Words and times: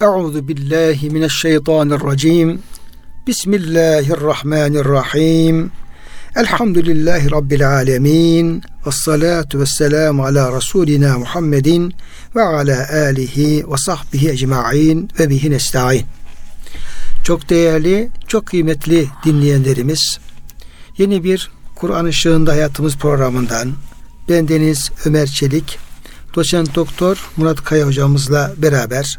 Euzu 0.00 0.48
billahi 0.48 1.10
mineşşeytanirracim. 1.10 2.62
Bismillahirrahmanirrahim. 3.26 5.70
Elhamdülillahi 6.36 7.30
Rabbil 7.30 7.68
alemin. 7.68 8.62
Ve 8.86 8.90
salatu 8.90 9.60
ve 9.60 9.66
selamu 9.66 10.24
ala 10.24 10.56
Resulina 10.56 11.18
Muhammedin 11.18 11.94
ve 12.36 12.42
ala 12.42 12.88
alihi 12.92 13.64
ve 13.72 13.76
sahbihi 13.76 14.30
ecma'in 14.30 15.10
ve 15.18 15.30
bihi 15.30 15.50
nesta'in. 15.50 16.06
Çok 17.24 17.48
değerli, 17.48 18.08
çok 18.28 18.46
kıymetli 18.46 19.08
dinleyenlerimiz, 19.24 20.18
yeni 20.98 21.24
bir 21.24 21.50
Kur'an 21.74 22.04
ışığında 22.04 22.52
hayatımız 22.52 22.96
programından 22.96 23.72
bendeniz 24.28 24.90
Ömer 25.04 25.26
Çelik, 25.26 25.78
doçent 26.34 26.74
doktor 26.74 27.30
Murat 27.36 27.64
Kaya 27.64 27.86
hocamızla 27.86 28.52
beraber 28.56 29.18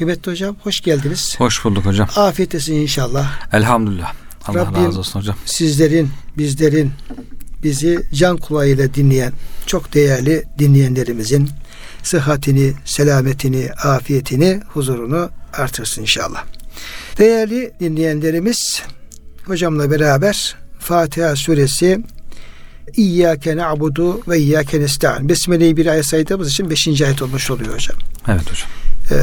Kıymetli 0.00 0.32
hocam 0.32 0.56
hoş 0.62 0.80
geldiniz. 0.80 1.34
Hoş 1.38 1.64
bulduk 1.64 1.86
hocam. 1.86 2.08
Afiyet 2.16 2.54
olsun 2.54 2.72
inşallah. 2.72 3.52
Elhamdülillah. 3.52 4.12
Allah 4.46 4.58
Rabbim, 4.58 4.84
razı 4.84 4.98
olsun 4.98 5.20
hocam. 5.20 5.36
Sizlerin, 5.44 6.10
bizlerin, 6.38 6.92
bizi 7.62 8.02
can 8.14 8.36
kulağıyla 8.36 8.94
dinleyen 8.94 9.32
çok 9.66 9.94
değerli 9.94 10.44
dinleyenlerimizin 10.58 11.50
sıhhatini, 12.02 12.72
selametini, 12.84 13.72
afiyetini, 13.72 14.60
huzurunu 14.68 15.30
artırsın 15.52 16.02
inşallah. 16.02 16.44
Değerli 17.18 17.72
dinleyenlerimiz 17.80 18.82
hocamla 19.44 19.90
beraber 19.90 20.56
Fatiha 20.78 21.36
suresi 21.36 22.04
İyyâke 22.96 23.56
na'budu 23.56 24.20
ve 24.28 24.38
iyyâke 24.38 24.80
nesta'in. 24.80 25.28
Besmele'yi 25.28 25.76
bir 25.76 25.86
ayet 25.86 26.06
saydığımız 26.06 26.50
için 26.50 26.70
beşinci 26.70 27.06
ayet 27.06 27.22
olmuş 27.22 27.50
oluyor 27.50 27.74
hocam. 27.74 27.96
Evet 28.28 28.50
hocam. 28.50 28.68
Ee, 29.10 29.16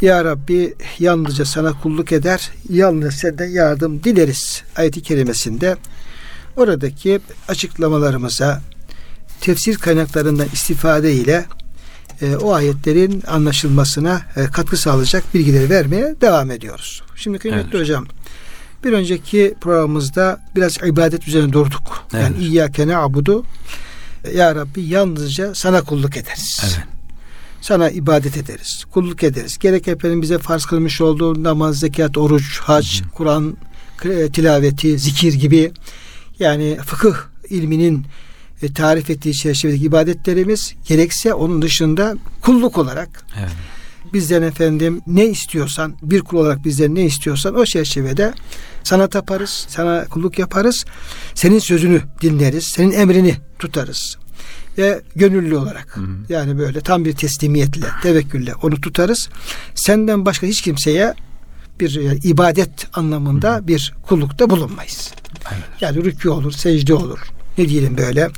ya 0.00 0.24
Rabbi 0.24 0.74
yalnızca 0.98 1.44
sana 1.44 1.72
kulluk 1.80 2.12
eder, 2.12 2.50
yalnız 2.70 3.14
senden 3.14 3.48
yardım 3.48 4.04
dileriz 4.04 4.62
ayeti 4.76 5.02
kerimesinde 5.02 5.76
oradaki 6.56 7.20
açıklamalarımıza 7.48 8.60
tefsir 9.40 9.76
kaynaklarından 9.76 10.48
istifade 10.52 11.12
ile 11.12 11.44
e, 12.22 12.36
o 12.36 12.52
ayetlerin 12.52 13.22
anlaşılmasına 13.26 14.22
e, 14.36 14.46
katkı 14.46 14.76
sağlayacak 14.76 15.34
bilgileri 15.34 15.70
vermeye 15.70 16.14
devam 16.20 16.50
ediyoruz. 16.50 17.02
Şimdi 17.16 17.38
kıymetli 17.38 17.68
Evet. 17.70 17.80
hocam 17.80 18.06
bir 18.84 18.92
önceki 18.92 19.54
programımızda 19.60 20.40
biraz 20.56 20.76
ibadet 20.86 21.28
üzerine 21.28 21.52
durduk. 21.52 22.06
Evet. 22.14 22.22
Yani 22.22 22.36
İyyâke 22.38 22.88
na'budu 22.88 23.44
Ya 24.34 24.54
Rabbi 24.54 24.82
yalnızca 24.82 25.54
sana 25.54 25.82
kulluk 25.82 26.16
ederiz. 26.16 26.60
Evet. 26.64 26.93
Sana 27.64 27.90
ibadet 27.90 28.36
ederiz, 28.36 28.84
kulluk 28.90 29.22
ederiz. 29.22 29.58
Gerek 29.58 29.88
efendim 29.88 30.22
bize 30.22 30.38
farz 30.38 30.64
kılmış 30.64 31.00
olduğu 31.00 31.42
namaz, 31.42 31.78
zekat, 31.78 32.18
oruç, 32.18 32.60
hac, 32.60 32.86
Kur'an 33.14 33.56
e, 34.04 34.28
tilaveti, 34.28 34.98
zikir 34.98 35.34
gibi 35.34 35.72
yani 36.38 36.78
fıkıh 36.86 37.14
ilminin 37.50 38.06
e, 38.62 38.72
tarif 38.72 39.10
ettiği 39.10 39.34
çerçevedeki 39.34 39.84
ibadetlerimiz 39.84 40.74
gerekse 40.88 41.34
onun 41.34 41.62
dışında 41.62 42.14
kulluk 42.42 42.78
olarak 42.78 43.24
Evet. 43.38 43.52
bizden 44.12 44.42
efendim 44.42 45.00
ne 45.06 45.26
istiyorsan 45.26 45.94
bir 46.02 46.20
kul 46.20 46.38
olarak 46.38 46.64
bizden 46.64 46.94
ne 46.94 47.04
istiyorsan 47.04 47.54
o 47.54 47.64
çerçevede 47.64 48.34
sana 48.82 49.06
taparız, 49.06 49.66
sana 49.68 50.04
kulluk 50.04 50.38
yaparız. 50.38 50.84
Senin 51.34 51.58
sözünü 51.58 52.02
dinleriz, 52.20 52.64
senin 52.64 52.92
emrini 52.92 53.36
tutarız. 53.58 54.16
Ve 54.78 55.02
gönüllü 55.16 55.56
olarak 55.56 55.98
yani 56.28 56.58
böyle 56.58 56.80
tam 56.80 57.04
bir 57.04 57.12
teslimiyetle, 57.12 57.86
tevekkülle 58.02 58.54
onu 58.54 58.80
tutarız. 58.80 59.28
Senden 59.74 60.26
başka 60.26 60.46
hiç 60.46 60.62
kimseye 60.62 61.14
bir 61.80 62.00
yani 62.00 62.18
ibadet 62.24 62.86
anlamında 62.92 63.68
bir 63.68 63.94
kullukta 64.02 64.50
bulunmayız. 64.50 65.12
Evet. 65.52 65.62
Yani 65.80 65.98
rükû 65.98 66.28
olur, 66.28 66.52
secde 66.52 66.94
olur. 66.94 67.18
Ne 67.58 67.68
diyelim 67.68 67.96
böyle. 67.98 68.30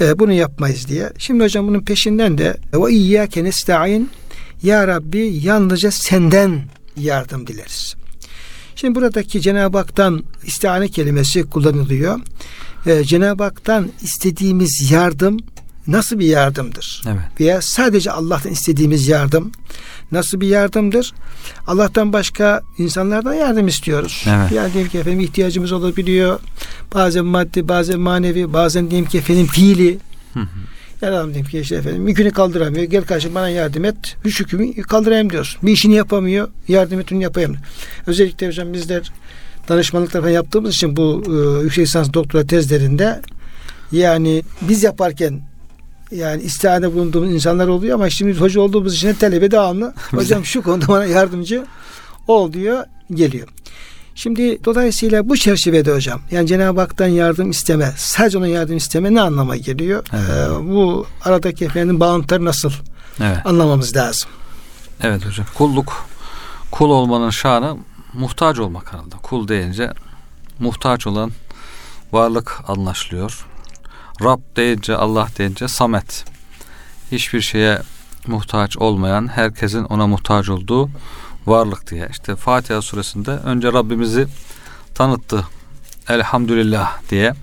Ee, 0.00 0.18
bunu 0.18 0.32
yapmayız 0.32 0.88
diye. 0.88 1.12
Şimdi 1.18 1.44
hocam 1.44 1.68
bunun 1.68 1.80
peşinden 1.80 2.38
de 2.38 2.56
ve 2.74 2.92
iyyâke 2.92 3.44
nesta'in 3.44 4.10
ya 4.62 4.88
Rabbi 4.88 5.18
yalnızca 5.18 5.90
senden 5.90 6.62
yardım 6.96 7.46
dileriz. 7.46 7.94
Şimdi 8.76 8.94
buradaki 8.94 9.40
Cenab-ı 9.40 9.78
Hak'tan 9.78 10.24
istihane 10.44 10.88
kelimesi 10.88 11.42
kullanılıyor. 11.42 12.20
Ee, 12.86 13.04
Cenab-ı 13.04 13.42
Hak'tan 13.42 13.88
istediğimiz 14.02 14.90
yardım 14.90 15.38
nasıl 15.86 16.18
bir 16.18 16.26
yardımdır? 16.26 17.02
Evet. 17.06 17.40
Veya 17.40 17.62
sadece 17.62 18.10
Allah'tan 18.10 18.52
istediğimiz 18.52 19.08
yardım 19.08 19.52
nasıl 20.12 20.40
bir 20.40 20.48
yardımdır? 20.48 21.12
Allah'tan 21.66 22.12
başka 22.12 22.62
insanlardan 22.78 23.34
yardım 23.34 23.68
istiyoruz. 23.68 24.24
Evet. 24.28 24.52
Yani 24.52 24.72
diyelim 24.72 24.90
ki 24.90 24.98
efendim 24.98 25.20
ihtiyacımız 25.20 25.72
olabiliyor. 25.72 26.40
Bazen 26.94 27.24
maddi, 27.24 27.68
bazen 27.68 28.00
manevi, 28.00 28.52
bazen 28.52 28.90
diyelim 28.90 29.08
ki 29.08 29.18
efendim 29.18 29.46
fiili. 29.46 29.98
Yani 31.02 31.16
adam 31.16 31.34
diyelim 31.34 31.50
ki 31.50 31.60
işte 31.60 31.76
efendim 31.76 32.08
yükünü 32.08 32.30
kaldıramıyor. 32.30 32.84
Gel 32.84 33.04
karşı 33.04 33.34
bana 33.34 33.48
yardım 33.48 33.84
et. 33.84 34.16
Üç 34.24 34.40
yükümü 34.40 34.82
kaldırayım 34.82 35.30
diyorsun. 35.30 35.60
Bir 35.62 35.72
işini 35.72 35.94
yapamıyor. 35.94 36.48
Yardım 36.68 37.00
et 37.00 37.12
onu 37.12 37.22
yapayım. 37.22 37.56
Özellikle 38.06 38.46
hocam 38.48 38.72
bizler 38.72 39.12
danışmanlıklar 39.68 40.20
falan 40.20 40.32
yaptığımız 40.32 40.74
için 40.74 40.96
bu 40.96 41.22
e, 41.26 41.62
yüksek 41.62 41.86
lisans 41.86 42.12
doktora 42.12 42.46
tezlerinde 42.46 43.20
yani 43.92 44.42
biz 44.60 44.82
yaparken 44.82 45.40
yani 46.14 46.42
istihane 46.42 46.92
bulunduğumuz 46.92 47.32
insanlar 47.32 47.68
oluyor 47.68 47.94
ama 47.94 48.10
şimdi 48.10 48.40
hoca 48.40 48.60
olduğumuz 48.60 48.94
için 48.94 49.14
talebe 49.14 49.50
devamlı 49.50 49.94
hocam 50.10 50.44
şu 50.44 50.62
konuda 50.62 50.88
bana 50.88 51.04
yardımcı 51.04 51.64
ol 52.28 52.52
diyor 52.52 52.84
geliyor. 53.14 53.48
Şimdi 54.14 54.64
dolayısıyla 54.64 55.28
bu 55.28 55.36
çerçevede 55.36 55.92
hocam 55.94 56.20
yani 56.30 56.46
Cenab-ı 56.46 56.80
Hak'tan 56.80 57.06
yardım 57.06 57.50
isteme 57.50 57.92
sadece 57.96 58.38
ona 58.38 58.46
yardım 58.46 58.76
isteme 58.76 59.14
ne 59.14 59.20
anlama 59.20 59.56
geliyor? 59.56 60.04
Evet. 60.12 60.48
Ee, 60.50 60.68
bu 60.68 61.06
aradaki 61.24 61.64
efendim 61.64 62.00
bağıntıları 62.00 62.44
nasıl 62.44 62.72
Evet. 63.20 63.38
anlamamız 63.46 63.96
lazım. 63.96 64.30
Evet 65.02 65.26
hocam. 65.26 65.46
Kulluk 65.54 66.06
kul 66.70 66.90
olmanın 66.90 67.30
şanı 67.30 67.76
muhtaç 68.12 68.58
olmak 68.58 68.92
herhalde. 68.92 69.14
Kul 69.22 69.48
deyince 69.48 69.92
muhtaç 70.58 71.06
olan 71.06 71.30
varlık 72.12 72.60
anlaşılıyor. 72.68 73.46
Rab 74.22 74.40
deyince 74.56 74.96
Allah 74.96 75.28
deyince 75.38 75.68
Samet. 75.68 76.24
Hiçbir 77.12 77.40
şeye 77.40 77.82
muhtaç 78.26 78.76
olmayan, 78.76 79.28
herkesin 79.28 79.84
ona 79.84 80.06
muhtaç 80.06 80.48
olduğu 80.48 80.90
varlık 81.46 81.90
diye. 81.90 82.08
İşte 82.10 82.36
Fatiha 82.36 82.82
suresinde 82.82 83.30
önce 83.30 83.72
Rabbimizi 83.72 84.26
tanıttı. 84.94 85.46
Elhamdülillah 86.08 86.98
diye. 87.10 87.34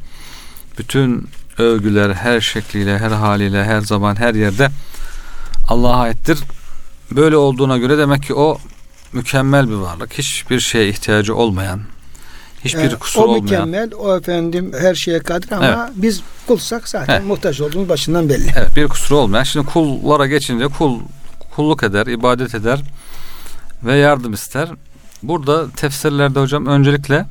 Bütün 0.78 1.30
övgüler 1.57 2.13
her 2.13 2.41
şekliyle, 2.41 2.97
her 2.97 3.12
haliyle, 3.12 3.63
her 3.63 3.81
zaman, 3.81 4.16
her 4.16 4.34
yerde 4.34 4.69
Allah'a 5.68 6.01
aittir. 6.01 6.40
Böyle 7.12 7.38
olduğuna 7.38 7.78
göre 7.78 7.97
demek 7.97 8.24
ki 8.24 8.34
o 8.34 8.57
mükemmel 9.13 9.69
bir 9.69 9.75
varlık. 9.75 10.13
Hiçbir 10.13 10.59
şeye 10.59 10.90
ihtiyacı 10.90 11.36
olmayan, 11.36 11.81
hiçbir 12.66 12.96
kusur 12.96 13.22
o 13.22 13.24
olmayan. 13.24 13.44
mükemmel, 13.44 13.89
o 14.00 14.18
efendim 14.18 14.72
her 14.80 14.95
şeye 14.95 15.19
kadir 15.19 15.51
ama 15.51 15.66
Evet. 15.66 15.78
biz 15.95 16.22
kulsak 16.48 16.89
zaten 16.89 17.13
Evet. 17.13 17.25
muhtaç 17.25 17.62
olduğumuz 17.62 17.89
başından 17.89 18.30
belli. 18.30 18.51
Evet, 18.57 18.75
bir 18.75 18.88
kusuru 18.88 19.18
olmayan. 19.19 19.44
Şimdi 19.44 19.66
kullara 19.66 20.28
geçince 20.28 20.68
kul 20.68 21.00
kulluk 21.56 21.83
eder, 21.83 22.07
ibadet 22.07 22.56
eder 22.56 22.80
ve 23.83 23.95
yardım 23.95 24.33
ister. 24.33 24.69
Burada 25.24 25.69
tefsirlerde 25.72 26.39
hocam 26.39 26.66
öncelikle 26.66 27.25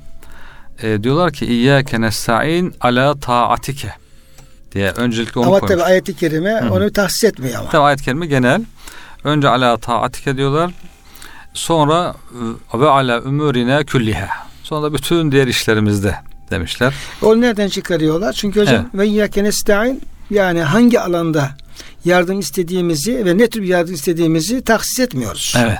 e, 0.82 1.02
diyorlar 1.02 1.32
ki 1.32 1.46
İyyâke 1.46 2.00
nesta'in 2.00 2.74
ala 2.80 3.20
taatike 3.20 3.94
diye 4.72 4.90
öncelikle 4.90 5.40
onu 5.40 5.48
ama 5.48 5.58
koymuş. 5.60 5.74
tabi 5.76 5.82
ayeti 5.90 6.16
kerime 6.16 6.60
Hı 6.60 6.72
onu 6.74 6.92
tahsis 6.92 7.24
etmiyor 7.24 7.60
ama. 7.60 7.70
Tabi 7.70 7.82
ayet 7.82 8.02
kelime 8.02 8.26
genel. 8.26 8.62
Önce 9.24 9.48
ala 9.48 9.76
taatike 9.76 10.36
diyorlar. 10.36 10.70
Sonra 11.54 12.14
e, 12.74 12.80
ve 12.80 12.88
ala 12.88 13.20
umurina 13.20 13.84
külliha. 13.84 14.47
Sonra 14.68 14.92
bütün 14.92 15.32
diğer 15.32 15.46
işlerimizde 15.46 16.14
demişler. 16.50 16.94
Onu 17.22 17.40
nereden 17.40 17.68
çıkarıyorlar? 17.68 18.32
Çünkü 18.32 18.60
hocam 18.60 18.90
ve 18.94 19.06
iyyâke 19.06 19.44
nesta'in 19.44 20.02
yani 20.30 20.60
hangi 20.60 21.00
alanda 21.00 21.50
yardım 22.04 22.40
istediğimizi 22.40 23.24
ve 23.24 23.38
ne 23.38 23.46
tür 23.46 23.62
bir 23.62 23.66
yardım 23.66 23.94
istediğimizi 23.94 24.62
taksis 24.62 25.00
etmiyoruz. 25.00 25.54
Evet. 25.58 25.78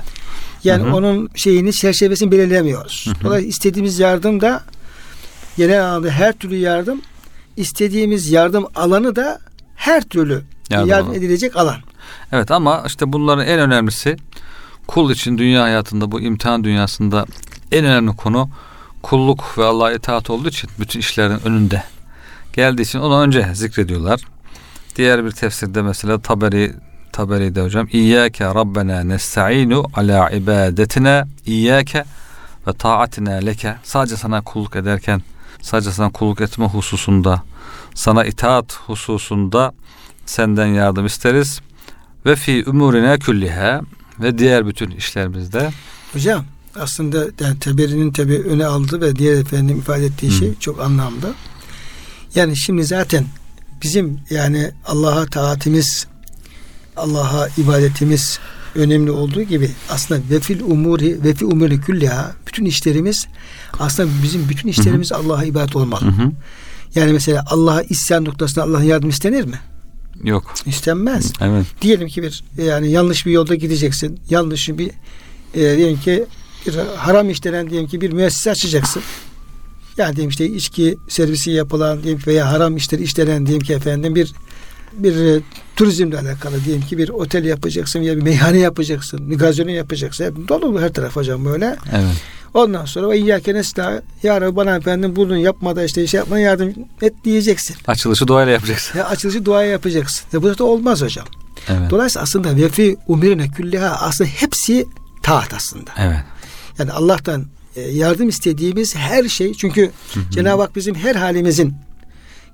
Yani 0.63 0.83
Hı 0.83 0.89
hı. 0.89 0.95
onun 0.95 1.29
şeyini 1.35 1.73
çerçevesini 1.73 2.31
belirlemiyoruz. 2.31 3.05
Hı 3.07 3.11
hı. 3.11 3.23
Dolayısıyla 3.23 3.49
istediğimiz 3.49 3.99
yardım 3.99 4.41
da 4.41 4.63
genel 5.57 5.85
anlamda 5.85 6.09
her 6.09 6.33
türlü 6.33 6.55
yardım 6.55 7.01
istediğimiz 7.57 8.31
yardım 8.31 8.65
alanı 8.75 9.15
da 9.15 9.39
her 9.75 10.03
türlü 10.03 10.43
Yardım 10.69 10.89
yardım, 10.89 11.13
edilecek 11.13 11.55
alan. 11.55 11.77
Evet 12.31 12.51
ama 12.51 12.83
işte 12.87 13.13
bunların 13.13 13.45
en 13.45 13.59
önemlisi 13.59 14.17
kul 14.87 15.11
için 15.11 15.37
dünya 15.37 15.63
hayatında 15.63 16.11
bu 16.11 16.21
imtihan 16.21 16.63
dünyasında 16.63 17.25
en 17.71 17.85
önemli 17.85 18.15
konu 18.15 18.49
kulluk 19.01 19.57
ve 19.57 19.65
Allah'a 19.65 19.91
itaat 19.91 20.29
olduğu 20.29 20.49
için 20.49 20.69
bütün 20.79 20.99
işlerin 20.99 21.39
önünde 21.45 21.83
geldiği 22.53 22.81
için 22.81 22.99
onu 22.99 23.21
önce 23.21 23.49
zikrediyorlar. 23.53 24.21
Diğer 24.95 25.25
bir 25.25 25.31
tefsirde 25.31 25.81
mesela 25.81 26.19
Taberi 26.21 26.73
Taberi'de 27.11 27.61
hocam 27.61 27.87
İyyâke 27.91 28.45
Rabbena 28.45 29.03
nesta'inu 29.03 29.85
ala 29.93 30.29
ibadetina 30.29 31.27
İyyâke 31.45 32.05
ve 32.67 32.73
taatina 32.73 33.31
leke 33.31 33.75
sadece 33.83 34.17
sana 34.17 34.41
kulluk 34.41 34.75
ederken 34.75 35.21
sadece 35.61 35.91
sana 35.91 36.09
kulluk 36.09 36.41
etme 36.41 36.65
hususunda 36.65 37.43
sana 37.93 38.25
itaat 38.25 38.73
hususunda 38.73 39.73
senden 40.25 40.67
yardım 40.67 41.05
isteriz 41.05 41.61
ve 42.25 42.35
fi 42.35 42.63
umurine 42.67 43.19
külliha 43.19 43.81
ve 44.19 44.37
diğer 44.37 44.67
bütün 44.67 44.91
işlerimizde 44.91 45.69
Hocam 46.13 46.45
aslında 46.79 47.25
yani 47.39 47.59
Teberi'nin 47.59 48.11
tabi 48.11 48.37
öne 48.37 48.65
aldığı 48.65 49.01
ve 49.01 49.15
diğer 49.15 49.33
efendim 49.33 49.77
ifade 49.77 50.05
ettiği 50.05 50.27
Hı. 50.27 50.31
şey 50.31 50.53
çok 50.59 50.81
anlamlı. 50.81 51.33
Yani 52.35 52.57
şimdi 52.57 52.83
zaten 52.83 53.25
bizim 53.83 54.19
yani 54.29 54.71
Allah'a 54.85 55.25
taatimiz, 55.25 56.07
Allah'a 56.97 57.47
ibadetimiz 57.57 58.39
önemli 58.75 59.11
olduğu 59.11 59.41
gibi 59.41 59.71
aslında 59.89 60.21
vefil 60.29 60.61
umuri 60.61 61.23
vefi 61.23 61.45
umuri 61.45 61.81
külliha 61.81 62.35
bütün 62.47 62.65
işlerimiz 62.65 63.27
aslında 63.79 64.09
bizim 64.23 64.49
bütün 64.49 64.69
işlerimiz 64.69 65.11
Allah'a 65.11 65.43
ibadet 65.43 65.75
olmalı. 65.75 66.05
Hı 66.05 66.23
hı. 66.23 66.31
Yani 66.95 67.13
mesela 67.13 67.45
Allah'a 67.47 67.81
isyan 67.81 68.25
noktasında 68.25 68.63
Allah'ın 68.63 68.83
yardım 68.83 69.09
istenir 69.09 69.45
mi? 69.45 69.59
yok. 70.23 70.53
İstenmez. 70.65 71.33
Evet. 71.41 71.65
Diyelim 71.81 72.07
ki 72.07 72.23
bir 72.23 72.43
yani 72.57 72.91
yanlış 72.91 73.25
bir 73.25 73.31
yolda 73.31 73.55
gideceksin. 73.55 74.19
Yanlış 74.29 74.69
bir 74.69 74.91
e, 75.53 75.77
diyelim 75.77 75.99
ki 75.99 76.25
bir 76.67 76.75
haram 76.97 77.29
işlenen 77.29 77.69
diyelim 77.69 77.87
ki 77.87 78.01
bir 78.01 78.11
müessese 78.11 78.51
açacaksın. 78.51 79.03
Yani 79.97 80.15
diyelim 80.15 80.29
işte 80.29 80.45
içki 80.45 80.97
servisi 81.07 81.51
yapılan 81.51 82.03
diyelim 82.03 82.21
veya 82.27 82.51
haram 82.51 82.77
işleri 82.77 83.03
işlenen 83.03 83.45
diyelim 83.45 83.65
ki 83.65 83.73
efendim 83.73 84.15
bir 84.15 84.33
bir 84.93 85.15
e, 85.15 85.41
turizmle 85.75 86.19
alakalı 86.19 86.65
diyelim 86.65 86.81
ki 86.81 86.97
bir 86.97 87.09
otel 87.09 87.45
yapacaksın 87.45 87.99
ya 87.99 88.17
bir 88.17 88.21
meyhane 88.21 88.59
yapacaksın, 88.59 89.31
bir 89.31 89.37
gazino 89.37 89.69
yapacaksın. 89.69 90.25
Hep 90.25 90.47
dolu 90.47 90.81
her 90.81 90.93
taraf 90.93 91.15
hocam 91.15 91.45
böyle. 91.45 91.77
Evet. 91.91 92.23
Ondan 92.53 92.85
sonra 92.85 93.09
ve 93.09 93.17
iyyâke 93.17 93.61
ya 94.23 94.41
Rabbi 94.41 94.55
bana 94.55 94.75
efendim 94.75 95.15
bunu 95.15 95.37
yapmada 95.37 95.83
işte 95.83 96.07
şey 96.07 96.17
yapmana 96.17 96.39
yardım 96.39 96.73
et 97.01 97.13
diyeceksin. 97.23 97.75
Açılışı 97.87 98.27
duayla 98.27 98.53
yapacaksın. 98.53 98.99
Ya 98.99 99.07
açılışı 99.07 99.45
duaya 99.45 99.71
yapacaksın. 99.71 100.27
Ya 100.33 100.43
bu 100.43 100.57
da 100.57 100.63
olmaz 100.63 101.01
hocam. 101.01 101.25
Evet. 101.69 101.89
Dolayısıyla 101.89 102.23
aslında 102.23 102.55
vefi 102.55 102.97
umirine 103.07 103.49
külliha 103.49 103.87
aslında 103.87 104.29
hepsi 104.29 104.85
taat 105.23 105.53
aslında. 105.53 105.91
Evet. 105.97 106.19
Yani 106.79 106.91
Allah'tan 106.91 107.45
e, 107.75 107.81
yardım 107.81 108.29
istediğimiz 108.29 108.95
her 108.95 109.29
şey 109.29 109.53
çünkü 109.53 109.91
Cenab-ı 110.31 110.61
Hak 110.61 110.75
bizim 110.75 110.95
her 110.95 111.15
halimizin 111.15 111.73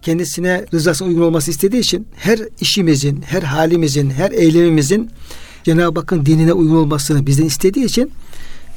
kendisine 0.01 0.65
rızasına 0.73 1.07
uygun 1.07 1.21
olması 1.21 1.51
istediği 1.51 1.79
için 1.79 2.07
her 2.15 2.39
işimizin, 2.59 3.21
her 3.21 3.43
halimizin, 3.43 4.09
her 4.09 4.31
eylemimizin 4.31 5.11
Cenab-ı 5.63 5.99
Hakk'ın 5.99 6.25
dinine 6.25 6.53
uygun 6.53 6.75
olmasını 6.75 7.27
bizden 7.27 7.45
istediği 7.45 7.85
için 7.85 8.11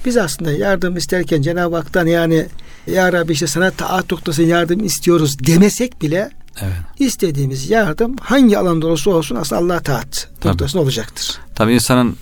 biz 0.04 0.16
aslında 0.16 0.52
yardım 0.52 0.96
isterken 0.96 1.42
Cenab-ı 1.42 1.76
Hak'tan 1.76 2.06
yani 2.06 2.46
Ya 2.86 3.12
Rabbi 3.12 3.32
işte 3.32 3.46
sana 3.46 3.70
taat 3.70 4.12
noktasında 4.12 4.46
yardım 4.46 4.84
istiyoruz 4.84 5.38
demesek 5.38 6.02
bile 6.02 6.30
Evet. 6.62 6.72
istediğimiz 6.98 7.70
yardım 7.70 8.16
hangi 8.20 8.58
alanda 8.58 8.86
olursa 8.86 9.10
olsun 9.10 9.36
aslında 9.36 9.62
Allah'a 9.62 9.80
taat 9.80 10.28
noktasında 10.44 10.82
olacaktır. 10.82 11.38
Tabii 11.54 11.74
insanın 11.74 12.16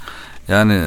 yani 0.48 0.82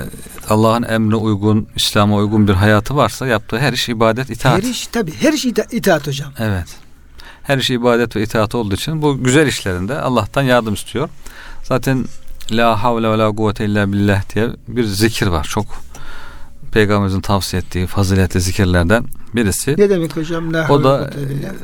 Allah'ın 0.49 0.83
emrine 0.83 1.15
uygun, 1.15 1.67
İslam'a 1.75 2.15
uygun 2.15 2.47
bir 2.47 2.53
hayatı 2.53 2.95
varsa 2.95 3.27
yaptığı 3.27 3.59
her 3.59 3.73
iş 3.73 3.89
ibadet, 3.89 4.29
itaat. 4.29 4.57
Her 4.57 4.69
iş 4.69 4.87
tabi 4.87 5.13
her 5.13 5.33
iş 5.33 5.45
ita- 5.45 5.75
itaat 5.75 6.07
hocam. 6.07 6.31
Evet. 6.39 6.67
Her 7.43 7.57
iş 7.57 7.69
ibadet 7.69 8.15
ve 8.15 8.23
itaat 8.23 8.55
olduğu 8.55 8.75
için 8.75 9.01
bu 9.01 9.23
güzel 9.23 9.47
işlerinde 9.47 9.99
Allah'tan 10.01 10.41
yardım 10.41 10.73
istiyor. 10.73 11.09
Zaten 11.63 12.05
La 12.51 12.83
havle 12.83 13.09
ve 13.09 13.17
la 13.17 13.31
kuvvete 13.31 13.65
illa 13.65 13.91
billah 13.93 14.35
diye 14.35 14.49
bir 14.67 14.83
zikir 14.83 15.27
var. 15.27 15.43
Çok 15.43 15.65
Peygamberimizin 16.71 17.21
tavsiye 17.21 17.61
ettiği 17.61 17.87
faziletli 17.87 18.41
zikirlerden 18.41 19.05
birisi. 19.35 19.75
Ne 19.77 19.89
demek 19.89 20.17
hocam? 20.17 20.53
La 20.53 20.67
O 20.69 20.83
da 20.83 21.09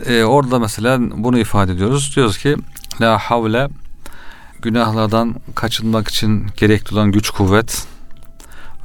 e, 0.06 0.24
orada 0.24 0.59
mesela 0.59 0.97
bunu 1.00 1.39
ifade 1.39 1.71
ediyoruz. 1.71 2.13
Diyoruz 2.15 2.38
ki 2.38 2.56
la 3.01 3.18
havle 3.18 3.68
günahlardan 4.62 5.36
kaçınmak 5.56 6.07
için 6.07 6.46
gerekli 6.57 6.94
olan 6.94 7.12
güç 7.12 7.30
kuvvet 7.30 7.84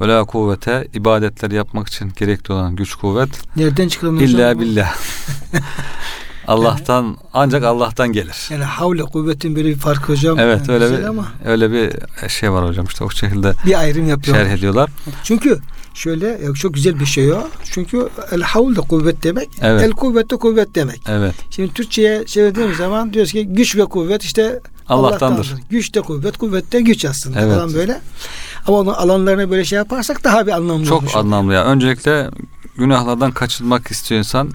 ve 0.01 0.07
la 0.07 0.23
kuvvete 0.25 0.87
ibadetleri 0.93 1.55
yapmak 1.55 1.87
için 1.87 2.11
gerekli 2.15 2.53
olan 2.53 2.75
güç 2.75 2.95
kuvvet 2.95 3.29
Nereden 3.55 3.87
hocam? 3.87 4.19
illa 4.19 4.59
billah. 4.59 4.95
Allah'tan 6.47 7.17
ancak 7.33 7.63
Allah'tan 7.63 8.11
gelir. 8.11 8.47
Yani 8.49 8.63
havle 8.63 9.01
kuvvetin 9.01 9.55
böyle 9.55 9.69
bir 9.69 9.75
farkı 9.75 10.11
hocam. 10.11 10.39
Evet 10.39 10.69
Yani 10.69 10.83
öyle 10.83 10.97
bir 10.99 11.03
ama 11.03 11.27
öyle 11.45 11.71
bir 11.71 11.91
şey 12.29 12.51
var 12.51 12.67
hocam 12.67 12.85
işte 12.85 13.03
o 13.03 13.09
şekilde 13.09 13.53
bir 13.65 13.79
ayrım 13.79 14.09
yapıyor. 14.09 14.37
şerh 14.37 14.49
ediyorlar. 14.51 14.89
Çünkü 15.23 15.59
şöyle 15.93 16.53
çok 16.53 16.73
güzel 16.73 16.99
bir 16.99 17.05
şey 17.05 17.33
o. 17.33 17.47
Çünkü 17.63 18.09
el 18.31 18.41
havl 18.41 18.75
de 18.75 18.81
kuvvet 18.81 19.23
demek. 19.23 19.49
Evet. 19.61 19.83
El 19.83 19.91
kuvvet 19.91 20.31
de 20.31 20.35
kuvvet 20.35 20.75
demek. 20.75 21.01
Evet. 21.09 21.35
Şimdi 21.49 21.73
Türkçe'ye 21.73 22.25
çevirdiğimiz 22.25 22.77
zaman 22.77 23.13
diyoruz 23.13 23.31
ki 23.31 23.47
güç 23.47 23.75
ve 23.75 23.85
kuvvet 23.85 24.23
işte 24.23 24.59
Allah'tandır. 24.91 25.53
Güç 25.69 25.93
de 25.95 26.01
kuvvet, 26.01 26.37
kuvvet 26.37 26.71
de 26.71 26.81
güç 26.81 27.05
aslında 27.05 27.41
Evet. 27.41 27.55
falan 27.55 27.73
böyle. 27.73 28.01
Ama 28.67 28.77
onun 28.77 28.93
alanlarına 28.93 29.49
böyle 29.51 29.65
şey 29.65 29.77
yaparsak 29.77 30.23
daha 30.23 30.47
bir 30.47 30.51
anlamlı 30.51 30.85
Çok 30.85 30.97
olmuş 30.97 31.15
anlamlı 31.15 31.53
ya. 31.53 31.65
Öncelikle 31.65 32.29
günahlardan 32.77 33.31
kaçınmak 33.31 33.91
istiyor 33.91 34.19
insan. 34.19 34.51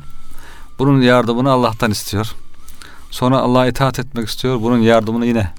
Bunun 0.79 1.01
yardımını 1.01 1.51
Allah'tan 1.51 1.91
istiyor. 1.91 2.33
Sonra 3.11 3.39
Allah'a 3.39 3.67
itaat 3.67 3.99
etmek 3.99 4.29
istiyor. 4.29 4.63
Bunun 4.63 4.79
yardımını 4.79 5.27
yine 5.27 5.53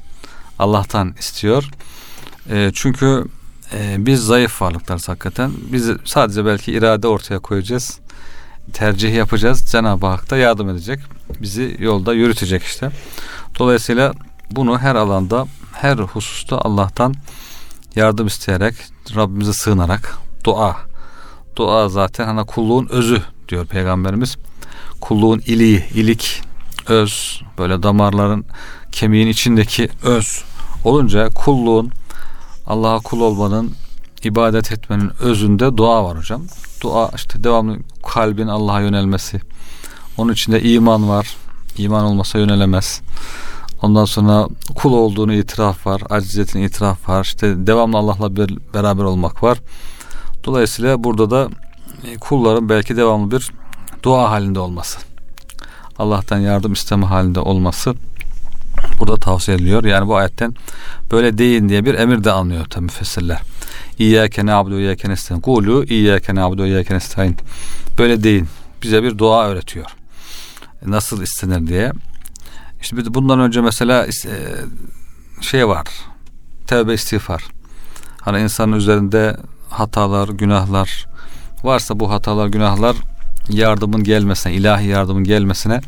Allah'tan 0.59 1.15
istiyor. 1.19 1.69
E, 2.50 2.71
çünkü 2.73 3.25
e, 3.73 3.95
biz 4.06 4.25
zayıf 4.25 4.62
varlıklarız 4.62 5.09
hakikaten. 5.09 5.51
Biz 5.71 5.89
sadece 6.06 6.45
belki 6.45 6.71
irade 6.71 7.07
ortaya 7.07 7.39
koyacağız. 7.39 8.00
Tercih 8.73 9.15
yapacağız. 9.15 9.71
Cenab-ı 9.71 10.06
Hak 10.06 10.30
da 10.30 10.38
yardım 10.38 10.69
edecek. 10.69 11.00
Bizi 11.42 11.78
yolda 11.80 12.13
yürütecek 12.13 12.63
işte. 12.63 12.92
Dolayısıyla 13.59 14.13
bunu 14.51 14.80
her 14.80 14.95
alanda, 14.95 15.47
her 15.73 15.97
hususta 15.97 16.57
Allah'tan 16.57 17.13
yardım 17.95 18.27
isteyerek, 18.27 18.75
Rabbimize 19.16 19.54
sığınarak 19.54 20.18
dua. 20.44 20.75
Dua 21.56 21.89
zaten 21.89 22.25
hani 22.25 22.45
kulluğun 22.45 22.87
özü 22.89 23.21
diyor 23.49 23.66
Peygamberimiz. 23.66 24.37
Kulluğun 25.01 25.39
iliği, 25.39 25.85
ilik, 25.94 26.42
öz, 26.87 27.42
böyle 27.57 27.83
damarların 27.83 28.45
kemiğin 28.92 29.27
içindeki 29.27 29.89
öz 30.04 30.44
olunca 30.83 31.30
kulluğun 31.30 31.92
Allah'a 32.68 32.99
kul 32.99 33.21
olmanın, 33.21 33.71
ibadet 34.23 34.71
etmenin 34.71 35.11
özünde 35.19 35.77
dua 35.77 36.04
var 36.04 36.18
hocam. 36.18 36.42
Dua 36.81 37.11
işte 37.16 37.44
devamlı 37.44 37.77
kalbin 38.07 38.47
Allah'a 38.47 38.81
yönelmesi. 38.81 39.42
Onun 40.18 40.33
içinde 40.33 40.61
iman 40.61 41.09
var. 41.09 41.35
İman 41.77 42.04
olmasa 42.04 42.39
yönelemez. 42.39 43.01
Ondan 43.81 44.06
sonra 44.06 44.48
kul 44.76 44.94
olduğunu 44.94 45.34
itiraf 45.34 45.88
var. 45.88 46.02
Aciziyetin 46.10 46.62
itiraf 46.62 47.10
var. 47.10 47.24
İşte 47.24 47.68
devamlı 47.68 47.98
Allah'la 47.98 48.36
bir, 48.36 48.57
beraber 48.74 49.04
olmak 49.04 49.44
var. 49.44 49.57
Dolayısıyla 50.44 51.04
burada 51.04 51.31
da 51.31 51.50
e, 52.04 52.18
kulların 52.18 52.69
belki 52.69 52.98
devamlı 52.98 53.31
bir 53.31 53.52
dua 54.04 54.31
halinde 54.31 54.60
olması. 54.60 55.00
Allah'tan 56.00 56.38
yardım 56.38 56.74
isteme 56.74 57.06
halinde 57.06 57.40
olması 57.40 57.94
burada 59.00 59.18
tavsiye 59.18 59.57
ediliyor. 59.57 59.84
Yani 59.84 60.07
bu 60.07 60.16
ayetten 60.16 60.56
böyle 61.12 61.38
deyin 61.38 61.69
diye 61.69 61.86
bir 61.86 61.94
emir 61.94 62.24
de 62.24 62.31
anlıyor 62.31 62.66
tabi 62.66 62.84
müfessirler. 62.84 63.42
İyyâke 64.00 64.46
na'budu 64.46 64.76
ve 64.76 64.80
iyyâke 64.80 65.10
nestaîn. 65.10 65.40
Kulu 65.40 65.84
iyyâke 65.84 66.36
na'budu 66.36 66.64
ve 66.64 66.68
iyyâke 66.68 66.94
nestaîn. 66.94 67.36
Böyle 67.98 68.24
deyin. 68.24 68.48
Bize 68.81 69.04
bir 69.04 69.18
dua 69.18 69.48
öğretiyor. 69.48 69.86
E, 70.86 70.92
Nasıl 70.92 71.22
istenir 71.22 71.68
diye. 71.68 71.92
İşte 72.81 72.98
bir 72.98 73.14
bundan 73.14 73.40
önce 73.40 73.62
mesela 73.62 74.07
e, 74.07 74.12
şey 75.42 75.68
var. 75.68 75.88
Tevbe 76.68 76.94
istiğfar. 76.94 77.44
Hani 78.22 78.42
insanın 78.42 78.74
üzerinde 78.74 79.38
hatalar, 79.69 80.30
günahlar 80.30 81.06
varsa 81.64 82.00
bu 82.00 82.12
hatalar, 82.12 82.48
günahlar 82.48 82.96
yardımın 83.50 84.04
gelmesine, 84.04 84.54
ilahi 84.54 84.88
yardımın 84.88 85.24
gelmesine 85.24 85.81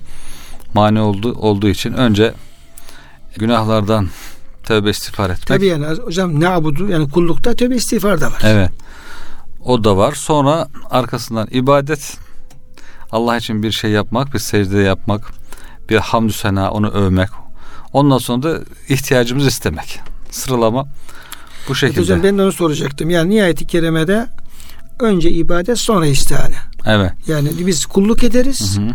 mani 0.74 1.02
oldu, 1.02 1.34
olduğu 1.34 1.68
için 1.68 1.94
önce 1.94 2.34
günahlardan 3.38 4.10
tövbe 4.64 4.90
istiğfar 4.90 5.30
etmek. 5.30 5.48
Tabii 5.48 5.66
yani 5.66 5.86
hocam 5.86 6.40
ne 6.40 6.48
abudu 6.48 6.90
yani 6.90 7.10
kullukta 7.10 7.56
tövbe 7.56 7.76
istiğfar 7.76 8.22
da 8.22 8.28
var. 8.28 8.42
Evet. 8.44 8.72
O 9.66 9.84
da 9.84 9.98
var. 9.98 10.14
Sonra 10.14 10.68
arkasından 10.90 11.48
ibadet 11.52 12.18
Allah 13.12 13.38
için 13.38 13.64
bir 13.64 13.72
şey 13.72 13.92
yapmak, 13.92 14.34
bir 14.34 14.40
secde 14.40 14.80
yapmak, 14.80 15.32
bir 15.90 15.98
hamdü 15.98 16.34
sena 16.34 16.72
onu 16.72 16.90
övmek. 16.90 17.30
Ondan 17.94 18.18
sonra 18.18 18.44
da 18.44 18.60
ihtiyacımızı 18.90 19.48
istemek. 19.48 20.00
Sıralama 20.32 20.88
bu 21.70 21.76
şekilde. 21.76 22.02
Hocam 22.02 22.24
ben 22.24 22.38
de 22.38 22.42
onu 22.42 22.52
soracaktım. 22.52 23.10
Yani 23.10 23.30
nihayeti 23.30 23.68
kerimede 23.68 24.28
önce 25.00 25.32
ibadet 25.32 25.80
sonra 25.80 26.06
istihane. 26.06 26.56
Evet. 26.86 27.12
Yani 27.28 27.50
biz 27.68 27.86
kulluk 27.86 28.24
ederiz. 28.24 28.78
Hı 28.78 28.82
hı. 28.82 28.92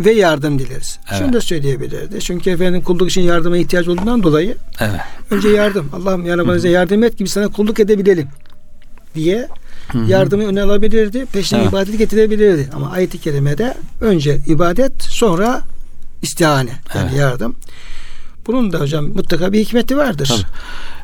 ve 0.00 0.12
yardım 0.12 0.58
dileriz. 0.58 0.98
Evet. 1.10 1.18
Şunu 1.22 1.32
da 1.32 1.40
söyleyebilirdi. 1.40 2.20
Çünkü 2.20 2.50
efendim 2.50 2.82
kulluk 2.82 3.10
için 3.10 3.20
yardıma 3.20 3.56
ihtiyaç 3.56 3.88
olduğundan 3.88 4.22
dolayı 4.22 4.56
Evet. 4.80 5.00
önce 5.30 5.48
yardım. 5.48 5.90
Allah'ım 5.92 6.26
yani 6.26 6.46
bana 6.46 6.56
bize 6.56 6.68
yardım 6.68 7.02
et 7.04 7.18
gibi 7.18 7.28
sana 7.28 7.48
kulluk 7.48 7.80
edebilelim 7.80 8.28
diye 9.14 9.48
Hı 9.92 9.98
hı. 9.98 10.10
yardımı 10.10 10.46
öne 10.46 10.62
alabilirdi. 10.62 11.26
Peşine 11.32 11.58
Evet. 11.58 11.70
ibadeti 11.70 11.98
getirebilirdi. 11.98 12.70
Ama 12.74 12.90
ayet-i 12.90 13.18
kerimede 13.18 13.74
önce 14.00 14.40
ibadet 14.46 15.02
sonra 15.02 15.62
istihane 16.21 16.69
yani 16.95 17.09
Evet. 17.09 17.19
yardım. 17.19 17.55
Bunun 18.47 18.73
da 18.73 18.79
hocam 18.79 19.05
mutlaka 19.05 19.53
bir 19.53 19.59
hikmeti 19.59 19.97
vardır. 19.97 20.27
Tabii. 20.27 20.47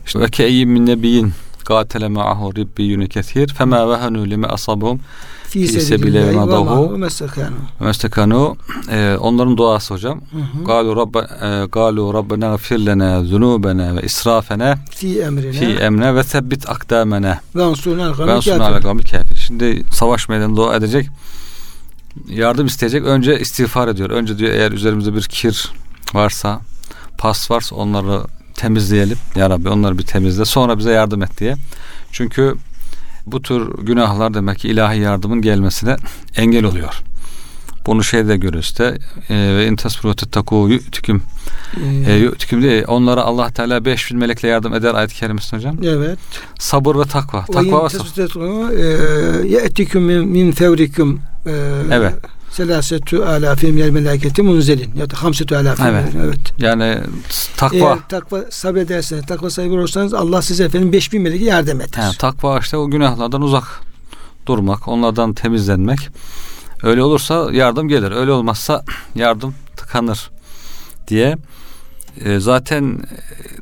İşte 0.06 0.20
ve 0.20 0.28
keyyim 0.30 0.70
min 0.70 0.86
nebiyin 0.86 1.34
قاتل 1.74 2.04
معه 2.20 2.42
ربيون 2.60 3.02
كثير 3.16 3.48
فما 3.58 3.80
وهنوا 3.90 4.26
لما 4.34 4.48
أصابهم 4.58 4.98
Fi 5.50 5.60
Fi 5.60 5.68
sebilillahi 5.68 5.86
sebiyle 5.86 6.28
ve 6.28 6.38
nadahu. 6.38 6.66
ma'hu 6.66 6.98
mestekanu. 6.98 7.56
ومستكانوا 7.82 8.56
e, 8.92 9.18
onların 9.20 9.58
duası 9.58 9.94
hocam. 9.94 10.22
Hı 10.32 10.38
hı. 10.38 10.64
قالوا 10.72 10.94
رب 11.02 11.16
e, 11.18 11.68
قالوا 11.78 12.14
ربنا 12.14 12.46
اغفر 12.54 12.78
لنا 12.78 13.10
ذنوبنا 13.32 13.88
وإسرافنا 13.96 14.78
Fi 14.92 15.08
emrine 15.22 15.52
في 15.60 15.88
أمرنا 15.88 16.10
وثبت 16.20 16.66
أقدامنا 16.66 17.40
ve 17.56 17.64
ansurna 17.64 18.18
ve 18.28 18.32
ansurna 18.32 18.66
ala 18.68 18.80
kavmil 18.80 19.04
kafir. 19.04 19.36
Şimdi 19.48 19.84
savaş 19.92 20.30
meydanında 20.30 20.58
dua 20.58 20.76
edecek. 20.76 21.10
Yardım 22.29 22.67
isteyecek. 22.67 23.05
Önce 23.05 23.41
istiğfar 23.41 23.89
ediyor. 23.89 24.11
Önce 24.11 24.39
diyor 24.39 24.53
eğer 24.53 24.73
üzerimizde 24.73 25.15
bir 25.15 25.23
kir 25.23 25.73
varsa, 26.15 26.61
pas 27.19 27.51
varsa 27.51 27.77
onları 27.77 28.21
temizleyelim. 28.55 29.19
Ya 29.37 29.51
Rabbi 29.51 29.69
onları 29.69 29.99
bir 29.99 30.07
temizle. 30.07 30.45
Sonra 30.45 30.79
bize 30.79 30.91
yardım 30.91 31.23
et 31.23 31.41
diye. 31.41 31.55
Çünkü 32.13 32.55
bu 33.27 33.43
tür 33.43 33.69
günahlar 33.83 34.35
demek 34.35 34.59
ki 34.59 34.69
ilahi 34.69 34.99
yardımın 34.99 35.43
gelmesine 35.43 35.97
engel 36.37 36.65
oluyor. 36.65 37.03
Bunu 37.87 38.05
şeyde 38.05 38.37
görüyoruz 38.37 38.79
de 38.79 38.99
e, 39.31 39.57
ve 39.57 39.77
tettaku 40.17 40.69
yu'tikum 40.69 41.23
e, 42.07 42.15
yu'tikum 42.15 42.63
diye 42.63 42.85
onlara 42.85 43.23
Allah 43.23 43.51
Teala 43.51 43.85
5000 43.85 44.19
melekle 44.19 44.49
yardım 44.49 44.75
eder 44.75 44.95
ayet-i 44.95 45.15
kerimesinde 45.15 45.57
hocam. 45.57 45.77
Evet. 45.85 46.19
Sabır 46.59 46.97
ve 46.97 47.05
takva. 47.05 47.45
Takva 47.45 47.85
ve 47.85 47.89
sabır. 47.89 48.05
Min, 49.95 50.29
min 50.29 50.53
fevrikum 50.53 51.21
e, 51.47 51.51
Evet. 51.91 52.15
selasetu 52.51 53.25
alafim 53.25 53.75
minel 53.75 53.91
meleketi 53.91 54.43
munzelin 54.43 54.95
ya 54.97 55.11
da 55.11 55.23
hamsetu 55.23 55.57
alafim 55.57 55.87
Evet. 55.87 56.09
evet. 56.25 56.41
Yani 56.59 56.99
takva. 57.57 57.77
Eğer 57.77 57.99
takva 58.09 58.45
sabrederseniz, 58.51 59.27
takva 59.27 59.51
sahibi 59.51 59.73
olursanız 59.75 60.15
Allah 60.15 60.43
size 60.43 60.65
efendim 60.65 60.93
5000 60.93 61.23
meleki 61.23 61.45
yardım 61.45 61.81
eder. 61.81 62.03
He, 62.13 62.19
takva 62.19 62.59
işte 62.59 62.77
o 62.77 62.91
günahlardan 62.91 63.43
uzak 63.43 63.65
durmak, 64.47 64.89
onlardan 64.89 65.35
temizlenmek. 65.35 65.99
Öyle 66.83 67.03
olursa 67.03 67.49
yardım 67.53 67.89
gelir. 67.89 68.11
Öyle 68.13 68.33
olmazsa 68.33 68.85
yardım 69.15 69.55
tıkanır 69.77 70.31
diye. 71.09 71.37
E, 72.25 72.41
zaten 72.41 72.99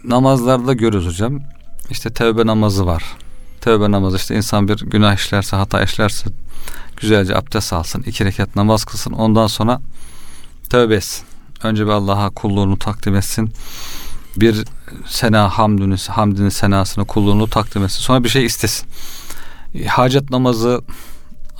namazlarda 0.04 0.72
görürüz 0.72 1.06
hocam. 1.06 1.40
İşte 1.90 2.10
tevbe 2.10 2.46
namazı 2.46 2.86
var. 2.86 3.04
Tevbe 3.60 3.90
namazı 3.90 4.16
işte 4.16 4.36
insan 4.36 4.68
bir 4.68 4.78
günah 4.78 5.14
işlerse, 5.14 5.56
hata 5.56 5.82
işlerse 5.82 6.30
güzelce 7.02 7.36
abdest 7.36 7.72
alsın, 7.72 8.02
iki 8.02 8.24
rekat 8.24 8.56
namaz 8.56 8.84
kılsın. 8.84 9.12
Ondan 9.12 9.46
sonra 9.46 9.80
tövbe 10.70 10.94
etsin. 10.94 11.24
Önce 11.62 11.86
bir 11.86 11.90
Allah'a 11.90 12.30
kulluğunu 12.30 12.78
takdim 12.78 13.16
etsin. 13.16 13.52
Bir 14.36 14.64
sena 15.06 15.48
hamdünü, 15.48 15.96
hamdini 16.08 16.50
senasını, 16.50 17.04
kulluğunu 17.04 17.50
takdim 17.50 17.84
etsin. 17.84 18.00
Sonra 18.00 18.24
bir 18.24 18.28
şey 18.28 18.44
istesin. 18.44 18.88
E, 19.74 19.86
Hacet 19.86 20.30
namazı 20.30 20.80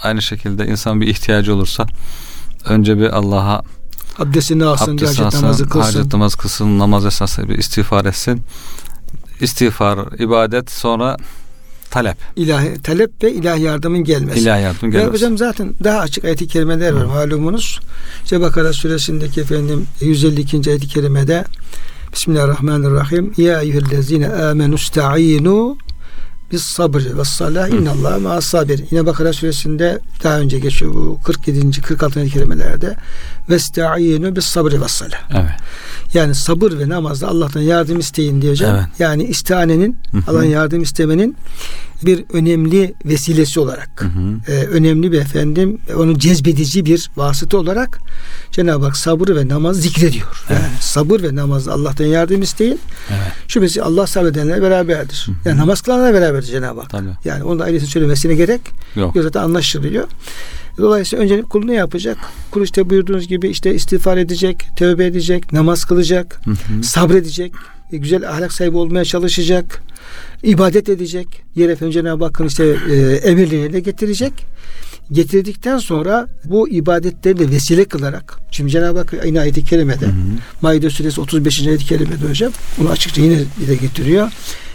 aynı 0.03 0.23
şekilde 0.23 0.67
insan 0.67 1.01
bir 1.01 1.07
ihtiyacı 1.07 1.55
olursa 1.55 1.87
önce 2.65 2.99
bir 2.99 3.11
Allah'a 3.11 3.63
Abdestini 4.19 4.65
alsın, 4.65 4.93
abdest 4.93 5.11
hacet 5.11 5.27
alsın, 5.27 5.43
namazı 5.43 5.69
kılsın. 5.69 5.99
hacet 5.99 6.13
namazı 6.13 6.37
kılsın, 6.37 6.79
namaz 6.79 7.07
esnasında 7.07 7.49
bir 7.49 7.59
istiğfar 7.59 8.05
etsin. 8.05 8.43
İstiğfar, 9.41 10.21
ibadet, 10.21 10.71
sonra 10.71 11.17
talep. 11.93 12.17
İlahi, 12.37 12.83
talep 12.83 13.23
ve 13.25 13.33
ilahi 13.33 13.63
yardımın 13.63 14.05
gelmesi. 14.05 14.39
İlahi 14.41 14.63
yardım 14.63 14.93
Ya 14.93 15.01
gelmesi. 15.01 15.13
hocam 15.13 15.39
zaten 15.39 15.75
daha 15.85 15.99
açık 15.99 16.25
ayet-i 16.25 16.47
kerimeler 16.49 16.93
var 16.93 17.05
malumunuz. 17.05 17.81
İşte 18.25 18.41
Bakara 18.41 18.73
suresindeki 18.73 19.41
efendim 19.41 19.87
152. 20.01 20.71
ayet-i 20.71 20.89
kerimede 20.89 21.45
Bismillahirrahmanirrahim. 22.13 23.33
Ya 23.37 23.61
eyyühellezine 23.61 24.29
amenu 24.29 24.79
sta'inu 24.79 25.77
bis 26.53 26.63
sabri 26.63 27.19
ve 27.19 27.25
salah 27.25 27.69
innallaha 27.69 28.19
ma'as 28.19 28.45
sabir. 28.45 28.85
Yine 28.91 29.07
Bakara 29.07 29.33
suresinde 29.33 29.99
daha 30.25 30.39
önce 30.39 30.59
geçiyor 30.59 30.95
bu 30.95 31.19
47. 31.25 31.81
46. 31.81 32.21
ayet-i 32.21 32.35
kerimelerde 32.35 32.97
ve 33.51 33.59
sta'inu 33.59 34.37
bis 34.37 34.45
sabri 34.45 34.83
ve 34.83 34.89
salah. 34.89 35.31
Evet. 35.35 35.51
Yani 36.15 36.35
sabır 36.35 36.79
ve 36.79 36.89
namazda 36.89 37.29
Allah'tan 37.29 37.61
yardım 37.61 37.99
isteyin 37.99 38.43
diye 38.43 38.53
hocam. 38.53 38.77
Evet. 38.77 38.85
Yani 38.99 39.25
istihanenin 39.25 39.97
Hı 40.11 40.19
hı. 40.19 40.23
Allah'ın 40.31 40.45
yardım 40.45 40.83
istemenin 40.83 41.37
bir 42.03 42.25
önemli 42.33 42.95
vesilesi 43.05 43.61
olarak 43.61 43.91
Hı 43.97 44.05
hı. 44.05 44.53
e, 44.53 44.67
önemli 44.67 45.13
bir 45.13 45.21
efendim 45.21 45.79
onu 45.97 46.19
cezbedici 46.19 46.85
bir 46.85 47.11
vasıta 47.17 47.59
olarak 47.59 47.99
Cenab-ı 48.51 48.85
Hak 48.85 48.97
sabır 48.97 49.37
ve 49.37 49.49
namaz 49.49 49.77
zikrediyor. 49.77 50.45
Evet. 50.51 50.61
Yani 50.63 50.73
sabır 50.81 51.23
ve 51.23 51.35
namazda 51.35 51.73
Allah'tan 51.73 52.05
yardım 52.05 52.43
isteyin. 52.43 52.81
Evet. 53.11 53.33
Şüphesiz 53.49 53.79
Allah 53.79 54.07
sabredenlerle 54.07 54.63
beraberdir. 54.63 55.27
Hı 55.27 55.33
hı. 55.33 55.49
Yani 55.49 55.61
namaz 55.61 55.81
kılanlarla 55.81 56.15
beraberdir 56.15 56.47
Cenab-ı 56.47 56.81
Hak. 56.81 56.91
Tabii. 56.91 57.09
Yani 57.25 57.45
onu 57.45 57.59
da 57.59 57.65
ayrıca 57.65 57.87
söylemesine 57.87 58.35
gerek 58.35 58.61
yok. 58.97 59.17
Zaten 59.23 59.41
anlaşılıyor. 59.41 60.09
Dolayısıyla 60.79 61.25
önce 61.25 61.43
kul 61.43 61.65
ne 61.65 61.75
yapacak? 61.75 62.19
Kul 62.51 62.63
işte 62.63 62.91
buyurduğunuz 62.91 63.29
gibi 63.29 63.49
işte 63.49 63.75
istiğfar 63.75 64.17
edecek, 64.17 64.67
tövbe 64.77 65.07
edecek, 65.07 65.53
namaz 65.53 65.85
kılacak, 65.85 66.41
Hı 66.45 66.51
hı. 66.51 66.83
sabredecek, 66.83 67.53
e, 67.93 67.97
güzel 67.97 68.29
ahlak 68.31 68.53
sahibi 68.53 68.77
olmaya 68.77 69.05
çalışacak, 69.05 69.83
ibadet 70.43 70.89
edecek. 70.89 71.27
Yer 71.55 71.69
efendim 71.69 71.93
Cenab-ı 71.93 72.25
Hakk'ın 72.25 72.47
işte 72.47 72.77
e, 72.91 72.97
emirlerini 73.31 73.73
de 73.73 73.81
getirecek. 73.81 74.33
Getirdikten 75.13 75.79
sonra 75.79 76.29
bu 76.45 76.69
ibadetleri 76.69 77.39
de 77.39 77.51
vesile 77.51 77.85
kılarak 77.85 78.39
şimdi 78.51 78.71
Cenab-ı 78.71 78.99
Hak 78.99 79.15
aynı 79.25 79.41
ayet-i 79.41 79.65
kerimede 79.65 80.07
Hı 80.07 80.11
hı. 80.11 80.15
Maide 80.63 80.91
suresi 80.91 81.21
35. 81.21 81.67
ayet-i 81.67 81.85
kerimede 81.85 82.29
hocam 82.29 82.53
bunu 82.79 82.91
açıkça 82.91 83.23
yine 83.23 83.39
de 83.69 83.75
getiriyor. 83.75 84.33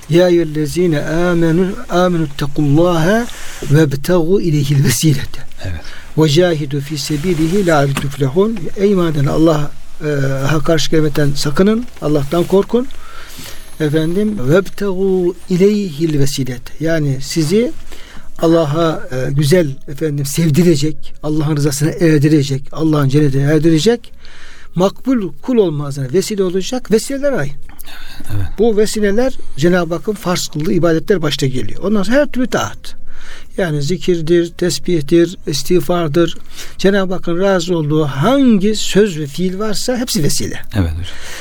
Ya 0.10 0.30
eyyühellezine 0.30 1.02
amenu 1.02 1.68
amenu 1.90 2.28
tequllaha 2.38 3.28
ve 3.72 3.92
betagu 3.92 4.42
ileyhil 4.42 4.84
vesilete. 4.84 5.47
Ve 6.18 6.30
cahidu 6.30 6.80
fi 6.80 6.98
sebilihi 6.98 7.66
la'alleküm 7.66 8.10
tuflihun. 8.10 8.58
Ey 8.78 8.92
iman 8.92 9.12
eden 9.14 9.26
Allah 9.26 9.72
e, 10.02 10.64
karşı 10.66 10.92
gelmekten 10.92 11.32
sakının. 11.36 11.86
Allah'tan 12.02 12.44
korkun. 12.44 12.88
Efendim 13.80 14.50
vebtegu 14.50 15.36
ileyhil 15.50 16.20
vesilet. 16.20 16.82
Yani 16.82 17.18
sizi 17.22 17.72
Allah'a 18.40 19.08
e, 19.12 19.32
güzel 19.32 19.76
efendim 19.88 20.26
sevdirecek, 20.26 21.14
Allah'ın 21.24 21.58
rızasına 21.58 21.90
erdirecek, 21.90 22.64
Allah'ın 22.72 23.10
cennetine 23.10 23.44
erdirecek 23.44 24.14
makbul 24.76 25.32
kul 25.42 25.58
olmazına 25.58 26.14
vesile 26.14 26.44
olacak 26.44 26.92
vesileler 26.92 27.32
arayın. 27.32 27.56
Evet. 28.36 28.48
Bu 28.60 28.78
vesileler 28.78 29.34
Cenab-ı 29.58 29.94
Hakk'ın 29.94 30.14
farz 30.14 30.48
kıldığı 30.48 30.74
ibadetler 30.74 31.22
başta 31.22 31.46
geliyor. 31.46 31.84
Ondan 31.84 32.04
sonra 32.04 32.18
her 32.18 32.32
türlü 32.32 32.48
taat. 32.48 32.96
Yani 33.58 33.82
zikirdir, 33.82 34.52
tesbihtir, 34.52 35.38
istiğfardır. 35.48 36.38
Cenab-ı 36.78 37.14
Hakk'ın 37.14 37.40
razı 37.40 37.78
olduğu 37.78 38.06
hangi 38.06 38.76
söz 38.76 39.20
ve 39.20 39.28
fiil 39.28 39.60
varsa 39.60 39.98
hepsi 39.98 40.24
vesile. 40.24 40.62
Evet. 40.76 40.92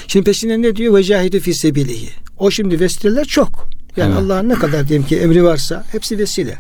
Şimdi 0.07 0.25
peşinden 0.25 0.63
ne 0.63 0.77
diyor? 0.77 0.95
Ve 0.95 1.05
cahidu 1.05 1.41
fi 1.41 1.55
sebilihi. 1.55 2.11
O 2.39 2.51
şimdi 2.51 2.81
vesileler 2.81 3.25
çok. 3.25 3.69
Yani 3.97 4.13
Evet. 4.13 4.25
Allah'ın 4.25 4.49
ne 4.49 4.55
kadar 4.55 4.89
diyelim 4.89 5.07
ki 5.07 5.17
emri 5.17 5.45
varsa 5.45 5.85
hepsi 5.93 6.19
vesile. 6.19 6.59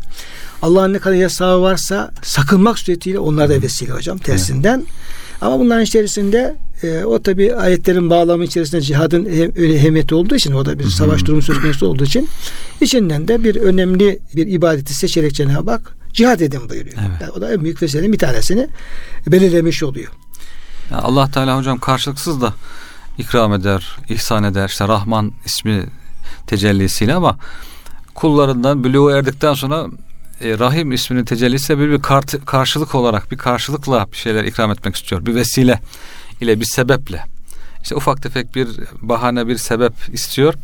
Allah'ın 0.63 0.93
ne 0.93 0.99
kadar 0.99 1.15
yasağı 1.15 1.61
varsa 1.61 2.11
sakınmak 2.23 2.79
suretiyle 2.79 3.19
onlar 3.19 3.49
da 3.49 3.63
vesile 3.63 3.93
hocam 3.93 4.19
tersinden. 4.19 4.87
Ama 5.41 5.59
bunların 5.59 5.85
içerisinde 5.85 6.57
e, 6.83 7.05
o 7.05 7.23
tabi 7.23 7.55
ayetlerin 7.55 8.11
bağlamı 8.11 8.45
içerisinde 8.45 8.81
cihadın 8.81 9.25
hemiyeti 9.57 10.15
olduğu 10.15 10.35
için 10.35 10.53
o 10.53 10.65
da 10.65 10.79
bir 10.79 10.85
savaş 10.85 11.25
durumu 11.25 11.43
söz 11.43 11.61
konusu 11.61 11.87
olduğu 11.87 12.05
için 12.05 12.29
içinden 12.81 13.29
de 13.29 13.45
bir 13.45 13.57
önemli 13.57 14.19
bir 14.37 14.47
ibadeti 14.47 14.95
seçerek 14.95 15.35
Cenab-ı 15.35 15.71
Hak 15.71 15.97
cihad 16.13 16.41
edin 16.41 16.69
buyuruyor. 16.69 16.97
Evet. 17.01 17.21
Yani 17.21 17.31
o 17.31 17.41
da 17.41 17.53
en 17.53 17.65
büyük 17.65 17.83
vesilenin 17.83 18.13
bir 18.13 18.19
tanesini 18.19 18.69
belirlemiş 19.27 19.83
oluyor. 19.83 20.13
Ya 20.91 20.99
Allah 20.99 21.31
Teala 21.31 21.59
hocam 21.59 21.79
karşılıksız 21.79 22.41
da 22.41 22.55
ikram 23.19 23.55
eder, 23.55 23.97
ihsan 24.09 24.45
eder. 24.45 24.69
İşte 24.69 24.89
Rahman 24.89 25.33
ismi 25.45 25.87
tecellisiyle 26.47 27.15
ama 27.15 27.39
kullarından 28.15 28.85
bülüğü 28.85 29.13
erdikten 29.13 29.55
sonra 29.55 29.87
e, 30.41 30.59
Rahim 30.59 30.93
isminin 30.93 31.25
tecellisi 31.25 31.79
bir, 31.79 31.91
bir 31.91 32.03
kart, 32.03 32.47
karşılık 32.47 32.95
olarak 32.95 33.31
bir 33.33 33.39
karşılıkla 33.39 34.07
bir 34.13 34.17
şeyler 34.17 34.45
ikram 34.45 34.71
etmek 34.71 34.97
istiyor. 34.97 35.27
Bir 35.27 35.35
vesile 35.35 35.81
ile 36.41 36.61
bir 36.61 36.65
sebeple. 36.65 37.25
İşte 37.83 37.97
ufak 37.97 38.23
tefek 38.23 38.55
bir 38.55 38.69
bahane 39.03 39.49
bir 39.49 39.57
sebep 39.57 39.93
istiyor. 40.13 40.55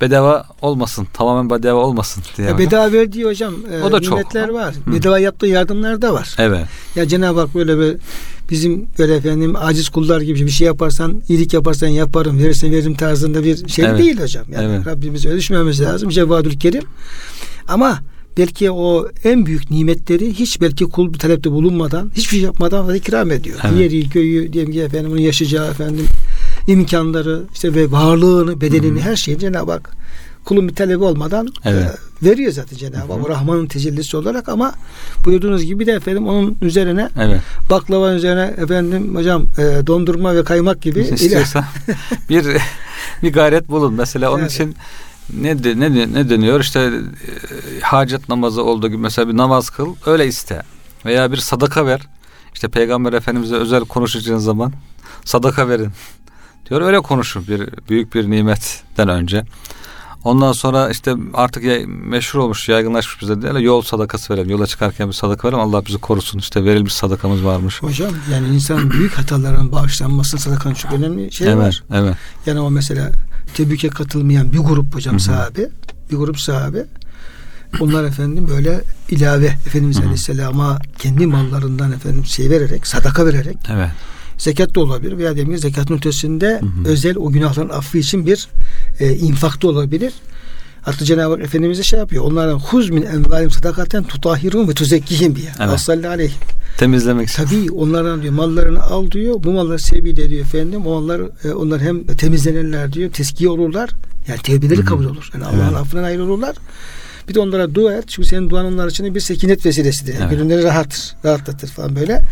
Bedava 0.00 0.46
olmasın. 0.62 1.06
Tamamen 1.12 1.50
bedava 1.50 1.80
olmasın 1.80 2.22
diye. 2.36 2.48
Ya 2.48 2.58
bedava 2.58 2.92
verdiği 2.92 3.24
hocam 3.24 3.54
e, 3.72 3.82
o 3.82 3.92
da 3.92 3.98
nimetler 3.98 4.46
çok. 4.46 4.54
var. 4.54 4.74
Hı. 4.84 4.92
Bedava 4.92 5.18
yaptığı 5.18 5.46
yardımlar 5.46 6.02
da 6.02 6.14
var. 6.14 6.36
Evet. 6.38 6.66
Ya 6.96 7.08
Cenab-ı 7.08 7.40
Hak 7.40 7.54
böyle 7.54 7.78
bir 7.78 7.96
bizim 8.50 8.86
böyle 8.98 9.16
efendim 9.16 9.56
aciz 9.56 9.88
kullar 9.88 10.20
gibi 10.20 10.46
bir 10.46 10.50
şey 10.50 10.66
yaparsan, 10.66 11.22
iyilik 11.28 11.54
yaparsan 11.54 11.88
yaparım, 11.88 12.38
verirsen 12.38 12.72
veririm 12.72 12.94
tarzında 12.94 13.44
bir 13.44 13.68
şey 13.68 13.84
evet. 13.84 13.98
değil 13.98 14.20
hocam. 14.20 14.44
Yani 14.52 14.74
evet. 14.74 14.86
Rabbimiz 14.86 15.26
öyle 15.26 15.36
düşünmemiz 15.36 15.80
lazım. 15.80 16.08
Cevadül 16.08 16.58
Kerim. 16.58 16.84
Ama 17.68 17.98
belki 18.38 18.70
o 18.70 19.08
en 19.24 19.46
büyük 19.46 19.70
nimetleri 19.70 20.34
hiç 20.34 20.60
belki 20.60 20.84
kul 20.84 21.14
bir 21.14 21.18
talepte 21.18 21.50
bulunmadan, 21.50 22.10
hiçbir 22.14 22.30
şey 22.30 22.40
yapmadan 22.40 22.88
da 22.88 22.96
ikram 22.96 23.30
ediyor. 23.30 23.58
Evet. 23.64 23.80
Yeri, 23.80 24.08
göğü, 24.08 24.52
diyelim 24.52 24.72
ki 24.72 24.80
efendim 24.80 25.10
onun 25.10 25.20
yaşayacağı 25.20 25.70
efendim 25.70 26.06
imkanları 26.66 27.42
işte 27.54 27.74
ve 27.74 27.90
varlığını, 27.90 28.60
bedenini, 28.60 29.00
Hı-hı. 29.00 29.10
her 29.10 29.16
şeyi 29.16 29.38
Cenab-ı 29.38 29.72
Hak 29.72 29.96
kulun 30.44 30.68
bir 30.68 30.74
talebi 30.74 31.04
olmadan 31.04 31.48
evet. 31.64 31.84
e, 32.22 32.26
veriyor 32.28 32.52
zaten 32.52 32.76
Cenab-ı 32.76 33.12
Hak. 33.12 33.28
Rahman'ın 33.28 33.66
tecellisi 33.66 34.16
olarak 34.16 34.48
ama 34.48 34.74
buyurduğunuz 35.24 35.64
gibi 35.64 35.86
de 35.86 35.92
efendim 35.92 36.28
onun 36.28 36.56
üzerine 36.62 37.08
evet. 37.20 37.40
baklava 37.70 38.12
üzerine 38.12 38.54
efendim 38.58 39.16
hocam 39.16 39.46
e, 39.58 39.86
dondurma 39.86 40.34
ve 40.34 40.44
kaymak 40.44 40.82
gibi 40.82 41.00
istiyorsa 41.00 41.68
bir 42.30 42.46
bir 43.22 43.32
gayret 43.32 43.68
bulun. 43.68 43.94
Mesela 43.94 44.32
onun 44.32 44.40
evet. 44.40 44.52
için 44.52 44.76
ne 45.34 45.64
de, 45.64 45.80
ne 45.80 46.12
ne 46.12 46.30
deniyor 46.30 46.60
işte 46.60 46.80
e, 46.80 47.80
hacet 47.80 48.28
namazı 48.28 48.64
olduğu 48.64 48.88
gibi 48.88 48.98
mesela 48.98 49.28
bir 49.28 49.36
namaz 49.36 49.70
kıl 49.70 49.96
öyle 50.06 50.26
iste 50.26 50.62
veya 51.04 51.32
bir 51.32 51.36
sadaka 51.36 51.86
ver. 51.86 52.00
İşte 52.54 52.68
Peygamber 52.68 53.12
Efendimiz'e 53.12 53.56
özel 53.56 53.80
konuşacağın 53.80 54.38
zaman 54.38 54.72
sadaka 55.24 55.68
verin 55.68 55.90
diyor 56.70 56.80
öyle 56.80 57.00
konuşur 57.00 57.48
bir 57.48 57.68
büyük 57.88 58.14
bir 58.14 58.30
nimetten 58.30 59.08
önce. 59.08 59.44
Ondan 60.26 60.52
sonra 60.52 60.90
işte 60.90 61.14
artık 61.34 61.64
ya, 61.64 61.78
meşhur 61.86 62.38
olmuş, 62.38 62.68
yaygınlaşmış 62.68 63.22
bize 63.22 63.42
de 63.42 63.60
yol 63.60 63.82
sadakası 63.82 64.34
verelim. 64.34 64.50
Yola 64.50 64.66
çıkarken 64.66 65.08
bir 65.08 65.12
sadaka 65.12 65.48
verelim. 65.48 65.60
Allah 65.60 65.86
bizi 65.86 65.98
korusun. 65.98 66.38
İşte 66.38 66.64
verilmiş 66.64 66.92
sadakamız 66.92 67.44
varmış. 67.44 67.82
Hocam 67.82 68.12
yani 68.32 68.48
insan 68.48 68.90
büyük 68.90 69.12
hataların 69.12 69.72
bağışlanması 69.72 70.38
sadakanın 70.38 70.74
çok 70.74 70.92
önemli 70.92 71.32
şey 71.32 71.46
evet, 71.46 71.56
var. 71.56 71.82
Evet. 71.94 72.14
Yani 72.46 72.60
o 72.60 72.70
mesela 72.70 73.12
tebüke 73.54 73.88
katılmayan 73.88 74.52
bir 74.52 74.58
grup 74.58 74.94
hocam 74.94 75.14
Hı-hı. 75.14 75.22
sahabe, 75.22 75.68
bir 76.10 76.16
grup 76.16 76.40
sahabe 76.40 76.86
Bunlar 77.80 78.04
efendim 78.04 78.48
böyle 78.48 78.80
ilave 79.08 79.46
Efendimiz 79.46 79.96
Hı-hı. 79.96 80.04
Aleyhisselam'a 80.04 80.78
kendi 80.98 81.26
mallarından 81.26 81.92
efendim 81.92 82.24
şey 82.26 82.50
vererek, 82.50 82.86
sadaka 82.86 83.26
vererek 83.26 83.56
evet. 83.72 83.90
Zekat 84.38 84.74
da 84.74 84.80
olabilir 84.80 85.18
veya 85.18 85.36
demin 85.36 85.56
zekatın 85.56 85.94
ötesinde 85.94 86.60
Hı-hı. 86.60 86.88
özel 86.88 87.16
o 87.16 87.32
günahların 87.32 87.68
affı 87.68 87.98
için 87.98 88.26
bir 88.26 88.48
e, 89.00 89.14
infak 89.14 89.62
da 89.62 89.68
olabilir. 89.68 90.12
Hatta 90.86 91.04
Cenab-ı 91.04 91.34
Hak 91.34 91.42
Efendimiz 91.42 91.78
de 91.78 91.82
şey 91.82 91.98
yapıyor. 91.98 92.24
Onlardan 92.24 92.58
huz 92.58 92.90
min 92.90 93.02
envalim 93.02 93.50
sadakaten 93.50 94.04
tutahirun 94.04 94.68
ve 94.68 94.74
tuzekkihim 94.74 95.36
diye. 95.36 95.52
Evet. 95.60 95.80
Sallallahu 95.80 96.10
aleyhi. 96.12 96.32
Temizlemek 96.78 97.28
için. 97.28 97.44
Tabii 97.44 97.70
onlardan 97.70 98.22
diyor 98.22 98.32
mallarını 98.32 98.82
al 98.82 99.10
diyor. 99.10 99.42
Bu 99.42 99.52
mallar 99.52 99.78
sebebiyle 99.78 100.30
diyor 100.30 100.40
efendim. 100.40 100.86
O 100.86 101.00
mallar 101.00 101.20
e, 101.44 101.52
onlar 101.52 101.80
hem 101.80 102.06
temizlenirler 102.06 102.92
diyor. 102.92 103.12
Teskiye 103.12 103.50
olurlar. 103.50 103.90
Yani 104.28 104.42
tevbeleri 104.42 104.84
kabul 104.84 105.04
olur. 105.04 105.30
Yani 105.34 105.44
Allah'ın 105.44 105.68
evet. 105.68 105.76
affından 105.76 106.04
ayrılırlar. 106.04 106.56
Bir 107.28 107.34
de 107.34 107.40
onlara 107.40 107.74
dua 107.74 107.94
et. 107.94 108.04
Çünkü 108.08 108.28
senin 108.28 108.50
duan 108.50 108.66
onlar 108.66 108.88
için 108.88 109.14
bir 109.14 109.20
sekinet 109.20 109.66
vesilesidir. 109.66 110.14
Yani 110.14 110.22
evet. 110.22 110.30
Gönülleri 110.30 110.62
rahattır. 110.62 111.14
Rahatlatır 111.24 111.68
falan 111.68 111.96
böyle. 111.96 112.22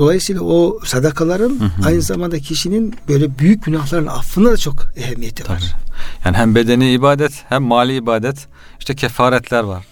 Dolayısıyla 0.00 0.42
o 0.42 0.78
sadakaların 0.84 1.60
hı 1.60 1.64
hı. 1.64 1.86
aynı 1.86 2.02
zamanda 2.02 2.38
kişinin 2.38 2.94
böyle 3.08 3.38
büyük 3.38 3.64
günahların 3.64 4.06
affına 4.06 4.50
da 4.50 4.56
çok 4.56 4.86
ehemmiyeti 4.96 5.42
var. 5.42 5.58
Tabii. 5.58 5.80
Yani 6.24 6.36
hem 6.36 6.54
bedeni 6.54 6.92
ibadet 6.92 7.32
hem 7.48 7.62
mali 7.62 7.96
ibadet. 7.96 8.46
İşte 8.78 8.94
kefaretler 8.94 9.62
var. 9.62 9.84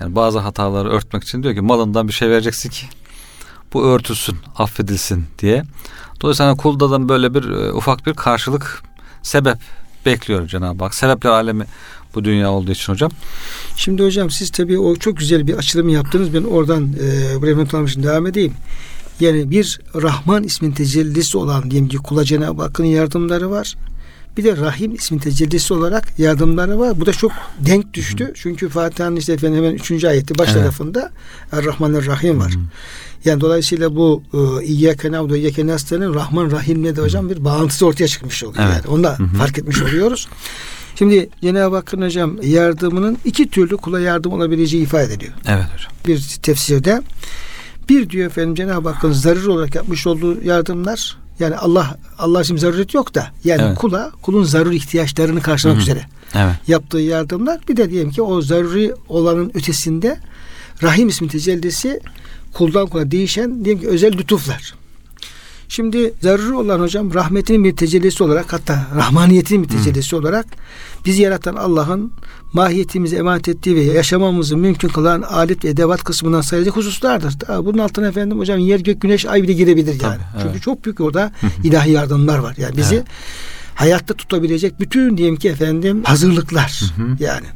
Yani 0.00 0.14
bazı 0.14 0.38
hataları 0.38 0.90
örtmek 0.90 1.24
için 1.24 1.42
diyor 1.42 1.54
ki 1.54 1.60
malından 1.60 2.08
bir 2.08 2.12
şey 2.12 2.30
vereceksin 2.30 2.70
ki 2.70 2.86
bu 3.72 3.84
örtülsün, 3.84 4.36
affedilsin 4.56 5.24
diye. 5.38 5.62
Dolayısıyla 6.20 6.54
kulda 6.54 6.90
da 6.90 7.08
böyle 7.08 7.34
bir 7.34 7.50
e, 7.50 7.72
ufak 7.72 8.06
bir 8.06 8.14
karşılık 8.14 8.82
sebep 9.22 9.58
bekliyor 10.06 10.46
Cenab-ı 10.46 10.84
Hak. 10.84 10.94
Sebepler 10.94 11.30
alemi 11.30 11.64
bu 12.14 12.24
dünya 12.24 12.50
olduğu 12.50 12.70
için 12.70 12.92
hocam. 12.92 13.10
Şimdi 13.76 14.04
hocam 14.04 14.30
siz 14.30 14.50
tabii 14.50 14.78
o 14.78 14.96
çok 14.96 15.16
güzel 15.16 15.46
bir 15.46 15.54
açılım 15.54 15.88
yaptınız. 15.88 16.34
Ben 16.34 16.42
oradan 16.42 16.92
e, 16.92 17.40
buraya 17.40 17.56
not 17.56 17.72
devam 17.72 18.26
edeyim. 18.26 18.54
Yani 19.20 19.50
bir 19.50 19.80
Rahman 19.94 20.44
ismin 20.44 20.72
tecellisi 20.72 21.38
olan 21.38 21.70
diyelim 21.70 21.88
ki 21.88 21.96
kula 21.96 22.24
Cenab-ı 22.24 22.62
Hakk'ın 22.62 22.84
yardımları 22.84 23.50
var. 23.50 23.76
Bir 24.36 24.44
de 24.44 24.56
Rahim 24.56 24.94
ismin 24.94 25.18
tecellisi 25.18 25.74
olarak 25.74 26.18
yardımları 26.18 26.78
var. 26.78 27.00
Bu 27.00 27.06
da 27.06 27.12
çok 27.12 27.32
denk 27.58 27.94
düştü. 27.94 28.24
Hı. 28.24 28.32
Çünkü 28.34 28.68
Fatiha'nın 28.68 29.16
işte 29.16 29.32
efendim 29.32 29.58
hemen 29.58 29.74
üçüncü 29.74 30.08
ayeti 30.08 30.38
baş 30.38 30.48
evet. 30.48 30.60
tarafında 30.60 31.10
Er-Rahman 31.52 32.06
Rahim 32.06 32.40
var. 32.40 32.52
Hı. 32.52 32.58
Yani 33.24 33.40
dolayısıyla 33.40 33.96
bu 33.96 34.22
e, 34.34 34.64
İyyâke 34.64 35.12
navdu 35.12 35.36
İyyâke 35.36 35.66
nasta'nın 35.66 36.14
Rahman 36.14 36.50
Rahim'le 36.50 36.96
de 36.96 37.00
hocam 37.00 37.30
bir 37.30 37.44
bağıntısı 37.44 37.86
ortaya 37.86 38.08
çıkmış 38.08 38.44
oluyor. 38.44 38.64
Evet. 38.64 38.84
Yani. 38.84 38.94
Onu 38.94 39.04
da 39.04 39.18
hı. 39.18 39.26
fark 39.38 39.58
etmiş 39.58 39.82
oluyoruz. 39.82 40.28
Şimdi 40.96 41.28
Cenab-ı 41.42 41.76
Hakk'ın 41.76 42.02
hocam 42.02 42.36
yardımının 42.42 43.18
iki 43.24 43.50
türlü 43.50 43.76
kula 43.76 44.00
yardım 44.00 44.32
olabileceği 44.32 44.82
ifade 44.82 45.04
ediliyor. 45.04 45.32
Evet 45.46 45.64
hocam. 45.74 45.92
Bir 46.06 46.38
tefsirde 46.42 47.02
bir 47.90 48.10
diyor 48.10 48.26
efendim 48.26 48.54
Cenab-ı 48.54 48.88
Hakk'ın 48.88 49.12
zarur 49.12 49.46
olarak 49.46 49.74
yapmış 49.74 50.06
olduğu 50.06 50.44
yardımlar 50.44 51.16
yani 51.40 51.56
Allah 51.56 51.98
Allah 52.18 52.42
için 52.42 52.56
zaruret 52.56 52.94
yok 52.94 53.14
da 53.14 53.26
yani 53.44 53.62
evet. 53.62 53.78
kula 53.78 54.10
kulun 54.22 54.44
zarur 54.44 54.72
ihtiyaçlarını 54.72 55.42
karşılamak 55.42 55.82
Hı-hı. 55.82 55.90
üzere 55.90 56.06
evet. 56.34 56.54
yaptığı 56.68 56.98
yardımlar 56.98 57.60
bir 57.68 57.76
de 57.76 57.90
diyelim 57.90 58.10
ki 58.10 58.22
o 58.22 58.42
zaruri 58.42 58.94
olanın 59.08 59.50
ötesinde 59.54 60.18
Rahim 60.82 61.08
ismi 61.08 61.28
tecellisi 61.28 62.00
kuldan 62.52 62.86
kula 62.86 63.10
değişen 63.10 63.64
diyelim 63.64 63.82
ki 63.82 63.88
özel 63.88 64.12
lütuflar. 64.12 64.74
Şimdi 65.70 66.14
zaruri 66.22 66.54
olan 66.54 66.80
hocam 66.80 67.14
rahmetinin 67.14 67.64
bir 67.64 67.76
tecellisi 67.76 68.24
olarak 68.24 68.52
hatta 68.52 68.86
rahmaniyetinin 68.96 69.62
bir 69.62 69.68
tecellisi 69.68 70.12
hmm. 70.12 70.18
olarak 70.18 70.46
bizi 71.06 71.22
yaratan 71.22 71.56
Allah'ın 71.56 72.12
mahiyetimizi 72.52 73.16
emanet 73.16 73.48
ettiği 73.48 73.76
ve 73.76 73.80
yaşamamızı 73.80 74.56
mümkün 74.56 74.88
kılan 74.88 75.22
alet 75.22 75.64
ve 75.64 75.68
edevat 75.68 76.04
kısmından 76.04 76.40
sayılacak 76.40 76.76
hususlardır. 76.76 77.34
Bunun 77.64 77.78
altına 77.78 78.08
efendim 78.08 78.38
hocam 78.38 78.58
yer 78.58 78.80
gök 78.80 79.00
güneş 79.00 79.26
ay 79.26 79.42
bile 79.42 79.52
girebilir 79.52 79.92
yani. 79.92 80.00
Tabii, 80.00 80.22
evet. 80.34 80.42
Çünkü 80.42 80.60
çok 80.60 80.84
büyük 80.84 81.00
orada 81.00 81.32
ilahi 81.64 81.90
yardımlar 81.90 82.38
var. 82.38 82.54
Yani 82.58 82.76
bizi 82.76 82.94
evet. 82.94 83.06
hayatta 83.74 84.14
tutabilecek 84.14 84.80
bütün 84.80 85.16
diyelim 85.16 85.36
ki 85.36 85.48
efendim 85.48 86.02
hazırlıklar 86.04 86.80
yani. 87.20 87.46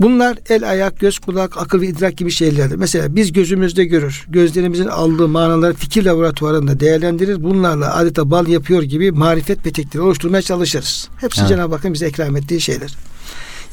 Bunlar 0.00 0.38
el, 0.48 0.70
ayak, 0.70 1.00
göz, 1.00 1.18
kulak, 1.18 1.58
akıl 1.58 1.80
ve 1.80 1.86
idrak 1.86 2.16
gibi 2.16 2.30
şeylerdir. 2.30 2.76
Mesela 2.76 3.16
biz 3.16 3.32
gözümüzde 3.32 3.84
görür. 3.84 4.24
Gözlerimizin 4.28 4.86
aldığı 4.86 5.28
manaları 5.28 5.74
fikir 5.74 6.04
laboratuvarında 6.04 6.80
değerlendirir. 6.80 7.42
Bunlarla 7.42 7.96
adeta 7.96 8.30
bal 8.30 8.46
yapıyor 8.46 8.82
gibi 8.82 9.12
marifet 9.12 9.64
petekleri 9.64 10.02
oluşturmaya 10.02 10.42
çalışırız. 10.42 11.08
Hepsi 11.20 11.40
evet. 11.40 11.48
Cenab-ı 11.48 11.74
Hakk'ın 11.74 11.94
bize 11.94 12.08
ikram 12.08 12.36
ettiği 12.36 12.60
şeyler. 12.60 12.94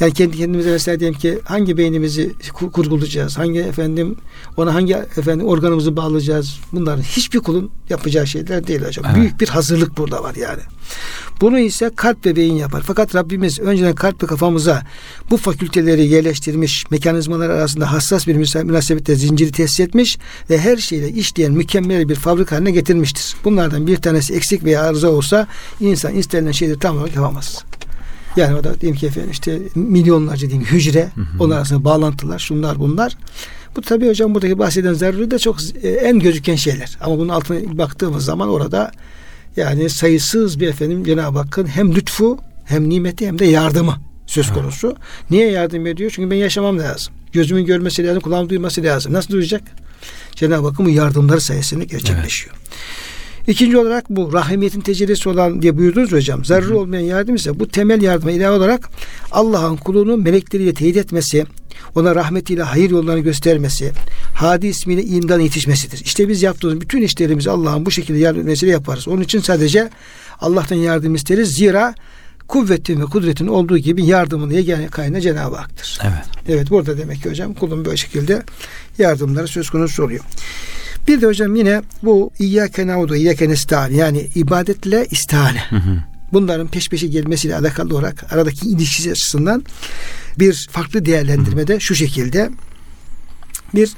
Yani 0.03 0.13
kendi 0.13 0.37
kendimize 0.37 0.71
mesela 0.71 0.99
diyelim 0.99 1.19
ki 1.19 1.39
hangi 1.43 1.77
beynimizi 1.77 2.33
kurgulayacağız? 2.53 3.37
Hangi 3.37 3.59
efendim 3.59 4.15
ona 4.57 4.73
hangi 4.73 4.93
efendim 4.93 5.47
organımızı 5.47 5.97
bağlayacağız? 5.97 6.59
Bunların 6.71 7.01
hiçbir 7.01 7.39
kulun 7.39 7.71
yapacağı 7.89 8.27
şeyler 8.27 8.67
değil 8.67 8.81
hocam. 8.81 9.05
Evet. 9.07 9.17
Büyük 9.17 9.41
bir 9.41 9.47
hazırlık 9.47 9.97
burada 9.97 10.23
var 10.23 10.35
yani. 10.35 10.61
Bunu 11.41 11.59
ise 11.59 11.91
kalp 11.95 12.25
ve 12.25 12.35
beyin 12.35 12.53
yapar. 12.53 12.83
Fakat 12.87 13.15
Rabbimiz 13.15 13.59
önceden 13.59 13.95
kalp 13.95 14.23
ve 14.23 14.27
kafamıza 14.27 14.83
bu 15.29 15.37
fakülteleri 15.37 16.07
yerleştirmiş, 16.07 16.91
mekanizmalar 16.91 17.49
arasında 17.49 17.91
hassas 17.91 18.27
bir 18.27 18.35
münasebette 18.35 19.15
zinciri 19.15 19.51
tesis 19.51 19.79
etmiş 19.79 20.17
ve 20.49 20.57
her 20.57 20.77
şeyle 20.77 21.09
işleyen 21.09 21.51
mükemmel 21.51 22.09
bir 22.09 22.15
fabrika 22.15 22.55
haline 22.55 22.71
getirmiştir. 22.71 23.35
Bunlardan 23.43 23.87
bir 23.87 23.97
tanesi 23.97 24.33
eksik 24.33 24.63
veya 24.63 24.81
arıza 24.81 25.09
olsa 25.09 25.47
insan 25.79 26.15
istenilen 26.15 26.51
şeyleri 26.51 26.79
tam 26.79 26.97
olarak 26.97 27.15
yapamaz. 27.15 27.63
Yani 28.35 28.55
o 28.55 28.63
da 28.63 28.81
diyelim 28.81 28.99
ki 28.99 29.07
efendim 29.07 29.31
işte 29.31 29.59
milyonlarca 29.75 30.49
diyeyim 30.49 30.67
hücre, 30.67 31.09
hı 31.15 31.21
hı. 31.21 31.43
onlar 31.43 31.57
arasında 31.57 31.83
bağlantılar, 31.83 32.39
şunlar 32.39 32.79
bunlar. 32.79 33.17
Bu 33.75 33.81
tabii 33.81 34.09
hocam 34.09 34.35
buradaki 34.35 34.59
bahseden 34.59 34.93
zaruri 34.93 35.31
de 35.31 35.39
çok 35.39 35.57
e, 35.83 35.89
en 35.89 36.19
gözüken 36.19 36.55
şeyler. 36.55 36.97
Ama 37.01 37.17
bunun 37.17 37.29
altına 37.29 37.77
baktığımız 37.77 38.25
zaman 38.25 38.49
orada 38.49 38.91
yani 39.57 39.89
sayısız 39.89 40.59
bir 40.59 40.67
efendim 40.67 41.03
Cenab-ı 41.03 41.39
Hakk'ın 41.39 41.65
hem 41.65 41.95
lütfu 41.95 42.37
hem 42.65 42.89
nimeti 42.89 43.27
hem 43.27 43.39
de 43.39 43.45
yardımı 43.45 43.95
söz 44.25 44.53
konusu. 44.53 44.87
Evet. 44.87 45.31
Niye 45.31 45.51
yardım 45.51 45.87
ediyor? 45.87 46.11
Çünkü 46.15 46.31
ben 46.31 46.35
yaşamam 46.35 46.79
lazım. 46.79 47.13
Gözümün 47.31 47.65
görmesi 47.65 48.07
lazım, 48.07 48.21
kulağım 48.21 48.49
duyması 48.49 48.83
lazım. 48.83 49.13
Nasıl 49.13 49.33
duyacak? 49.33 49.61
Cenab-ı 50.35 50.67
Hakk'ın 50.67 50.85
bu 50.85 50.89
yardımları 50.89 51.41
sayesinde 51.41 51.85
gerçekleşiyor. 51.85 52.55
Evet. 52.55 52.73
İkinci 53.47 53.77
olarak 53.77 54.09
bu 54.09 54.33
rahimiyetin 54.33 54.81
tecellisi 54.81 55.29
olan 55.29 55.61
diye 55.61 55.77
buyurdunuz 55.77 56.11
hocam. 56.11 56.45
Zararı 56.45 56.77
olmayan 56.77 57.03
yardım 57.03 57.35
ise 57.35 57.59
bu 57.59 57.67
temel 57.67 58.01
yardıma 58.01 58.31
ilave 58.31 58.55
olarak 58.55 58.89
Allah'ın 59.31 59.77
kulunu 59.77 60.17
melekleriyle 60.17 60.73
teyit 60.73 60.97
etmesi, 60.97 61.45
ona 61.95 62.15
rahmetiyle 62.15 62.63
hayır 62.63 62.89
yollarını 62.89 63.19
göstermesi, 63.19 63.91
hadi 64.35 64.67
ismiyle 64.67 65.03
imdan 65.03 65.39
yetişmesidir. 65.39 66.01
İşte 66.05 66.29
biz 66.29 66.43
yaptığımız 66.43 66.81
bütün 66.81 67.01
işlerimizi 67.01 67.49
Allah'ın 67.49 67.85
bu 67.85 67.91
şekilde 67.91 68.19
yardım 68.19 68.41
etmesiyle 68.41 68.71
yaparız. 68.71 69.07
Onun 69.07 69.21
için 69.21 69.39
sadece 69.39 69.89
Allah'tan 70.39 70.75
yardım 70.75 71.15
isteriz. 71.15 71.55
Zira 71.55 71.95
kuvvetin 72.47 73.01
ve 73.01 73.05
kudretin 73.05 73.47
olduğu 73.47 73.77
gibi 73.77 74.05
yardımın 74.05 74.49
yegane 74.49 74.87
kaynağı 74.87 75.21
Cenab-ı 75.21 75.55
Hak'tır. 75.55 75.99
Evet. 76.03 76.25
Evet 76.47 76.69
burada 76.69 76.97
demek 76.97 77.23
ki 77.23 77.29
hocam 77.29 77.53
kulun 77.53 77.85
böyle 77.85 77.97
şekilde 77.97 78.43
yardımları 78.97 79.47
söz 79.47 79.69
konusu 79.69 80.03
oluyor. 80.03 80.23
Bir 81.07 81.21
de 81.21 81.25
hocam 81.25 81.55
yine 81.55 81.81
bu 82.03 82.31
İyyâke 82.39 82.87
na'budu, 82.87 83.15
İyyâke 83.15 83.49
nesta'in 83.49 83.95
yani 83.95 84.29
ibadetle 84.35 85.07
istihane. 85.11 85.63
Bunların 86.33 86.67
peş 86.67 86.89
peşe 86.89 87.07
gelmesiyle 87.07 87.55
alakalı 87.55 87.95
olarak 87.95 88.33
aradaki 88.33 88.69
ilişkisi 88.69 89.11
açısından 89.11 89.63
bir 90.39 90.67
farklı 90.71 91.05
değerlendirmede 91.05 91.79
şu 91.79 91.95
şekilde 91.95 92.49
bir 93.75 93.93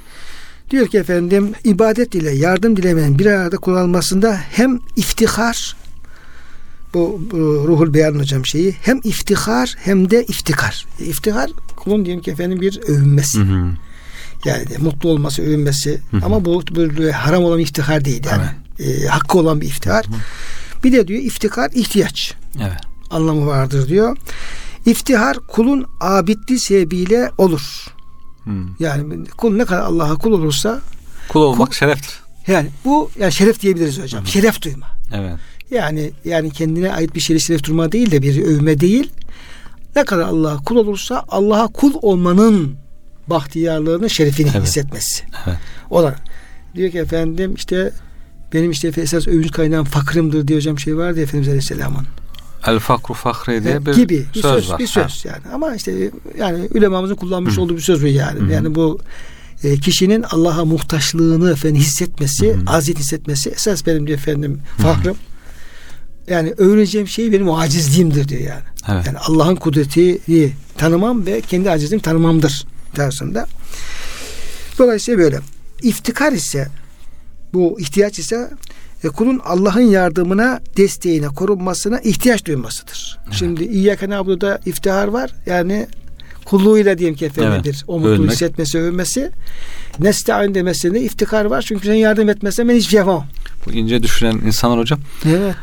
diyor 0.71 0.87
ki 0.87 0.97
efendim 0.97 1.51
ibadet 1.63 2.15
ile 2.15 2.31
yardım 2.31 2.77
dilemenin 2.77 3.19
bir 3.19 3.25
arada 3.25 3.57
kullanılmasında 3.57 4.37
hem 4.51 4.79
iftihar 4.95 5.75
bu, 6.93 7.21
bu 7.31 7.37
ruhul 7.67 7.93
beyan 7.93 8.19
hocam 8.19 8.45
şeyi 8.45 8.75
hem 8.81 8.99
iftihar 9.03 9.75
hem 9.77 10.09
de 10.09 10.23
iftikar. 10.23 10.85
İftihar 10.99 11.51
kulun 11.75 12.05
diyelim 12.05 12.23
ki 12.23 12.31
efendim 12.31 12.61
bir 12.61 12.79
övünmesi. 12.87 13.39
Hı 13.39 13.43
hı. 13.43 13.71
Yani 14.45 14.69
de 14.69 14.77
mutlu 14.77 15.09
olması, 15.09 15.41
övünmesi. 15.41 16.01
Ama 16.25 16.45
bu 16.45 16.63
böyle 16.75 17.11
haram 17.11 17.43
olan 17.43 17.59
iftihar 17.59 18.05
değil 18.05 18.23
yani. 18.31 18.45
E, 18.79 19.05
hakkı 19.07 19.37
olan 19.39 19.61
bir 19.61 19.67
iftihar. 19.67 20.05
Bir 20.83 20.91
de 20.91 21.07
diyor 21.07 21.21
iftikar 21.23 21.71
ihtiyaç 21.75 22.33
Evet. 22.59 22.77
anlamı 23.09 23.45
vardır 23.45 23.87
diyor. 23.89 24.17
İftihar 24.85 25.37
kulun 25.39 25.85
abidli 26.01 26.59
sebebiyle 26.59 27.31
olur. 27.37 27.85
Hı. 28.43 28.49
Yani 28.79 29.25
kul 29.37 29.55
ne 29.55 29.65
kadar 29.65 29.81
Allah'a 29.81 30.15
kul 30.15 30.31
olursa 30.31 30.81
Kul 31.29 31.41
olmak 31.41 31.67
Kul- 31.67 31.73
şereftir. 31.75 32.19
yani 32.47 32.69
bu 32.85 33.09
yani 33.19 33.31
şeref 33.31 33.61
diyebiliriz 33.61 33.99
hocam. 34.03 34.27
Şeref 34.27 34.61
duyma. 34.61 34.87
Evet. 35.13 35.35
Yani 35.71 36.11
yani 36.25 36.51
kendine 36.51 36.93
ait 36.93 37.15
bir 37.15 37.19
şeyle 37.19 37.39
şeref 37.39 37.63
durma 37.63 37.91
değil 37.91 38.11
de 38.11 38.21
bir 38.21 38.43
övme 38.43 38.79
değil. 38.79 39.11
Ne 39.95 40.05
kadar 40.05 40.23
Allah'a 40.23 40.57
kul 40.57 40.75
olursa 40.75 41.25
Allah'a 41.29 41.67
kul 41.67 41.93
olmanın 42.01 42.75
bahtiyarlığını, 43.29 44.09
şerefini 44.09 44.51
Evet. 44.55 44.67
hissetmesi. 44.67 45.23
Evet. 45.47 45.57
O 45.89 46.03
da 46.03 46.15
diyor 46.75 46.91
ki 46.91 46.99
efendim 46.99 47.53
işte 47.55 47.91
benim 48.53 48.71
işte 48.71 48.87
esas 48.97 49.27
övünç 49.27 49.51
kaynağım 49.51 49.85
fakırımdır 49.85 50.47
diye 50.47 50.57
hocam 50.57 50.79
şey 50.79 50.97
vardı 50.97 51.21
Efendimiz 51.21 51.47
Aleyhisselam'ın. 51.47 52.07
El 52.67 52.79
fakru 52.79 53.13
fahre 53.13 53.63
diye 53.63 53.85
bir, 53.85 53.93
gibi 53.93 54.25
bir 54.35 54.41
söz, 54.41 54.51
söz, 54.51 54.69
var. 54.69 54.79
bir 54.79 54.87
söz 54.87 55.25
yani. 55.25 55.41
Ama 55.53 55.75
işte 55.75 56.11
yani 56.37 56.69
ulemamızın 56.73 57.15
kullanmış 57.15 57.57
olduğu 57.57 57.75
bir 57.75 57.81
söz 57.81 58.03
bu 58.03 58.07
yani. 58.07 58.39
Hı. 58.39 58.53
Yani 58.53 58.75
bu 58.75 58.99
e, 59.63 59.77
kişinin 59.77 60.23
Allah'a 60.23 60.65
muhtaçlığını 60.65 61.51
efendim 61.51 61.81
hissetmesi, 61.81 62.53
Hı. 62.53 62.59
aziyet 62.67 62.99
hissetmesi 62.99 63.49
esas 63.49 63.85
benim 63.85 64.07
diyor 64.07 64.19
efendim 64.19 64.61
fakrım. 64.77 65.17
Yani 66.29 66.53
övüneceğim 66.57 67.07
şey 67.07 67.31
benim 67.31 67.49
o 67.49 67.57
acizliğimdir 67.57 68.27
diyor 68.27 68.41
yani. 68.41 68.63
Evet. 68.89 69.07
Yani 69.07 69.17
Allah'ın 69.17 69.55
kudretini 69.55 70.51
tanımam 70.77 71.25
ve 71.25 71.41
kendi 71.41 71.69
acizliğimi 71.69 72.01
tanımamdır 72.01 72.65
tarzında. 72.95 73.47
Dolayısıyla 74.79 75.19
böyle. 75.19 75.39
İftikar 75.81 76.31
ise 76.31 76.67
bu 77.53 77.79
ihtiyaç 77.79 78.19
ise 78.19 78.49
e, 79.03 79.07
kulun 79.07 79.41
Allah'ın 79.45 79.81
yardımına, 79.81 80.59
desteğine, 80.77 81.27
korunmasına 81.27 81.99
ihtiyaç 81.99 82.45
duymasıdır. 82.45 83.19
Şimdi 83.31 83.63
İyyâke 83.63 84.09
na'budu'da 84.09 84.59
iftihar 84.65 85.07
var. 85.07 85.31
Yani 85.45 85.87
kulluğuyla 86.45 86.97
diyelim 86.97 87.15
ki 87.15 87.25
efendim 87.25 87.51
Evet. 87.55 87.65
bir 87.65 87.83
o 87.87 87.99
mutluluğu 87.99 88.31
hissetmesi, 88.31 88.79
övünmesi. 88.79 89.31
Nesta'in 89.99 90.55
demesinde 90.55 91.01
iftikar 91.01 91.45
var. 91.45 91.61
Çünkü 91.61 91.87
sen 91.87 91.93
yardım 91.93 92.29
etmezsen 92.29 92.69
ben 92.69 92.75
hiçbir 92.75 92.89
şey 92.89 92.97
yapamam. 92.97 93.25
Bu 93.65 93.71
ince 93.71 94.03
düşünen 94.03 94.41
insanlar 94.45 94.79
hocam 94.79 94.99
Evet. 95.25 95.55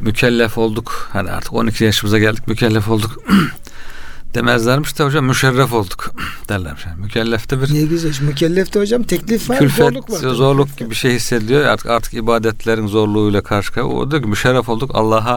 mükellef 0.00 0.58
olduk. 0.58 1.08
Hani 1.12 1.30
artık 1.30 1.52
12 1.52 1.84
yaşımıza 1.84 2.18
geldik 2.18 2.48
mükellef 2.48 2.88
olduk. 2.88 3.22
Demezlermiş 4.34 4.98
de 4.98 5.04
hocam 5.04 5.26
müşerref 5.26 5.72
olduk 5.72 6.14
derlermiş. 6.48 6.86
Yani 6.86 7.00
mükellefte 7.00 7.62
bir 7.62 7.74
Ne 7.74 7.82
güzel. 7.82 8.12
Mükellefte 8.26 8.80
hocam 8.80 9.02
teklif 9.02 9.50
var, 9.50 9.58
külfet, 9.58 9.84
zorluk 9.84 10.10
var. 10.10 10.18
zorluk 10.34 10.76
gibi 10.78 10.90
bir 10.90 10.94
şey 10.94 11.14
hissediyor. 11.14 11.64
Artık 11.64 11.86
artık 11.86 12.14
ibadetlerin 12.14 12.86
zorluğuyla 12.86 13.42
karşı 13.42 13.72
karşıya. 13.72 13.94
O 13.94 14.10
diyor 14.10 14.22
ki 14.22 14.28
müşerref 14.28 14.68
olduk 14.68 14.90
Allah'a 14.94 15.36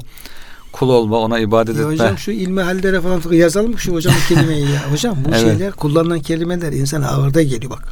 kul 0.71 0.89
olma, 0.89 1.17
ona 1.17 1.39
ibadet 1.39 1.75
Ya 1.75 1.81
etme. 1.81 1.93
hocam 1.93 2.17
şu 2.17 2.31
ilmi 2.31 2.61
hallere 2.61 3.01
falan 3.01 3.21
yazalım 3.31 3.79
şu 3.79 3.93
hocam 3.93 4.13
bu 4.23 4.35
kelimeyi 4.35 4.71
ya. 4.71 4.81
Hocam 4.91 5.17
bu 5.25 5.29
Evet. 5.29 5.41
şeyler 5.41 5.71
kullanılan 5.71 6.19
kelimeler 6.19 6.71
insan 6.73 7.01
ağırda 7.01 7.41
geliyor 7.41 7.71
bak. 7.71 7.83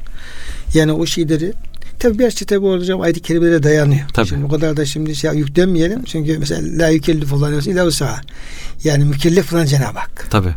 Yani 0.73 0.91
o 0.91 1.05
şeyleri 1.05 1.53
tabi 1.99 2.19
biraz 2.19 2.35
tabi 2.35 2.67
hocam 2.67 3.01
ayet-i 3.01 3.19
kerimelere 3.21 3.63
dayanıyor. 3.63 4.01
Tabii. 4.13 4.27
Şimdi 4.27 4.45
o 4.45 4.49
kadar 4.49 4.77
da 4.77 4.85
şimdi 4.85 5.15
şey 5.15 5.31
yüklenmeyelim. 5.31 6.03
Çünkü 6.03 6.37
mesela 6.39 6.61
la 6.83 6.89
yükellif 6.89 7.33
olan 7.33 7.53
illa 7.53 7.85
usaha. 7.85 8.21
Yani 8.83 9.05
mükellef 9.05 9.53
olan 9.53 9.65
Cenab-ı 9.65 9.99
Hak. 9.99 10.27
Tabii. 10.29 10.55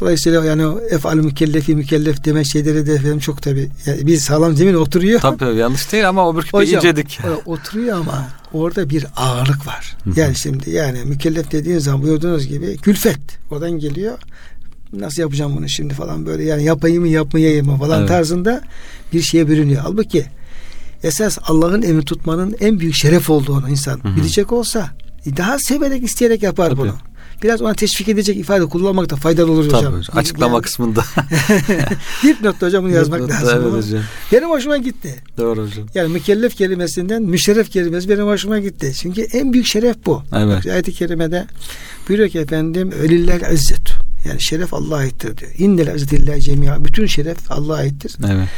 Dolayısıyla 0.00 0.44
yani 0.44 0.78
efal 0.90 1.14
mükellefi 1.14 1.74
mükellef 1.76 2.24
deme 2.24 2.44
şeyleri 2.44 2.86
de 2.86 2.94
efendim 2.94 3.18
çok 3.18 3.42
tabi 3.42 3.70
yani 3.86 4.06
bir 4.06 4.16
sağlam 4.16 4.56
zemin 4.56 4.74
oturuyor. 4.74 5.20
Tabii 5.20 5.58
yanlış 5.58 5.92
değil 5.92 6.08
ama 6.08 6.36
bir 6.36 6.42
Hocam, 6.52 6.76
incedik. 6.76 7.20
oturuyor 7.46 7.98
ama 7.98 8.28
orada 8.52 8.90
bir 8.90 9.06
ağırlık 9.16 9.66
var. 9.66 9.96
Yani 10.16 10.34
şimdi 10.34 10.70
yani 10.70 10.98
mükellef 11.04 11.52
dediğin 11.52 11.78
zaman 11.78 12.02
buyurduğunuz 12.02 12.46
gibi 12.46 12.76
külfet 12.76 13.18
oradan 13.50 13.70
geliyor. 13.70 14.18
Nasıl 14.92 15.22
yapacağım 15.22 15.56
bunu 15.56 15.68
şimdi 15.68 15.94
falan 15.94 16.26
böyle 16.26 16.44
yani 16.44 16.64
yapayım 16.64 17.02
mı 17.02 17.08
yapmayayım 17.08 17.66
mı 17.66 17.78
falan 17.78 17.98
Evet. 17.98 18.08
tarzında 18.08 18.60
bir 19.12 19.22
şeye 19.22 19.48
bürünüyor. 19.48 19.82
Halbuki 19.82 20.26
esas 21.02 21.38
Allah'ın 21.42 21.82
emri 21.82 22.04
tutmanın 22.04 22.56
en 22.60 22.80
büyük 22.80 22.94
şeref 22.94 23.30
olduğunu 23.30 23.70
insan 23.70 24.00
bilecek 24.16 24.52
olsa 24.52 24.90
daha 25.36 25.58
severek 25.58 26.04
isteyerek 26.04 26.42
yapar 26.42 26.68
Tabii. 26.70 26.80
bunu. 26.80 26.94
Biraz 27.44 27.62
ona 27.62 27.74
teşvik 27.74 28.08
edecek 28.08 28.36
ifade 28.36 28.66
kullanmakta 28.66 29.16
faydalı 29.16 29.52
olur 29.52 29.68
Tabii 29.70 29.78
hocam. 29.86 29.98
hocam. 29.98 30.18
Açıklama 30.18 30.54
Yani, 30.54 30.62
kısmında. 30.62 31.04
dipnotta 32.22 32.66
hocam 32.66 32.84
bunu 32.84 32.92
yazmak 32.94 33.20
Evet 33.20 33.30
lazım. 33.30 33.66
Ama 33.66 33.76
hocam. 33.78 34.00
Benim 34.32 34.50
hoşuma 34.50 34.76
gitti. 34.76 35.22
Doğru 35.38 35.62
hocam. 35.66 35.86
Yani 35.94 36.08
mükellef 36.12 36.56
kelimesinden 36.56 37.22
müşerref 37.22 37.70
kelimesi 37.70 38.08
benim 38.08 38.26
hoşuma 38.26 38.58
gitti. 38.58 38.92
Çünkü 39.00 39.22
en 39.22 39.52
büyük 39.52 39.66
şeref 39.66 39.96
bu. 40.06 40.22
Evet. 40.36 40.66
Ayet-i 40.66 40.92
kerimede 40.92 41.46
buyuruyor 42.08 42.28
ki 42.30 42.38
efendim 42.38 42.92
öliller 42.92 43.50
izzet. 43.52 43.88
Yani 44.28 44.42
şeref 44.42 44.74
Allah'a 44.74 44.98
aittir 44.98 45.36
diyor. 45.36 45.50
İnnel 45.58 45.94
izzetillah 45.94 46.40
cemia. 46.40 46.84
Bütün 46.84 47.06
şeref 47.06 47.52
Allah'a 47.52 47.76
aittir. 47.76 48.16
Evet. 48.32 48.48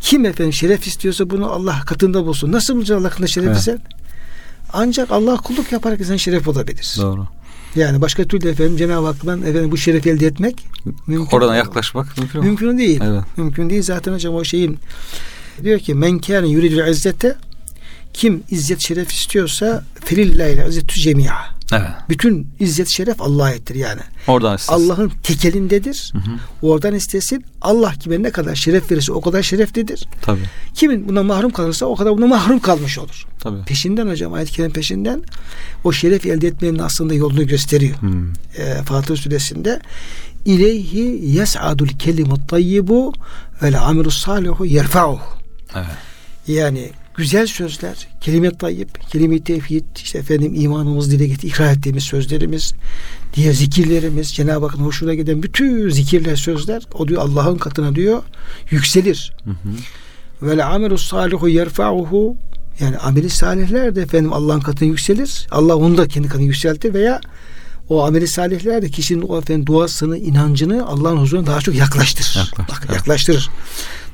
Kim 0.00 0.24
efendim 0.24 0.52
şeref 0.52 0.86
istiyorsa 0.86 1.30
bunu 1.30 1.50
Allah 1.52 1.80
katında 1.86 2.26
bulsun. 2.26 2.52
Nasıl 2.52 2.74
bulacaksın 2.76 3.02
Allah 3.04 3.10
katında 3.10 3.26
şerefi 3.26 3.50
Evet. 3.50 3.62
sen? 3.62 3.78
Ancak 4.72 5.10
Allah 5.10 5.36
kulluk 5.36 5.72
yaparak 5.72 6.00
insan 6.00 6.16
şeref 6.16 6.48
olabilir. 6.48 6.94
Doğru. 6.98 7.26
Yani 7.76 8.00
başka 8.00 8.24
türlü 8.24 8.48
efendim 8.48 8.76
Cenab-ı 8.76 9.06
Hak'tan 9.06 9.42
efendim 9.42 9.70
bu 9.70 9.76
şerefi 9.76 10.10
elde 10.10 10.26
etmek 10.26 10.66
mümkün. 11.06 11.36
Oradan 11.36 11.54
yaklaşmak 11.54 12.18
mümkün 12.18 12.40
mü? 12.40 12.46
Mümkün 12.46 12.78
değil. 12.78 13.00
Evet. 13.04 13.22
Mümkün 13.36 13.70
değil 13.70 13.82
zaten 13.82 14.12
hocam 14.12 14.34
o 14.34 14.44
şeyin 14.44 14.78
diyor 15.62 15.78
ki 15.78 15.94
men 15.94 16.18
kâne 16.18 16.48
yuridul 16.48 16.88
izzete 16.88 17.36
kim 18.14 18.42
izzet 18.50 18.80
şeref 18.80 19.12
istiyorsa 19.12 19.84
felillahil 20.04 20.68
izzetü 20.68 21.00
cemia. 21.00 21.60
Evet. 21.72 21.88
Bütün 22.08 22.48
izzet 22.60 22.88
şeref 22.88 23.20
Allah'a 23.20 23.46
aittir 23.46 23.74
yani. 23.74 24.00
Oradan 24.26 24.56
istesin. 24.56 24.72
Allah'ın 24.72 25.12
tekelindedir. 25.22 26.12
Hı 26.12 26.18
hı. 26.18 26.36
Oradan 26.62 26.94
istesin. 26.94 27.44
Allah 27.60 27.92
kime 28.00 28.22
ne 28.22 28.30
kadar 28.30 28.54
şeref 28.54 28.90
verirse 28.90 29.12
o 29.12 29.20
kadar 29.20 29.42
şereflidir. 29.42 30.08
Tabii. 30.22 30.40
Kimin 30.74 31.08
buna 31.08 31.22
mahrum 31.22 31.50
kalırsa 31.50 31.86
o 31.86 31.96
kadar 31.96 32.16
buna 32.16 32.26
mahrum 32.26 32.58
kalmış 32.58 32.98
olur. 32.98 33.26
Tabii. 33.40 33.62
Peşinden 33.62 34.06
hocam 34.08 34.32
ayet-i 34.32 34.52
kerim 34.52 34.72
peşinden 34.72 35.22
o 35.84 35.92
şeref 35.92 36.26
elde 36.26 36.46
etmenin 36.46 36.78
aslında 36.78 37.14
yolunu 37.14 37.46
gösteriyor. 37.46 38.00
Hmm. 38.00 38.32
E, 38.58 38.82
Fatır 38.84 39.16
suresinde 39.16 39.80
İleyhi 40.44 41.20
yes'adul 41.22 41.88
kelimut 41.88 42.48
tayyibu 42.48 43.12
vel 43.62 43.80
amelus 43.82 44.22
salihu 44.22 44.66
yerfa'uhu. 44.66 45.20
Evet. 45.74 45.86
Yani 46.46 46.90
güzel 47.16 47.46
sözler, 47.46 48.08
kelime 48.20 48.50
tayyip, 48.50 49.10
kelime 49.10 49.40
tevhid, 49.40 49.84
işte 49.96 50.18
efendim 50.18 50.52
imanımız 50.54 51.10
dile 51.10 51.26
getir, 51.26 51.48
ikrar 51.48 51.72
ettiğimiz 51.72 52.04
sözlerimiz, 52.04 52.74
diğer 53.34 53.52
zikirlerimiz, 53.52 54.34
Cenab-ı 54.34 54.66
Hakk'ın 54.66 54.84
hoşuna 54.84 55.14
giden 55.14 55.42
bütün 55.42 55.90
zikirler, 55.90 56.36
sözler, 56.36 56.82
o 56.94 57.08
diyor 57.08 57.22
Allah'ın 57.22 57.58
katına 57.58 57.94
diyor 57.94 58.22
yükselir. 58.70 59.32
Vel 60.42 60.66
amelus 60.66 61.08
salihu 61.08 61.48
yerfa'uhu 61.48 62.36
yani 62.80 62.98
ameli 62.98 63.30
salihler 63.30 63.96
de 63.96 64.02
efendim 64.02 64.32
Allah'ın 64.32 64.60
katına 64.60 64.88
yükselir. 64.88 65.46
Allah 65.50 65.76
onu 65.76 65.96
da 65.96 66.08
kendi 66.08 66.28
katına 66.28 66.46
yükseltir 66.46 66.94
veya 66.94 67.20
o 67.88 68.04
ameli 68.04 68.28
salihler 68.28 68.82
de 68.82 68.88
kişinin 68.88 69.22
o 69.22 69.38
efendim 69.38 69.66
duasını, 69.66 70.18
inancını 70.18 70.86
Allah'ın 70.86 71.16
huzuruna 71.16 71.46
daha 71.46 71.60
çok 71.60 71.74
yaklaştırır. 71.74 72.36
Yaklaştırır. 72.36 72.68
Bak, 72.68 72.96
yaklaştırır. 72.96 73.50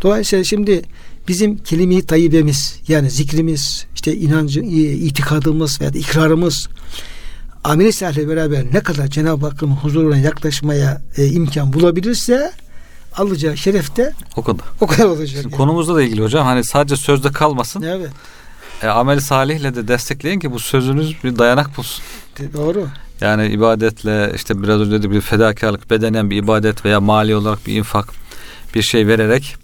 Dolayısıyla 0.02 0.44
şimdi 0.44 0.82
bizim 1.28 1.58
kelime-i 1.58 2.06
tayyibemiz 2.06 2.80
yani 2.88 3.10
zikrimiz, 3.10 3.86
işte 3.94 4.16
inancı, 4.16 4.60
itikadımız 4.60 5.80
veya 5.80 5.90
ikrarımız 5.90 6.68
ameli 7.64 7.92
sahihle 7.92 8.28
beraber 8.28 8.64
ne 8.72 8.80
kadar 8.80 9.06
Cenab-ı 9.06 9.46
Hakk'ın 9.46 9.70
huzuruna 9.70 10.16
yaklaşmaya 10.16 11.02
e, 11.16 11.26
imkan 11.26 11.72
bulabilirse 11.72 12.52
alacağı 13.16 13.56
şeref 13.56 13.96
de 13.96 14.12
o 14.36 14.42
kadar. 14.42 14.66
O 14.80 14.86
kadar 14.86 15.04
olacak. 15.04 15.44
yani. 15.44 15.54
Konumuzla 15.54 15.94
da 15.94 16.02
ilgili 16.02 16.22
hocam. 16.22 16.46
Hani 16.46 16.64
sadece 16.64 16.96
sözde 16.96 17.32
kalmasın. 17.32 17.82
Evet. 17.82 18.10
E, 18.82 18.86
ameli 18.86 19.20
salihle 19.20 19.74
de 19.74 19.88
destekleyin 19.88 20.40
ki 20.40 20.52
bu 20.52 20.60
sözünüz 20.60 21.24
bir 21.24 21.38
dayanak 21.38 21.76
bulsun. 21.76 22.04
Doğru. 22.52 22.88
Yani 23.20 23.46
ibadetle 23.46 24.32
işte 24.34 24.62
biraz 24.62 24.80
önce 24.80 25.02
de 25.02 25.10
bir 25.10 25.20
fedakarlık 25.20 25.90
bedenen 25.90 26.30
bir 26.30 26.36
ibadet 26.36 26.84
veya 26.84 27.00
mali 27.00 27.36
olarak 27.36 27.66
bir 27.66 27.74
infak 27.74 28.08
bir 28.74 28.82
şey 28.82 29.06
vererek 29.06 29.56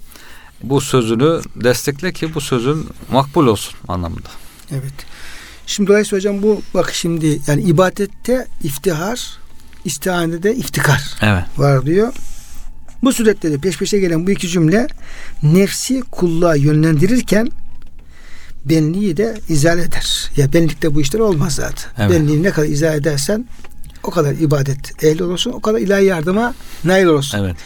bu 0.62 0.80
sözünü 0.80 1.40
destekle 1.56 2.12
ki 2.12 2.34
bu 2.34 2.40
sözün 2.40 2.88
makbul 3.12 3.46
olsun 3.46 3.74
anlamında. 3.88 4.28
Evet. 4.70 4.94
Şimdi 5.66 5.90
dolayısıyla 5.90 6.18
hocam 6.18 6.42
bu 6.42 6.62
bak 6.74 6.94
şimdi 6.94 7.40
yani 7.46 7.62
ibadette 7.62 8.46
iftihar, 8.62 9.38
istihanede 9.84 10.54
iftikar 10.54 11.14
evet. 11.22 11.44
var 11.56 11.86
diyor. 11.86 12.14
Bu 13.02 13.12
surette 13.12 13.50
de 13.52 13.58
peş 13.58 13.78
peşe 13.78 13.98
gelen 13.98 14.26
bu 14.26 14.30
iki 14.30 14.48
cümle 14.48 14.86
nefsi 15.42 16.00
kulluğa 16.00 16.54
yönlendirirken 16.54 17.48
benliği 18.64 19.16
de 19.16 19.40
izale 19.48 19.82
eder. 19.82 20.30
Ya 20.36 20.52
benlikte 20.52 20.94
bu 20.94 21.00
işler 21.00 21.20
olmaz 21.20 21.54
zaten. 21.54 21.90
Evet. 21.98 22.10
Benliği 22.10 22.42
ne 22.42 22.50
kadar 22.50 22.68
izale 22.68 22.96
edersen 22.96 23.46
o 24.02 24.10
kadar 24.10 24.32
ibadet 24.32 25.04
ehli 25.04 25.24
olursun, 25.24 25.50
o 25.52 25.60
kadar 25.60 25.78
ilahi 25.78 26.04
yardıma 26.04 26.54
nail 26.84 27.04
olursun. 27.04 27.38
Evet. 27.38 27.56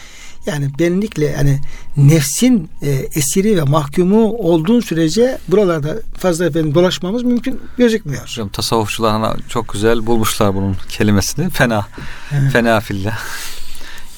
Yani 0.47 0.69
benlikle 0.79 1.25
yani 1.25 1.59
nefsin 1.97 2.69
e, 2.81 2.89
esiri 2.89 3.57
ve 3.57 3.63
mahkumu 3.63 4.31
olduğun 4.31 4.79
sürece 4.79 5.37
buralarda 5.47 5.95
fazla 6.17 6.45
efendim 6.45 6.75
dolaşmamız 6.75 7.23
mümkün 7.23 7.59
gözükmüyor. 7.77 8.21
Hocam 8.21 8.49
tasavvufçular 8.49 9.37
çok 9.49 9.73
güzel 9.73 10.05
bulmuşlar 10.05 10.55
bunun 10.55 10.75
kelimesini. 10.89 11.49
Fena. 11.49 11.87
Evet. 12.31 12.51
Fena 12.51 12.79
fillah. 12.79 13.19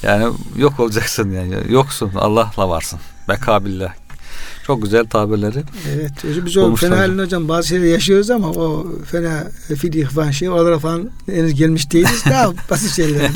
Yani 0.04 0.34
yok 0.58 0.80
olacaksın 0.80 1.32
yani. 1.32 1.56
Yoksun. 1.70 2.12
Allah'la 2.15 2.70
varsın. 2.70 3.00
Bekabillah. 3.30 3.94
Çok 4.68 4.82
güzel 4.82 5.06
tabirleri. 5.06 5.63
Evet. 5.96 6.12
Biz 6.46 6.58
o 6.58 6.76
fena 6.76 6.98
halini 6.98 7.22
hocam 7.22 7.50
bazı 7.50 7.68
şeyleri 7.68 7.89
yaşıyoruz 7.89 8.30
ama 8.30 8.48
o 8.48 8.88
fena 9.06 9.48
fil 9.78 9.94
ihvan 9.94 10.32
şey 10.32 10.50
oralara 10.50 10.80
falan 10.80 11.10
henüz 11.26 11.54
gelmiş 11.54 11.92
değiliz. 11.92 12.24
Daha 12.30 12.54
basit 12.70 12.96
şeyler. 12.96 13.32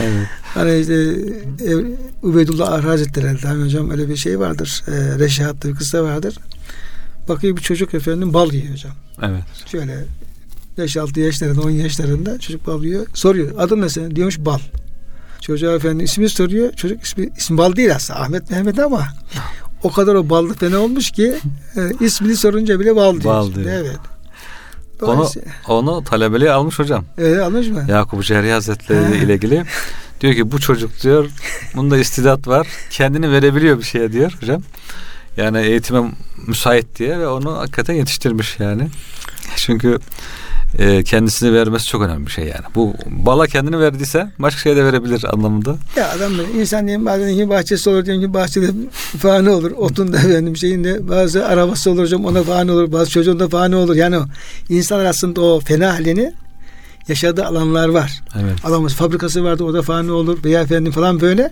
evet. 0.00 0.28
Hani 0.54 0.78
işte 0.78 0.94
e, 1.66 1.74
Ubeydullah 2.22 2.72
Ar 2.72 2.84
Hazretleri 2.84 3.38
hani 3.42 3.64
hocam 3.64 3.90
öyle 3.90 4.08
bir 4.08 4.16
şey 4.16 4.40
vardır. 4.40 4.82
E, 4.88 5.18
Reşahatlı 5.18 5.68
bir 5.68 5.74
kısa 5.74 6.04
vardır. 6.04 6.38
Bakıyor 7.28 7.56
bir 7.56 7.62
çocuk 7.62 7.94
efendim 7.94 8.34
bal 8.34 8.52
yiyor 8.52 8.72
hocam. 8.72 8.92
Evet. 9.22 9.42
Şöyle 9.66 10.04
5-6 10.78 11.20
yaşlarında 11.20 11.60
10 11.60 11.70
yaşlarında 11.70 12.38
çocuk 12.38 12.66
bal 12.66 12.84
yiyor. 12.84 13.06
Soruyor 13.14 13.54
adın 13.58 13.80
ne 13.80 13.88
senin? 13.88 14.16
Diyormuş 14.16 14.38
bal. 14.38 14.58
Çocuğa 15.40 15.74
efendim 15.74 16.00
ismi 16.00 16.28
soruyor. 16.28 16.72
Çocuk 16.72 17.02
ismi, 17.02 17.28
ismi 17.36 17.58
bal 17.58 17.76
değil 17.76 17.94
aslında. 17.94 18.20
Ahmet 18.20 18.50
Mehmet 18.50 18.78
ama 18.78 19.08
o 19.82 19.92
kadar 19.92 20.14
o 20.14 20.30
ballı 20.30 20.54
fena 20.54 20.78
olmuş 20.78 21.10
ki 21.10 21.34
e, 21.76 22.04
ismini 22.04 22.36
sorunca 22.36 22.80
bile 22.80 22.96
bal 22.96 23.12
diyor. 23.12 23.34
Bal 23.34 23.54
diyor. 23.54 23.70
Evet. 23.70 23.98
Onu, 25.02 25.28
onu 25.68 26.04
talebeliğe 26.04 26.50
almış 26.50 26.78
hocam. 26.78 27.04
Evet 27.18 27.38
almış 27.38 27.68
mı? 27.68 27.84
Yakup 27.88 28.24
Cehri 28.24 28.52
Hazretleri 28.52 29.24
ile 29.24 29.34
ilgili. 29.34 29.64
Diyor 30.20 30.34
ki 30.34 30.52
bu 30.52 30.60
çocuk 30.60 31.02
diyor 31.02 31.30
bunda 31.76 31.98
istidat 31.98 32.48
var. 32.48 32.66
Kendini 32.90 33.32
verebiliyor 33.32 33.78
bir 33.78 33.84
şeye 33.84 34.12
diyor 34.12 34.36
hocam. 34.40 34.62
Yani 35.36 35.60
eğitime 35.60 36.10
müsait 36.46 36.98
diye 36.98 37.18
ve 37.18 37.28
onu 37.28 37.58
hakikaten 37.58 37.94
yetiştirmiş 37.94 38.56
yani. 38.60 38.88
Çünkü 39.56 39.98
e, 40.78 41.04
kendisini 41.04 41.52
vermesi 41.52 41.86
çok 41.86 42.02
önemli 42.02 42.26
bir 42.26 42.30
şey 42.30 42.44
yani. 42.44 42.64
Bu 42.74 42.94
bala 43.06 43.46
kendini 43.46 43.78
verdiyse 43.78 44.30
başka 44.38 44.60
şeye 44.60 44.76
de 44.76 44.84
verebilir 44.84 45.24
anlamında. 45.34 45.76
Ya 45.96 46.10
adam 46.10 46.32
insan 46.58 46.86
diyeyim 46.86 47.06
bazen 47.06 47.28
iki 47.28 47.48
bahçesi 47.48 47.90
olur 47.90 48.04
diyelim 48.06 48.22
ki 48.22 48.34
bahçede 48.34 48.70
fani 49.18 49.50
olur. 49.50 49.70
Otun 49.70 50.12
da 50.12 50.18
efendim 50.18 50.56
şeyinde 50.56 51.08
bazı 51.08 51.46
arabası 51.46 51.90
olur 51.90 52.02
hocam 52.02 52.24
ona 52.24 52.42
fani 52.42 52.72
olur. 52.72 52.92
Bazı 52.92 53.10
çocuğun 53.10 53.40
da 53.40 53.48
fani 53.48 53.76
olur. 53.76 53.96
Yani 53.96 54.16
insan 54.68 55.04
aslında 55.04 55.40
o 55.40 55.60
fena 55.60 55.94
halini 55.94 56.32
yaşadığı 57.08 57.44
alanlar 57.44 57.88
var. 57.88 58.22
Evet. 58.40 58.64
Adamın 58.64 58.88
fabrikası 58.88 59.44
vardı 59.44 59.64
o 59.64 59.74
da 59.74 59.82
fani 59.82 60.10
olur 60.10 60.44
veya 60.44 60.60
efendim 60.60 60.92
falan 60.92 61.20
böyle. 61.20 61.50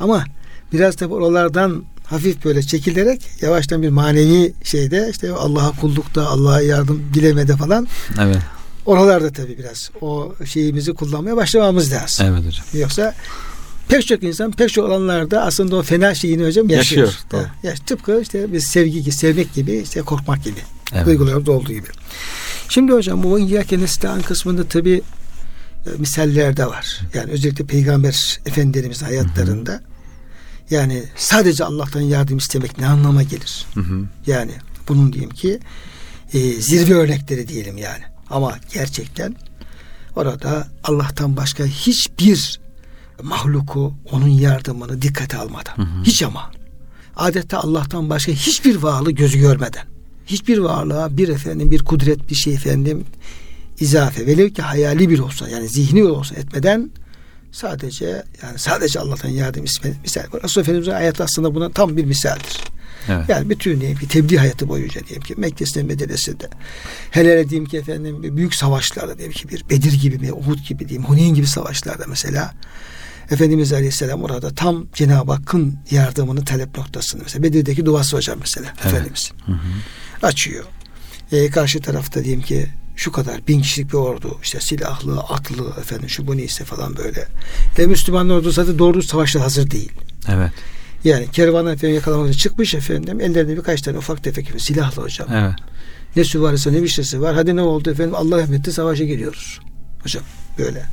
Ama 0.00 0.24
biraz 0.72 1.00
da 1.00 1.06
oralardan 1.06 1.84
hafif 2.04 2.44
böyle 2.44 2.62
çekilerek 2.62 3.22
yavaştan 3.40 3.82
bir 3.82 3.88
manevi 3.88 4.52
şeyde 4.62 5.08
işte 5.10 5.32
Allah'a 5.32 5.70
kullukta, 5.70 6.26
Allah'a 6.26 6.60
yardım 6.60 7.02
dilemede 7.14 7.56
falan. 7.56 7.86
Evet. 8.20 8.38
Oralarda 8.86 9.32
tabii 9.32 9.58
biraz 9.58 9.90
o 10.00 10.32
şeyimizi 10.44 10.94
kullanmaya 10.94 11.36
başlamamız 11.36 11.92
lazım. 11.92 12.26
Evet 12.26 12.46
hocam. 12.46 12.64
Yoksa 12.72 13.14
pek 13.88 14.06
çok 14.06 14.22
insan 14.22 14.52
pek 14.52 14.72
çok 14.72 14.90
alanlarda 14.90 15.42
aslında 15.42 15.76
o 15.76 15.82
fena 15.82 16.14
şeyini 16.14 16.46
hocam 16.46 16.68
yaşıyor. 16.68 17.06
Yaşıyor. 17.06 17.50
Ya, 17.62 17.74
tıpkı 17.86 18.20
işte 18.22 18.52
biz 18.52 18.64
sevgi, 18.64 19.12
sevmek 19.12 19.54
gibi, 19.54 19.76
işte 19.76 20.02
korkmak 20.02 20.44
gibi. 20.44 20.60
Evet. 20.94 21.06
Duygularımızda 21.06 21.52
olduğu 21.52 21.72
gibi. 21.72 21.86
Şimdi 22.68 22.92
hocam 22.92 23.22
bu 23.22 23.38
İyyâke 23.38 23.78
nesta'an 23.78 24.22
kısmında 24.22 24.68
tabii 24.68 25.02
e, 25.86 25.90
misaller 25.98 26.56
de 26.56 26.66
var. 26.66 27.00
Yani 27.14 27.30
özellikle 27.32 27.64
Peygamber 27.64 28.40
Efendimizin 28.46 29.06
hayatlarında 29.06 29.72
hı 29.72 29.76
hı. 29.76 29.80
yani 30.70 31.04
sadece 31.16 31.64
Allah'tan 31.64 32.00
yardım 32.00 32.38
istemek 32.38 32.78
ne 32.78 32.86
anlama 32.86 33.22
gelir? 33.22 33.66
Hı 33.74 33.80
hı. 33.80 34.04
Yani 34.26 34.52
bunun 34.88 35.12
diyeyim 35.12 35.30
ki 35.30 35.60
e, 36.32 36.38
zirve 36.52 36.94
örnekleri 36.94 37.48
diyelim 37.48 37.78
yani. 37.78 38.02
Ama 38.30 38.58
gerçekten 38.72 39.36
orada 40.16 40.68
Allah'tan 40.84 41.36
başka 41.36 41.64
hiçbir 41.64 42.60
mahluku 43.22 43.94
onun 44.12 44.28
yardımını 44.28 45.02
dikkate 45.02 45.36
almadan. 45.36 45.76
Hı 45.76 45.82
hı. 45.82 46.02
Hiç 46.04 46.22
ama. 46.22 46.50
Adeta 47.16 47.58
Allah'tan 47.58 48.10
başka 48.10 48.32
hiçbir 48.32 48.76
varlığı 48.76 49.10
gözü 49.10 49.38
görmeden. 49.38 49.97
Hiçbir 50.28 50.58
varlığa 50.58 51.16
bir 51.16 51.28
efendim 51.28 51.70
bir 51.70 51.84
kudret 51.84 52.30
bir 52.30 52.34
şey 52.34 52.54
efendim 52.54 53.04
izafe 53.80 54.26
velev 54.26 54.50
ki 54.50 54.62
hayali 54.62 55.10
bir 55.10 55.18
olsa 55.18 55.48
yani 55.48 55.68
zihni 55.68 56.04
olsa 56.04 56.34
etmeden 56.34 56.90
sadece 57.52 58.22
yani 58.42 58.58
sadece 58.58 59.00
Allah'tan 59.00 59.28
yardım 59.28 59.64
ismi 59.64 59.94
misal. 60.02 60.22
Resulullah 60.22 60.64
Efendimiz'in 60.64 60.92
hayatı 60.92 61.24
aslında 61.24 61.54
buna 61.54 61.70
tam 61.70 61.96
bir 61.96 62.04
misaldir. 62.04 62.58
Evet. 63.08 63.28
Yani 63.28 63.50
bütün 63.50 63.80
diyelim 63.80 63.98
ki 63.98 64.08
tebliğ 64.08 64.38
hayatı 64.38 64.68
boyunca 64.68 65.06
diyelim 65.06 65.22
ki 65.22 65.34
Mekke'sinde 65.36 65.84
Medine'sinde 65.84 66.48
hele 67.10 67.32
hele 67.32 67.48
diyeyim 67.48 67.68
ki 67.68 67.76
efendim 67.76 68.36
büyük 68.36 68.54
savaşlarda 68.54 69.18
diyelim 69.18 69.34
ki 69.34 69.48
bir 69.48 69.64
Bedir 69.70 69.92
gibi 69.92 70.22
bir 70.22 70.30
Uhud 70.30 70.58
gibi 70.68 70.88
diyeyim 70.88 71.08
Huneyn 71.08 71.34
gibi 71.34 71.46
savaşlarda 71.46 72.04
mesela 72.08 72.54
Efendimiz 73.30 73.72
Aleyhisselam 73.72 74.22
orada 74.22 74.54
tam 74.54 74.86
Cenab-ı 74.94 75.32
Hakk'ın 75.32 75.78
yardımını 75.90 76.44
talep 76.44 76.78
noktasını 76.78 77.22
mesela 77.22 77.42
Bedir'deki 77.42 77.86
duası 77.86 78.16
hocam 78.16 78.38
mesela 78.40 78.66
evet. 78.82 78.86
Efendimiz 78.86 79.32
hı 79.46 79.52
hı. 79.52 80.26
açıyor. 80.26 80.64
Ee, 81.32 81.50
karşı 81.50 81.80
tarafta 81.80 82.24
diyelim 82.24 82.42
ki 82.42 82.66
şu 82.96 83.12
kadar 83.12 83.46
bin 83.48 83.60
kişilik 83.60 83.88
bir 83.88 83.98
ordu 83.98 84.38
işte 84.42 84.60
silahlı 84.60 85.20
atlı 85.20 85.80
efendim 85.80 86.08
şu 86.08 86.26
bu 86.26 86.36
neyse 86.36 86.64
falan 86.64 86.96
böyle 86.96 87.28
ve 87.78 87.86
Müslüman 87.86 88.30
ordu 88.30 88.50
zaten 88.50 88.78
doğru 88.78 89.02
savaşta 89.02 89.40
hazır 89.40 89.70
değil. 89.70 89.92
Evet. 90.28 90.52
Yani 91.04 91.30
kervanı 91.30 91.72
efendim 91.72 91.94
yakalamak 91.94 92.28
için 92.28 92.38
çıkmış 92.38 92.74
efendim. 92.74 93.20
Ellerinde 93.20 93.56
birkaç 93.56 93.82
tane 93.82 93.98
ufak 93.98 94.24
tefek 94.24 94.60
silahlı 94.60 95.02
hocam. 95.02 95.28
Evet. 95.32 95.54
Ne 96.16 96.24
süvarisi 96.24 96.72
ne 96.72 96.82
bir 96.82 96.88
şeysi 96.88 97.20
var. 97.20 97.34
Hadi 97.34 97.56
ne 97.56 97.62
oldu 97.62 97.90
efendim 97.90 98.14
Allah 98.14 98.38
rahmetli 98.38 98.72
savaşa 98.72 99.04
giriyoruz. 99.04 99.60
Hocam 100.08 100.24
böyle. 100.58 100.86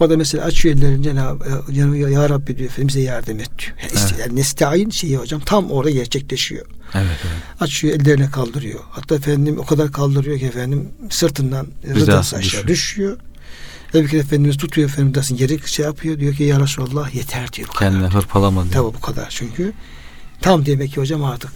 O 0.00 0.10
da 0.10 0.16
mesela 0.16 0.44
açıyor 0.44 0.76
ellerini 0.76 1.02
Cenab-ı 1.02 1.72
ya, 1.72 2.28
Rabbi 2.28 2.58
diyor 2.58 2.70
Efendimiz'e 2.70 3.00
yardım 3.00 3.40
et 3.40 3.50
diyor. 3.58 3.72
Yani, 3.82 3.90
evet. 3.92 4.14
yani 4.20 4.36
nestaîn 4.36 4.90
şeyi 4.90 5.16
hocam 5.16 5.40
tam 5.40 5.70
orada 5.70 5.90
gerçekleşiyor. 5.90 6.66
Evet, 6.94 7.06
evet. 7.24 7.60
Açıyor 7.60 8.00
ellerine 8.00 8.30
kaldırıyor. 8.30 8.80
Hatta 8.90 9.14
efendim 9.14 9.58
o 9.58 9.66
kadar 9.66 9.92
kaldırıyor 9.92 10.38
ki 10.38 10.46
efendim 10.46 10.88
sırtından 11.10 11.66
rıdası 11.84 12.36
aşağı 12.36 12.42
düşüyor. 12.42 12.66
düşüyor. 12.66 13.18
Ebu 13.94 14.04
Bekir 14.04 14.18
Efendimiz 14.18 14.56
tutuyor 14.56 14.88
Efendimiz'in 14.88 15.36
geri 15.36 15.68
şey 15.68 15.84
yapıyor. 15.84 16.20
Diyor 16.20 16.34
ki 16.34 16.42
ya 16.44 16.60
Resulallah 16.60 17.14
yeter 17.14 17.52
diyor. 17.52 17.68
Kendine 17.78 18.06
hırpalama 18.06 18.62
diyor. 18.62 18.74
Tabi 18.74 18.84
bu 18.84 19.00
kadar 19.00 19.26
çünkü. 19.30 19.72
Tam 20.40 20.66
demek 20.66 20.92
ki 20.92 21.00
hocam 21.00 21.24
artık 21.24 21.52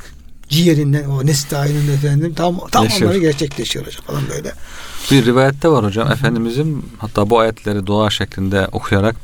ciğerinden 0.48 1.04
o 1.04 1.26
nestayının 1.26 1.92
efendim 1.92 2.34
tam 2.34 2.58
tam 2.72 2.84
Yaşıyor. 2.84 3.10
onları 3.10 3.20
gerçekleşiyor 3.20 3.86
hocam 3.86 4.04
falan 4.04 4.22
böyle. 4.30 4.52
Bir 5.10 5.26
rivayette 5.26 5.68
var 5.68 5.84
hocam 5.84 6.12
Efendimizin 6.12 6.86
hatta 6.98 7.30
bu 7.30 7.38
ayetleri 7.38 7.86
dua 7.86 8.10
şeklinde 8.10 8.68
okuyarak 8.72 9.16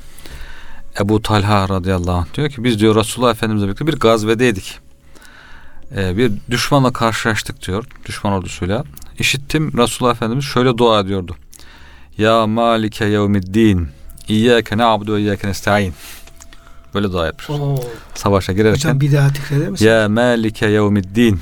Ebu 1.01 1.23
Talha 1.23 1.69
radıyallahu 1.69 2.17
anh 2.17 2.35
diyor 2.35 2.51
ki 2.51 2.65
biz 2.65 2.79
diyor 2.79 2.97
Resulullah 2.97 3.31
Efendimizle 3.31 3.67
birlikte 3.67 3.87
bir 3.87 3.97
gazvedeydik. 3.97 4.79
Ee, 5.97 6.17
bir 6.17 6.33
düşmanla 6.51 6.93
karşılaştık 6.93 7.67
diyor. 7.67 7.85
Düşman 8.07 8.33
ordusuyla. 8.33 8.85
İşittim 9.19 9.79
Resulullah 9.79 10.15
Efendimiz 10.15 10.45
şöyle 10.45 10.79
dua 10.79 11.01
ediyordu. 11.01 11.37
Ya 12.19 12.47
malike 12.47 13.05
yevmiddin 13.05 13.89
İyyâke 14.29 14.79
na'budu 14.79 15.15
ve 15.15 15.21
iyyâke 15.21 15.49
nesta'in. 15.49 15.95
Böyle 16.95 17.13
dua. 17.13 17.33
Oo. 17.49 17.77
Savaşa 18.15 18.53
girerken. 18.53 18.75
Hocam 18.75 19.01
bir 19.01 19.13
daha 19.13 19.29
tekrar 19.33 19.57
eder 19.57 19.69
misin? 19.69 19.87
Ya 19.87 20.09
malike 20.09 20.67
yevmiddin 20.67 21.41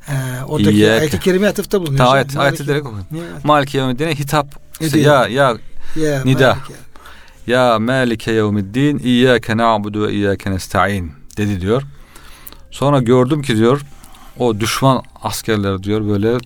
He, 0.00 0.44
oradaki 0.44 0.90
ayet-i 0.90 1.20
kerime 1.20 1.48
atıfta 1.48 1.80
bulunuyor. 1.80 1.98
Ta 1.98 2.10
ayet, 2.10 2.34
Maliki- 2.34 2.66
direkt 2.66 2.86
okuyun. 2.86 3.04
Niye? 3.10 3.24
Maliki 3.44 3.76
yevmiddin'e 3.76 4.14
hitap. 4.14 4.46
Ediyor. 4.80 5.04
Ya 5.04 5.28
ya 5.28 5.56
Ya, 6.04 6.24
Nida. 6.24 6.48
Maliki. 6.54 6.72
ya 7.46 7.78
malike 7.78 8.32
yevmiddin 8.32 8.98
iyyâke 8.98 9.56
na'budu 9.56 10.06
ve 10.06 10.12
iyyâke 10.12 10.50
nesta'in 10.50 11.12
dedi 11.36 11.60
diyor. 11.60 11.82
Sonra 12.70 12.98
gördüm 13.00 13.42
ki 13.42 13.56
diyor 13.56 13.80
o 14.38 14.60
düşman 14.60 15.02
askerler 15.22 15.82
diyor 15.82 16.08
böyle 16.08 16.38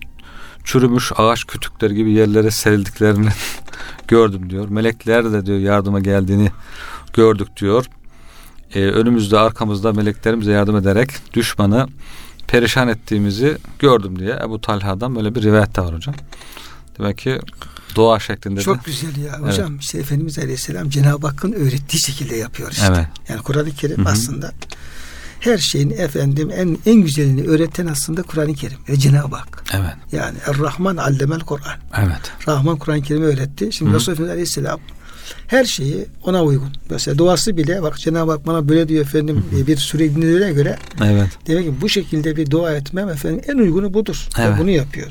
çürümüş 0.63 1.11
ağaç 1.17 1.43
kütükleri 1.43 1.95
gibi 1.95 2.11
yerlere 2.11 2.51
serildiklerini 2.51 3.29
gördüm 4.07 4.49
diyor. 4.49 4.69
Melekler 4.69 5.31
de 5.33 5.45
diyor 5.45 5.59
yardıma 5.59 5.99
geldiğini 5.99 6.51
gördük 7.13 7.47
diyor. 7.57 7.85
Ee, 8.75 8.79
önümüzde 8.79 9.39
arkamızda 9.39 9.93
meleklerimize 9.93 10.51
yardım 10.51 10.75
ederek 10.77 11.09
düşmanı 11.33 11.87
perişan 12.47 12.87
ettiğimizi 12.87 13.57
gördüm 13.79 14.19
diye 14.19 14.39
Ebu 14.45 14.61
Talha'dan 14.61 15.15
böyle 15.15 15.35
bir 15.35 15.41
rivayet 15.43 15.75
de 15.75 15.81
var 15.81 15.95
hocam. 15.95 16.15
Demek 16.99 17.17
ki 17.17 17.39
dua 17.95 18.19
şeklinde 18.19 18.61
Çok 18.61 18.75
de. 18.77 18.81
güzel 18.85 19.17
ya 19.17 19.39
hocam. 19.39 19.77
işte 19.77 19.97
Efendimiz 19.97 20.39
Aleyhisselam 20.39 20.89
Cenab-ı 20.89 21.27
Hakk'ın 21.27 21.51
öğrettiği 21.53 22.01
şekilde 22.01 22.35
yapıyor 22.35 22.71
işte. 22.71 22.85
Evet. 22.89 23.07
Yani 23.29 23.41
Kur'an-ı 23.41 23.71
Kerim 23.71 23.97
Hı 23.97 24.01
hı. 24.09 24.09
aslında 24.13 24.51
her 25.39 25.57
şeyin 25.57 25.89
efendim 25.89 26.49
en 26.55 26.77
en 26.85 26.95
güzelini 27.01 27.47
öğreten 27.47 27.87
aslında 27.87 28.21
Kur'an-ı 28.23 28.53
Kerim 28.53 28.77
ve 28.89 28.97
Cenab-ı 28.99 29.35
Hak. 29.35 29.63
Evet. 29.73 29.93
Yani 30.11 30.37
Er-Rahman 30.47 30.97
allemel 30.97 31.39
Kur'an. 31.39 31.77
Evet. 31.97 32.31
Rahman 32.47 32.77
Kur'an-ı 32.77 33.01
Kerim'i 33.01 33.25
öğretti. 33.25 33.71
Şimdi 33.71 33.91
Hı. 33.91 33.95
Resulullah 33.95 34.13
Efendimiz 34.15 34.33
Aleyhisselam 34.33 34.79
her 35.47 35.65
şeyi 35.65 36.05
ona 36.23 36.43
uygun. 36.43 36.69
Mesela 36.89 37.17
duası 37.17 37.57
bile 37.57 37.81
bak 37.81 37.99
Cenab-ı 37.99 38.31
Hak 38.31 38.47
bana 38.47 38.69
böyle 38.69 38.87
diyor 38.87 39.05
efendim 39.05 39.45
e, 39.57 39.67
bir 39.67 39.77
sure 39.77 40.05
indirilene 40.05 40.51
göre 40.51 40.77
Evet. 41.03 41.29
demek 41.47 41.65
ki 41.65 41.73
bu 41.81 41.89
şekilde 41.89 42.35
bir 42.35 42.51
dua 42.51 42.73
etmem 42.73 43.09
efendim 43.09 43.41
en 43.47 43.57
uygunu 43.57 43.93
budur. 43.93 44.27
Ve 44.39 44.43
Evet. 44.43 44.59
Bunu 44.59 44.69
yapıyor. 44.69 45.07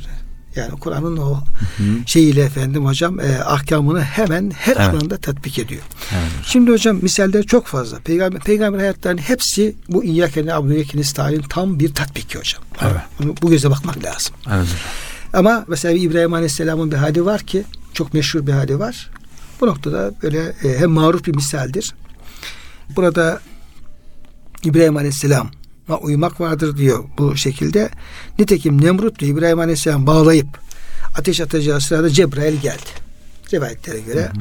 Yani 0.57 0.71
Kur'an'ın 0.81 1.17
o 1.17 1.35
Hı. 1.77 1.83
şeyiyle 2.07 2.43
efendim 2.43 2.87
hocam 2.87 3.21
e, 3.21 3.39
ahkamını 3.39 4.01
hemen 4.03 4.51
her 4.51 4.77
Evet. 4.77 4.89
alanda 4.95 5.17
tatbik 5.17 5.59
ediyor. 5.59 5.83
Evet. 6.13 6.31
Şimdi 6.45 6.71
hocam 6.71 6.99
misaller 7.03 7.43
çok 7.43 7.67
fazla. 7.67 7.99
Peygamber, 7.99 8.41
peygamber 8.41 8.79
hayatlarının 8.79 9.21
hepsi 9.21 9.75
bu 9.89 10.05
İyyâke 10.05 10.47
ne'abudu 10.47 10.71
ve 10.71 10.75
İyyâke 10.75 10.99
nestaîn 10.99 11.41
tam 11.41 11.81
bir 11.81 11.95
tatbiki 11.95 12.39
hocam. 12.39 12.63
Evet. 12.83 13.01
Bunu 13.19 13.35
bu 13.43 13.51
göze 13.51 13.71
bakmak 13.71 14.05
lazım. 14.05 14.35
Evet. 14.55 14.67
Ama 15.33 15.65
mesela 15.69 15.95
İbrahim 15.99 16.35
Aleyhisselam'ın 16.35 16.91
bir 16.91 16.97
hali 16.97 17.25
var 17.25 17.41
ki 17.41 17.65
çok 17.95 18.15
meşhur 18.15 18.47
bir 18.47 18.53
hali 18.53 18.79
var. 18.79 19.11
Bu 19.61 19.67
noktada 19.67 20.13
böyle 20.23 20.39
e, 20.65 20.79
hem 20.79 20.91
maruf 20.91 21.27
bir 21.27 21.35
misaldir. 21.35 21.95
Burada 22.97 23.41
İbrahim 24.65 24.97
Aleyhisselam'a 24.97 25.99
uymak 26.01 26.41
vardır 26.41 26.77
diyor 26.77 27.05
bu 27.19 27.37
şekilde. 27.37 27.91
Nitekim 28.39 28.85
Nemrut 28.85 29.19
diyor 29.19 29.39
İbrahim 29.39 29.59
Aleyhisselam 29.59 30.07
bağlayıp 30.07 30.59
ateş 31.19 31.41
atacağı 31.41 31.81
sırada 31.81 32.11
Cebrail 32.11 32.57
geldi. 32.61 32.91
Rivayetlere 33.53 34.01
göre. 34.01 34.33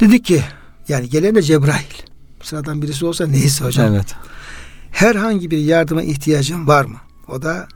Dedi 0.00 0.22
ki 0.22 0.42
yani 0.88 1.08
gelen 1.08 1.34
de 1.34 1.42
Cebrail. 1.42 1.92
Sıradan 2.42 2.82
birisi 2.82 3.06
olsa 3.06 3.26
neyse 3.26 3.64
hocam. 3.64 3.94
Evet. 3.94 4.14
Herhangi 4.90 5.50
bir 5.50 5.58
yardıma 5.58 6.02
ihtiyacın 6.02 6.66
var 6.66 6.84
mı? 6.84 6.98
O 7.28 7.42
da 7.42 7.68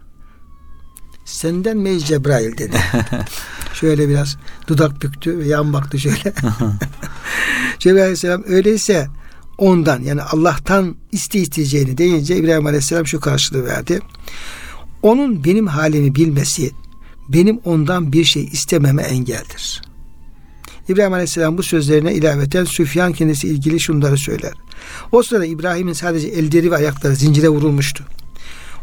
senden 1.27 1.77
mi 1.77 2.05
Cebrail 2.05 2.59
dedi. 2.59 2.81
şöyle 3.75 4.09
biraz 4.09 4.37
dudak 4.67 5.03
büktü 5.03 5.39
ve 5.39 5.47
yan 5.47 5.73
baktı 5.73 5.99
şöyle. 5.99 6.35
Cebrail 7.79 8.03
aleyhisselam 8.03 8.43
öyleyse 8.47 9.09
ondan 9.59 10.03
yani 10.03 10.23
Allah'tan 10.23 10.97
iste 11.12 11.39
isteyeceğini 11.39 11.99
deyince 11.99 12.37
İbrahim 12.37 12.67
aleyhisselam 12.67 13.07
şu 13.07 13.21
karşılığı 13.21 13.65
verdi. 13.65 14.01
Onun 15.03 15.45
benim 15.45 15.67
halimi 15.67 16.15
bilmesi 16.15 16.71
benim 17.29 17.59
ondan 17.65 18.12
bir 18.12 18.25
şey 18.25 18.45
istememe 18.45 19.03
engeldir. 19.03 19.83
İbrahim 20.89 21.12
Aleyhisselam 21.12 21.59
bu 21.59 21.62
sözlerine 21.62 22.15
ilaveten 22.15 22.65
Süfyan 22.65 23.12
kendisi 23.12 23.49
ilgili 23.49 23.81
şunları 23.81 24.19
söyler. 24.19 24.53
O 25.12 25.23
sırada 25.23 25.47
İbrahim'in 25.47 25.93
sadece 25.93 26.29
elleri 26.29 26.71
ve 26.71 26.77
ayakları 26.77 27.17
zincire 27.17 27.49
vurulmuştu. 27.49 28.05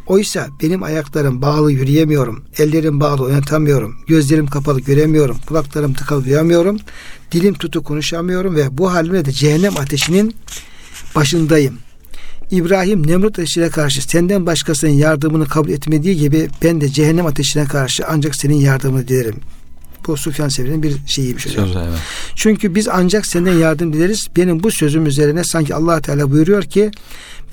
Oysa 0.07 0.47
benim 0.63 0.83
ayaklarım 0.83 1.41
bağlı 1.41 1.71
yürüyemiyorum, 1.71 2.43
ellerim 2.57 2.99
bağlı 2.99 3.23
oynatamıyorum, 3.23 3.95
gözlerim 4.07 4.47
kapalı 4.47 4.79
göremiyorum, 4.79 5.37
kulaklarım 5.47 5.93
tıkalı 5.93 6.25
duyamıyorum, 6.25 6.77
dilim 7.31 7.53
tutu 7.53 7.83
konuşamıyorum 7.83 8.55
ve 8.55 8.77
bu 8.77 8.93
halimle 8.93 9.25
de 9.25 9.31
cehennem 9.31 9.77
ateşinin 9.77 10.35
başındayım. 11.15 11.77
İbrahim 12.51 13.07
Nemrut 13.07 13.39
ateşine 13.39 13.69
karşı 13.69 14.01
senden 14.01 14.45
başkasının 14.45 14.91
yardımını 14.91 15.47
kabul 15.47 15.69
etmediği 15.69 16.17
gibi 16.17 16.49
ben 16.63 16.81
de 16.81 16.89
cehennem 16.89 17.25
ateşine 17.25 17.65
karşı 17.65 18.03
ancak 18.07 18.35
senin 18.35 18.55
yardımını 18.55 19.07
dilerim. 19.07 19.35
Bu 20.07 20.17
Sufyan 20.17 20.49
Sevri'nin 20.49 20.83
bir 20.83 20.95
şeyiymiş. 21.07 21.43
Söz 21.43 21.75
evet. 21.75 21.99
Çünkü 22.35 22.75
biz 22.75 22.87
ancak 22.87 23.25
senden 23.25 23.53
yardım 23.53 23.93
dileriz. 23.93 24.27
Benim 24.35 24.63
bu 24.63 24.71
sözüm 24.71 25.05
üzerine 25.05 25.43
sanki 25.43 25.75
allah 25.75 26.01
Teala 26.01 26.31
buyuruyor 26.31 26.63
ki 26.63 26.91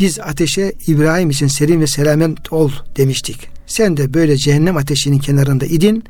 biz 0.01 0.21
ateşe 0.21 0.73
İbrahim 0.87 1.31
için 1.31 1.47
serin 1.47 1.81
ve 1.81 1.87
selamet 1.87 2.53
ol 2.53 2.71
demiştik. 2.97 3.49
Sen 3.67 3.97
de 3.97 4.15
böyle 4.15 4.37
cehennem 4.37 4.77
ateşinin 4.77 5.19
kenarında 5.19 5.67
idin 5.67 6.05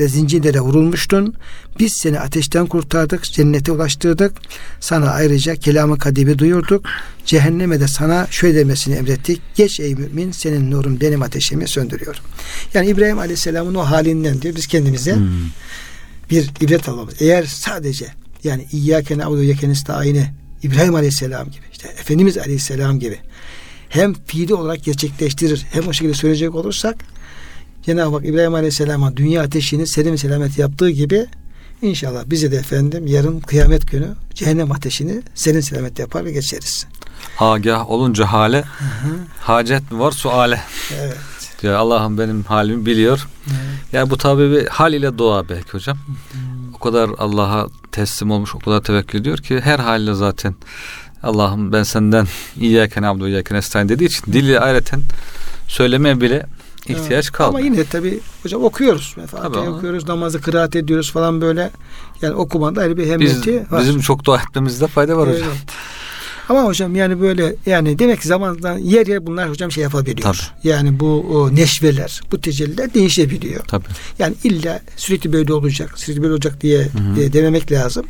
ve 0.00 0.08
zincirlere 0.08 0.60
vurulmuştun. 0.60 1.34
Biz 1.78 1.92
seni 2.02 2.20
ateşten 2.20 2.66
kurtardık, 2.66 3.24
cennete 3.24 3.72
ulaştırdık. 3.72 4.32
Sana 4.80 5.10
ayrıca 5.10 5.56
kelamı 5.56 5.98
kadibi 5.98 6.38
duyurduk. 6.38 6.84
Cehenneme 7.26 7.80
de 7.80 7.88
sana 7.88 8.26
şöyle 8.30 8.58
demesini 8.58 8.94
emrettik. 8.94 9.40
Geç 9.54 9.80
ey 9.80 9.94
mümin 9.94 10.32
senin 10.32 10.70
nurun 10.70 11.00
benim 11.00 11.22
ateşimi 11.22 11.68
söndürüyor. 11.68 12.16
Yani 12.74 12.86
İbrahim 12.88 13.18
Aleyhisselam'ın 13.18 13.74
o 13.74 13.80
halinden 13.82 14.42
diyor 14.42 14.56
biz 14.56 14.66
kendimize 14.66 15.14
Hmm. 15.14 15.28
bir 16.30 16.50
ibret 16.60 16.88
alalım. 16.88 17.10
Eğer 17.20 17.44
sadece 17.44 18.06
yani 18.44 18.66
İyyâke 18.72 19.18
na'budu 19.18 19.40
ve 19.40 19.68
nestaîn'i 19.68 20.32
İbrahim 20.62 20.94
Aleyhisselam 20.94 21.50
gibi 21.50 21.64
işte 21.72 21.88
Efendimiz 21.88 22.38
Aleyhisselam 22.38 22.98
gibi 22.98 23.18
hem 23.88 24.14
fiili 24.14 24.54
olarak 24.54 24.84
gerçekleştirir 24.84 25.66
hem 25.72 25.88
o 25.88 25.92
şekilde 25.92 26.14
söyleyecek 26.14 26.54
olursak 26.54 26.96
Cenab-ı 27.82 28.16
Hak 28.16 28.26
İbrahim 28.26 28.54
Aleyhisselam'a 28.54 29.16
dünya 29.16 29.42
ateşini 29.42 29.86
selim 29.86 30.18
selamet 30.18 30.58
yaptığı 30.58 30.90
gibi 30.90 31.26
inşallah 31.82 32.22
bize 32.26 32.52
de 32.52 32.56
efendim 32.56 33.06
yarın 33.06 33.40
kıyamet 33.40 33.90
günü 33.90 34.08
cehennem 34.34 34.72
ateşini 34.72 35.22
selim 35.34 35.62
selamet 35.62 35.98
yapar 35.98 36.24
ve 36.24 36.32
geçeriz. 36.32 36.86
Agah 37.38 37.90
olunca 37.90 38.26
hale 38.26 38.64
hacet 39.40 39.92
mi 39.92 39.98
var 39.98 40.12
suale. 40.12 40.60
Evet. 41.00 41.16
Diyor 41.62 41.74
Allah'ım 41.74 42.18
benim 42.18 42.42
halimi 42.42 42.86
biliyor. 42.86 43.28
Yani 43.92 44.10
bu 44.10 44.16
tabi 44.16 44.50
bir 44.50 44.66
hal 44.66 44.92
ile 44.92 45.18
dua 45.18 45.48
belki 45.48 45.70
hocam. 45.70 45.98
O 46.76 46.78
kadar 46.78 47.10
Allah'a 47.18 47.66
teslim 47.92 48.30
olmuş, 48.30 48.54
o 48.54 48.58
kadar 48.58 48.80
tevekkül 48.80 49.20
ediyor 49.20 49.38
ki 49.38 49.60
her 49.60 49.78
haliyle 49.78 50.14
zaten 50.14 50.54
Allah'ım 51.22 51.72
ben 51.72 51.82
senden 51.82 52.26
İyyâke 52.60 53.02
na'budu 53.02 53.24
ve 53.24 53.28
iyyâke 53.28 53.54
nestaîn 53.54 53.88
dediği 53.88 54.04
için 54.04 54.32
dili 54.32 54.60
ayreten 54.60 55.00
söylemeye 55.68 56.20
bile 56.20 56.46
ihtiyaç 56.88 57.24
Evet. 57.24 57.32
kalmıyor. 57.32 57.66
Ama 57.66 57.74
yine 57.76 57.84
tabi 57.84 58.20
hocam 58.42 58.64
okuyoruz. 58.64 59.16
Fatiha'yı 59.30 59.70
okuyoruz, 59.70 60.08
namazı 60.08 60.40
kıraat 60.40 60.76
ediyoruz 60.76 61.12
falan 61.12 61.40
böyle. 61.40 61.70
Yani 62.22 62.34
okumanda 62.34 62.80
ayrı 62.80 62.96
bir 62.96 63.02
Biz, 63.02 63.10
hemmeti 63.10 63.66
var. 63.70 63.80
bizim 63.80 64.00
çok 64.00 64.24
dua 64.24 64.40
etmemizde 64.40 64.86
fayda 64.86 65.16
var 65.16 65.28
hocam. 65.28 65.48
Ama 66.48 66.64
hocam 66.64 66.96
yani 66.96 67.20
böyle 67.20 67.56
yani 67.66 67.98
demek 67.98 68.20
ki 68.20 68.28
zamandan 68.28 68.78
yer 68.78 69.06
yer 69.06 69.26
bunlar 69.26 69.50
hocam 69.50 69.72
şey 69.72 69.82
yapabiliyor. 69.82 70.34
Tabii. 70.34 70.68
Yani 70.68 71.00
bu 71.00 71.20
o 71.20 71.54
neşveler, 71.54 72.20
bu 72.32 72.40
tecelliler 72.40 72.94
değişebiliyor. 72.94 73.64
Tabii. 73.64 73.84
Yani 74.18 74.34
illa 74.44 74.80
sürekli 74.96 75.32
böyle 75.32 75.52
olacak, 75.52 75.92
sürekli 75.96 76.22
böyle 76.22 76.32
olacak 76.32 76.60
diye, 76.60 76.88
diye 77.16 77.32
dememek 77.32 77.72
lazım. 77.72 78.06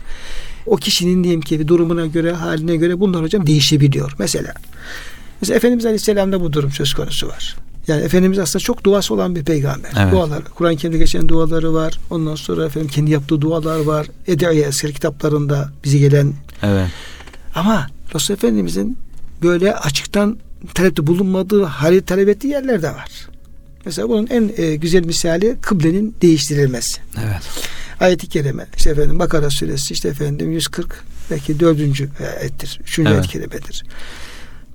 O 0.67 0.77
kişinin 0.77 1.25
diyelim 1.25 1.41
ki 1.41 1.69
durumuna 1.69 2.07
göre, 2.07 2.33
haline 2.33 2.77
göre 2.77 3.01
bunlar 3.01 3.23
hocam 3.23 3.47
değişebiliyor. 3.47 4.13
Mesela 4.19 4.55
mesela 5.41 5.57
Efendimiz 5.57 5.87
Aleyhisselam'da 5.87 6.41
bu 6.41 6.53
durum 6.53 6.71
söz 6.71 6.95
konusu 6.95 7.29
var. 7.29 7.57
Yani 7.89 8.03
Efendimiz 8.03 8.39
aslında 8.39 8.63
çok 8.63 8.85
duası 8.85 9.15
olan 9.15 9.37
bir 9.37 9.45
peygamber. 9.45 9.91
Evet. 9.99 10.13
Dualar, 10.13 10.45
Kur'an-ı 10.45 10.77
Kerim'de 10.77 10.99
geçen 10.99 11.29
duaları 11.29 11.75
var. 11.75 11.99
Ondan 12.11 12.35
sonra 12.35 12.67
efendim 12.67 12.89
kendi 12.89 13.11
yaptığı 13.11 13.41
dualar 13.41 13.81
var. 13.81 14.07
Ediye 14.27 14.63
eski 14.63 14.93
kitaplarında 14.93 15.73
bize 15.85 15.99
gelen 15.99 16.33
Evet. 16.63 16.89
ama 17.55 17.87
Resul 18.15 18.35
Efendimizin 18.35 18.99
böyle 19.43 19.75
açıktan 19.75 20.39
talepte 20.75 21.07
bulunmadığı, 21.07 21.63
hali 21.63 22.03
talep 22.03 22.29
ettiği 22.29 22.49
yerler 22.49 22.83
de 22.83 22.89
var. 22.91 23.29
Mesela 23.85 24.09
bunun 24.09 24.27
en 24.27 24.51
e, 24.57 24.77
güzel 24.77 25.05
misali 25.05 25.57
kıblenin 25.63 26.15
değiştirilmesi. 26.23 27.01
Evet. 27.25 27.43
Ayet-i 28.01 28.29
kerime 28.29 28.67
işte 28.77 28.91
efendim 28.91 29.19
Bakara 29.19 29.51
suresi 29.51 29.95
işte 29.95 30.09
efendim 30.09 30.53
140 30.53 31.05
belki 31.31 31.61
dördüncü 31.61 32.09
ayettir. 32.41 32.81
Üçüncü 32.83 33.11
Evet. 33.11 33.19
ayet-i 33.19 33.33
kerimedir. 33.33 33.85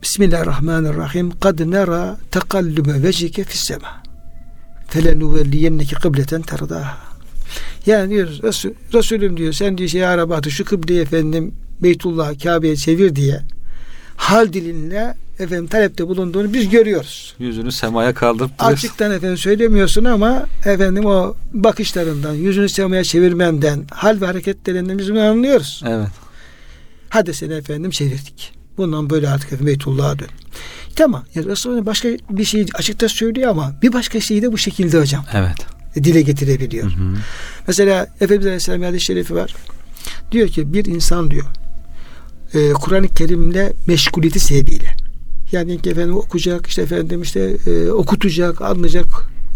Bismillahirrahmanirrahim. 0.03 1.31
Kad 1.39 1.71
nera 1.71 2.17
tekallübe 2.31 3.03
vecike 3.03 3.43
fissema. 3.43 4.03
Felenuvelliyenneki 4.87 5.95
kıbleten 5.95 6.41
terdaha. 6.41 6.97
Yani 7.85 8.09
diyor 8.09 8.27
Resul, 8.43 8.69
Resulüm 8.93 9.37
diyor 9.37 9.53
sen 9.53 9.77
diyor 9.77 9.89
şey 9.89 10.05
Arabat'ı 10.05 10.51
şu 10.51 10.65
kıbleyi 10.65 11.01
efendim 11.01 11.53
Beytullah 11.83 12.39
Kabe'ye 12.43 12.75
çevir 12.75 13.15
diye 13.15 13.41
hal 14.15 14.53
dilinle 14.53 15.15
efendim 15.39 15.67
talepte 15.67 16.07
bulunduğunu 16.07 16.53
biz 16.53 16.69
görüyoruz. 16.69 17.35
Yüzünü 17.39 17.71
semaya 17.71 18.13
kaldırıp 18.13 18.59
duruyorsun. 18.59 18.87
Açıktan 18.87 19.11
efendim 19.11 19.37
söylemiyorsun 19.37 20.05
ama 20.05 20.45
efendim 20.65 21.05
o 21.05 21.35
bakışlarından, 21.53 22.33
yüzünü 22.33 22.69
semaya 22.69 23.03
çevirmenden, 23.03 23.83
hal 23.91 24.21
ve 24.21 24.25
hareketlerinden 24.25 24.99
biz 24.99 25.11
bunu 25.11 25.21
anlıyoruz. 25.21 25.83
Evet. 25.87 26.09
Hadi 27.09 27.33
seni 27.33 27.53
efendim 27.53 27.91
çevirdik. 27.91 28.53
Bundan 28.77 29.09
böyle 29.09 29.29
artık 29.29 29.47
efendim 29.47 29.67
Beytullah'a 29.67 30.19
dön. 30.19 30.27
Tamam. 30.95 31.23
Ya 31.35 31.43
Resulullah 31.45 31.85
başka 31.85 32.09
bir 32.29 32.45
şey 32.45 32.65
açıkta 32.73 33.09
söylüyor 33.09 33.49
ama 33.49 33.73
bir 33.81 33.93
başka 33.93 34.19
şeyi 34.19 34.41
de 34.41 34.51
bu 34.51 34.57
şekilde 34.57 34.99
hocam 34.99 35.25
Evet. 35.33 35.55
dile 35.95 36.21
getirebiliyor. 36.21 36.91
Hı 36.91 36.95
hı. 37.03 37.13
Mesela 37.67 38.07
Efendimiz 38.15 38.45
Aleyhisselam 38.45 38.81
hadis-i 38.81 39.05
şerifi 39.05 39.35
var. 39.35 39.55
Diyor 40.31 40.47
ki 40.47 40.73
bir 40.73 40.85
insan 40.85 41.31
diyor 41.31 41.45
e, 42.53 42.73
Kur'an-ı 42.73 43.07
Kerim'le 43.07 43.71
meşguliyeti 43.87 44.39
sebebiyle 44.39 44.95
yani 45.51 45.81
ki 45.81 45.89
efendim 45.89 46.15
okuyacak 46.15 46.67
işte 46.67 46.81
efendim 46.81 47.21
işte 47.21 47.57
e, 47.67 47.91
okutacak 47.91 48.61
anlayacak 48.61 49.05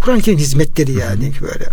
Kur'an-ı 0.01 0.21
Kerim 0.21 0.39
hizmetleri 0.39 0.91
yani 0.91 1.31
böyle. 1.41 1.65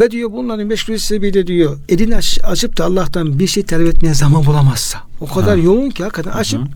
Ve 0.00 0.10
diyor 0.10 0.32
bunların 0.32 0.66
meşguliyeti 0.66 1.06
sebebiyle 1.06 1.46
diyor 1.46 1.78
elini 1.88 2.16
aç, 2.16 2.38
açıp 2.42 2.76
da 2.76 2.84
Allah'tan 2.84 3.38
bir 3.38 3.46
şey 3.46 3.62
talep 3.62 3.88
etmeye 3.88 4.14
zaman 4.14 4.46
bulamazsa 4.46 4.98
o 5.20 5.26
kadar 5.26 5.58
Ha. 5.58 5.62
yoğun 5.64 5.90
ki 5.90 6.02
hakikaten 6.02 6.30
açıp 6.30 6.60
Hı 6.60 6.66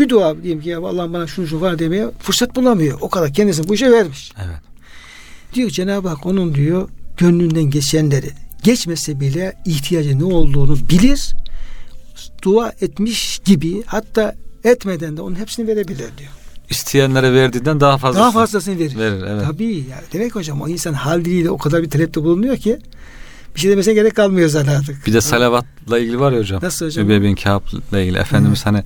bir 0.00 0.08
dua 0.08 0.42
diyeyim 0.42 0.60
ki 0.60 0.68
ya 0.68 0.78
Allah'ım 0.78 1.12
bana 1.12 1.26
şunu 1.26 1.46
şunu 1.46 1.60
var 1.60 1.78
demeye 1.78 2.10
fırsat 2.18 2.56
bulamıyor. 2.56 2.98
O 3.00 3.08
kadar 3.08 3.32
kendisini 3.32 3.68
bu 3.68 3.74
işe 3.74 3.90
vermiş. 3.90 4.32
Evet. 4.36 4.60
Diyor 5.54 5.70
Cenab-ı 5.70 6.08
Hak 6.08 6.26
onun 6.26 6.54
diyor 6.54 6.88
gönlünden 7.16 7.62
geçenleri 7.62 8.30
geçmese 8.62 9.20
bile 9.20 9.56
ihtiyacı 9.66 10.18
ne 10.18 10.24
olduğunu 10.24 10.76
bilir. 10.76 11.34
Dua 12.42 12.72
etmiş 12.80 13.40
gibi 13.44 13.82
hatta 13.86 14.34
etmeden 14.64 15.16
de 15.16 15.22
onun 15.22 15.34
hepsini 15.38 15.66
verebilir 15.66 15.98
diyor. 16.18 16.30
İsteyenlere 16.70 17.32
verdiğinden 17.34 17.80
daha 17.80 17.98
fazlasını 17.98 18.22
Daha 18.22 18.32
fazlasını 18.32 18.78
verir. 18.78 18.98
verir. 18.98 19.24
Evet. 19.28 19.42
Tabii 19.46 19.64
yani. 19.74 20.02
Demek 20.12 20.34
hocam 20.34 20.60
o 20.62 20.68
insan 20.68 20.92
hal 20.92 21.24
diliyle 21.24 21.50
o 21.50 21.58
kadar 21.58 21.82
bir 21.82 21.90
talepte 21.90 22.22
bulunuyor 22.22 22.56
ki 22.56 22.78
bir 23.54 23.60
şey 23.60 23.70
demesine 23.70 23.94
gerek 23.94 24.16
kalmıyor 24.16 24.48
zaten 24.48 24.74
artık. 24.74 25.06
Bir 25.06 25.12
de 25.12 25.20
salavatla 25.20 25.98
ilgili 25.98 26.20
var 26.20 26.32
ya 26.32 26.38
hocam. 26.38 26.60
Nasıl 26.62 26.86
hocam? 26.86 27.06
Übey 27.06 27.22
bin 27.22 27.34
Kâb'la 27.34 28.00
ilgili. 28.00 28.18
Efendimiz 28.18 28.66
hani 28.66 28.84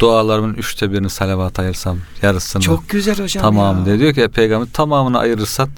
dualarımın 0.00 0.54
üçte 0.54 0.92
birini 0.92 1.10
salavat 1.10 1.58
ayırsam 1.58 1.98
yarısını 2.22 2.62
Çok 2.62 2.88
güzel 2.88 3.18
hocam 3.18 3.42
tamamı 3.42 3.78
ya. 3.80 3.86
diyor. 3.86 3.98
Diyor 3.98 4.14
ki 4.14 4.28
peygamber 4.34 4.68
tamamını 4.72 5.18
ayırırsan 5.18 5.68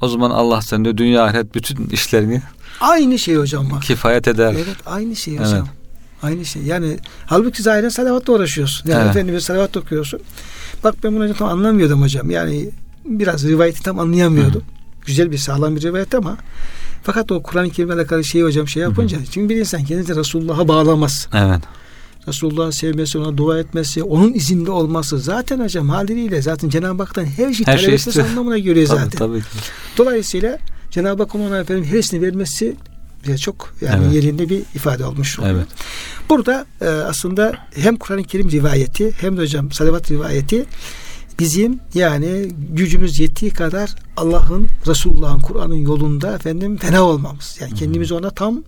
o 0.00 0.08
zaman 0.08 0.30
Allah 0.30 0.62
sen 0.62 0.84
de 0.84 0.98
dünya 0.98 1.24
ahiret 1.24 1.54
bütün 1.54 1.86
işlerini 1.88 2.42
Aynı 2.80 3.18
şey 3.18 3.34
hocam 3.36 3.70
bak. 3.70 3.82
kifayet 3.82 4.28
eder. 4.28 4.52
Evet 4.54 4.76
aynı 4.86 5.16
şey 5.16 5.36
Evet. 5.36 5.62
Aynı 6.22 6.44
şey. 6.44 6.62
Yani 6.62 6.98
halbuki 7.26 7.62
zahiren 7.62 7.88
salavatla 7.88 8.32
uğraşıyorsun. 8.32 8.88
Yani 8.90 9.00
Evet. 9.02 9.10
Efendimiz 9.16 9.44
salavat 9.44 9.76
okuyorsun. 9.76 10.20
Bak 10.84 10.94
ben 11.04 11.14
bunu 11.16 11.34
tam 11.34 11.48
anlamıyordum 11.48 12.02
hocam. 12.02 12.30
Yani 12.30 12.70
biraz 13.04 13.44
rivayeti 13.44 13.82
tam 13.82 13.98
anlayamıyordum. 13.98 14.62
Güzel 15.06 15.30
bir 15.30 15.38
sağlam 15.38 15.76
bir 15.76 15.82
rivayet 15.82 16.14
ama 16.14 16.36
fakat 17.02 17.32
o 17.32 17.42
Kur'an-ı 17.42 17.70
Kerim'le 17.70 17.90
alakalı 17.92 18.24
şeyi 18.24 18.44
hocam 18.44 18.68
şey 18.68 18.82
yapınca 18.82 19.18
çünkü 19.30 19.54
bir 19.54 19.60
insan 19.60 19.84
kendini 19.84 20.16
Resulullah'a 20.16 20.68
bağlamaz. 20.68 21.28
Evet. 21.34 21.60
Resulullah'ı 22.28 22.72
sevmesi, 22.72 23.18
ona 23.18 23.36
dua 23.36 23.58
etmesi, 23.58 24.02
onun 24.02 24.32
izinde 24.34 24.70
olması 24.70 25.18
zaten 25.18 25.60
hocam 25.60 25.88
haliyle 25.88 26.42
zaten 26.42 26.68
Cenab-ı 26.68 27.02
Hak'tan 27.02 27.24
her 27.24 27.52
şeyi 27.52 27.66
Her 27.66 27.78
talep 27.82 27.98
istiyor. 27.98 28.26
anlamına 28.28 28.58
göre 28.58 28.84
Tabii, 28.86 28.98
zaten. 28.98 29.18
tabii 29.18 29.38
ki. 29.40 29.46
Dolayısıyla 29.98 30.58
Cenab-ı 30.90 31.22
Hak 31.22 31.34
ona 31.34 31.58
efendim 31.58 31.84
heresini 31.84 32.22
vermesi 32.22 32.76
bize 33.26 33.38
çok 33.38 33.74
yani 33.80 34.04
Evet. 34.04 34.14
yerinde 34.14 34.48
bir 34.48 34.58
ifade 34.74 35.04
olmuş 35.04 35.38
oluyor. 35.38 35.54
Evet. 35.54 35.66
Burada 36.28 36.66
e, 36.80 36.86
aslında 36.88 37.54
hem 37.74 37.96
Kur'an-ı 37.96 38.24
Kerim 38.24 38.50
rivayeti 38.50 39.12
hem 39.20 39.36
de 39.36 39.40
hocam 39.40 39.72
salavat 39.72 40.10
rivayeti 40.10 40.66
bizim 41.38 41.80
yani 41.94 42.48
gücümüz 42.72 43.20
yettiği 43.20 43.50
kadar 43.50 43.94
Allah'ın, 44.16 44.68
Resulullah'ın, 44.86 45.40
Kur'an'ın 45.40 45.74
yolunda 45.74 46.34
efendim 46.34 46.76
fena 46.76 47.02
olmamız. 47.02 47.56
Yani 47.60 47.74
kendimizi 47.74 48.14
ona 48.14 48.30
tam 48.30 48.62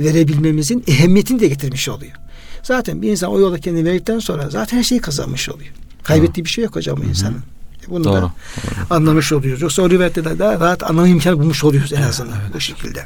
verebilmemizin 0.00 0.84
ehemmiyetini 0.86 1.40
de 1.40 1.48
getirmiş 1.48 1.88
oluyor. 1.88 2.12
Zaten 2.62 3.02
bir 3.02 3.10
insan 3.10 3.30
o 3.30 3.40
yola 3.40 3.58
kendini 3.58 3.84
verdikten 3.88 4.18
sonra 4.18 4.50
zaten 4.50 4.78
her 4.78 4.82
şeyi 4.82 5.00
kazanmış 5.00 5.48
oluyor. 5.48 5.70
Kaybettiği 6.02 6.44
bir 6.44 6.50
şey 6.50 6.64
yok 6.64 6.76
hocam 6.76 6.98
o 7.00 7.04
insanın. 7.04 7.42
Bunu 7.88 8.04
Doğru. 8.04 8.14
da 8.14 8.32
anlamış 8.90 9.32
oluyoruz. 9.32 9.62
Yoksa 9.62 9.82
o 9.82 9.90
rivayette 9.90 10.24
de 10.24 10.38
daha 10.38 10.60
rahat 10.60 10.82
anlama 10.82 11.08
imkanı 11.08 11.38
bulmuş 11.38 11.64
oluyoruz 11.64 11.92
en 11.92 12.02
azından 12.02 12.36
bu 12.54 12.60
şekilde. 12.60 13.04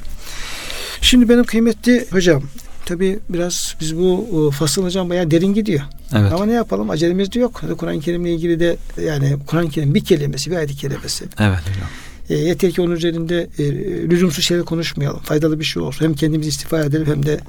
Şimdi 1.03 1.28
benim 1.28 1.44
kıymetli 1.44 2.07
hocam 2.11 2.42
tabi 2.86 3.18
biraz 3.28 3.76
biz 3.80 3.96
bu 3.96 4.28
o, 4.32 4.50
fasıl 4.50 4.84
hocam 4.84 5.11
bayağı 5.11 5.30
derin 5.30 5.55
gidiyor. 5.55 5.80
Evet. 6.12 6.32
Ama 6.32 6.46
ne 6.46 6.53
yapalım 6.53 6.90
acelemiz 6.90 7.32
de 7.32 7.38
yok. 7.38 7.62
Kur'an-ı 7.78 8.00
Kerim'le 8.00 8.26
ilgili 8.26 8.61
de 8.61 8.76
yani 9.05 9.36
Kur'an-ı 9.46 9.70
Kerim 9.70 9.94
bir 9.94 10.05
kelimesi 10.05 10.50
bir 10.50 10.57
ayet 10.57 10.76
kelimesi. 10.76 11.24
Evet 11.38 11.61
hocam. 11.61 11.88
E, 12.30 12.34
yeter 12.34 12.70
ki 12.70 12.82
onun 12.82 12.94
üzerinde 12.94 13.48
e, 13.59 13.64
lüzumsuz 14.11 14.44
şeyler 14.44 14.64
konuşmayalım. 14.64 15.20
Faydalı 15.20 15.61
bir 15.61 15.64
şey 15.64 15.82
olsun. 15.82 16.05
Hem 16.05 16.14
kendimiz 16.14 16.46
istifade 16.46 16.86
edelim 16.86 17.07
hem 17.07 17.26
de 17.26 17.40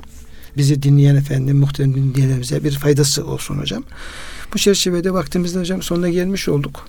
bizi 0.57 0.83
dinleyen 0.83 1.15
efendim 1.15 1.57
muhterem 1.57 1.93
dinleyenlerimize 1.93 2.63
bir 2.63 2.71
faydası 2.71 3.25
olsun 3.25 3.57
hocam. 3.57 3.83
Bu 4.53 4.57
çerçevede 4.57 5.13
vaktimizde 5.13 5.59
hocam 5.59 5.81
sonuna 5.81 6.09
gelmiş 6.09 6.49
olduk. 6.49 6.87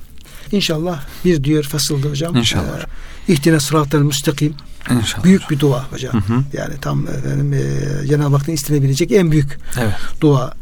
İnşallah 0.53 1.03
bir 1.25 1.45
diğer 1.45 1.63
fasılda 1.63 2.09
hocam. 2.09 2.37
İnşallah. 2.37 2.81
E, 2.81 3.33
İhtine 3.33 3.61
sıratel 3.61 3.99
müstakim. 3.99 4.55
İnşallah. 4.91 5.25
Büyük 5.25 5.51
bir 5.51 5.61
dua 5.61 5.93
hocam. 5.93 6.13
Hı 6.13 6.19
hı. 6.35 6.43
Yani 6.53 6.75
tam 6.81 7.09
efendim 7.09 7.53
e, 7.53 8.07
Cenab-ı 8.07 8.37
Hak'tan 8.37 8.55
istenebilecek 8.55 9.13
en 9.13 9.31
büyük 9.31 9.59
Evet. 9.81 9.95
dua. 10.21 10.55